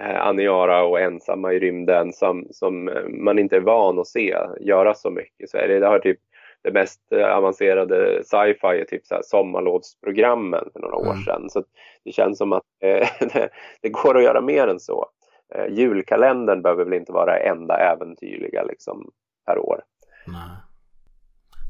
eh, 0.00 0.26
Aniara 0.26 0.82
och 0.84 1.00
Ensamma 1.00 1.52
i 1.52 1.58
rymden 1.58 2.12
som, 2.12 2.46
som 2.50 2.88
eh, 2.88 3.02
man 3.08 3.38
inte 3.38 3.56
är 3.56 3.60
van 3.60 3.98
att 3.98 4.06
se 4.06 4.36
göra 4.60 4.94
så 4.94 5.10
mycket 5.10 5.44
i 5.44 5.46
Sverige. 5.46 5.78
Det 5.80 5.86
har 5.86 5.98
typ 5.98 6.18
det 6.62 6.72
mest 6.72 7.12
eh, 7.12 7.36
avancerade 7.36 8.24
sci-fi 8.24 8.80
är 8.80 8.84
typ 8.84 9.06
så 9.06 9.14
här 9.14 9.22
sommarlovsprogrammen 9.24 10.64
för 10.72 10.80
några 10.80 10.96
år 10.96 11.12
Mm. 11.12 11.22
sedan. 11.24 11.50
Så 11.50 11.64
det 12.04 12.12
känns 12.12 12.38
som 12.38 12.52
att 12.52 12.62
eh, 12.82 13.08
det, 13.20 13.48
det 13.82 13.88
går 13.88 14.16
att 14.16 14.24
göra 14.24 14.40
mer 14.40 14.68
än 14.68 14.80
så. 14.80 15.06
Eh, 15.54 15.66
julkalendern 15.72 16.62
behöver 16.62 16.84
väl 16.84 16.94
inte 16.94 17.12
vara 17.12 17.38
enda 17.38 17.76
äventyrliga 17.92 18.62
liksom, 18.62 19.10
per 19.46 19.58
år. 19.58 19.80
Nej. 20.26 20.56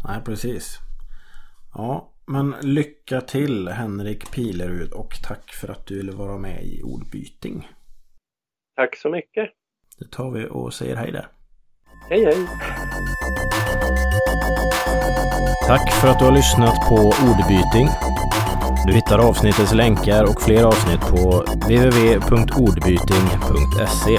Nej, 0.09 0.20
precis. 0.27 0.78
Ja, 1.74 2.12
men 2.29 2.55
lycka 2.63 3.21
till 3.21 3.69
Henrik 3.69 4.31
Pilerud 4.31 4.93
och 4.93 5.15
tack 5.29 5.53
för 5.53 5.69
att 5.69 5.87
du 5.87 5.97
ville 5.97 6.13
vara 6.13 6.39
med 6.39 6.65
i 6.65 6.83
ordbyting. 6.83 7.69
Tack 8.77 8.97
så 8.97 9.11
mycket. 9.11 9.51
Det 9.99 10.11
tar 10.11 10.31
vi 10.31 10.47
och 10.51 10.75
säger 10.75 10.97
hej 10.97 11.13
där. 11.13 11.29
Hej 12.11 12.25
hej! 12.25 12.47
Tack 15.67 15.93
för 15.93 16.09
att 16.09 16.19
du 16.19 16.25
har 16.25 16.33
lyssnat 16.33 16.89
på 16.89 16.95
Ordbyting. 16.95 17.89
Du 18.87 18.93
hittar 18.93 19.19
avsnittets 19.19 19.75
länkar 19.75 20.25
och 20.25 20.43
fler 20.43 20.65
avsnitt 20.65 21.01
på 21.01 21.45
www.ordbyting.se. 21.67 24.19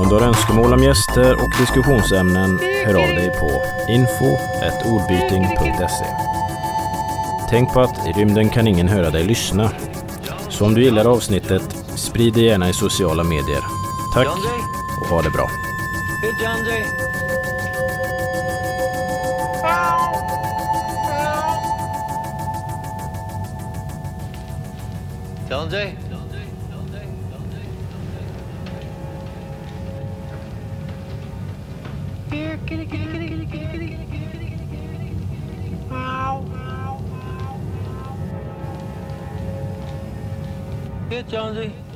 Om 0.00 0.08
du 0.08 0.14
har 0.14 0.22
önskemål 0.22 0.72
om 0.72 0.82
gäster 0.82 1.34
och 1.34 1.50
diskussionsämnen, 1.60 2.58
hör 2.84 2.94
av 2.94 3.14
dig 3.14 3.30
på 3.40 3.62
info.ordbyting.se. 3.92 6.29
Tänk 7.50 7.72
på 7.72 7.80
att 7.80 8.06
i 8.06 8.12
rymden 8.12 8.50
kan 8.50 8.66
ingen 8.66 8.88
höra 8.88 9.10
dig 9.10 9.24
lyssna. 9.24 9.70
Så 10.48 10.66
om 10.66 10.74
du 10.74 10.82
gillar 10.82 11.04
avsnittet, 11.04 11.62
sprid 11.96 12.34
det 12.34 12.40
gärna 12.40 12.68
i 12.68 12.72
sociala 12.72 13.24
medier. 13.24 13.60
Tack 14.14 14.28
och 15.02 15.06
ha 15.08 15.22
det 15.22 15.30
bra. 15.30 15.50
Here, 32.30 32.58
kitty, 32.68 32.86
kitty, 32.86 33.12
kitty, 33.12 33.19
Here, 41.10 41.24
Jonesy. 41.24 41.89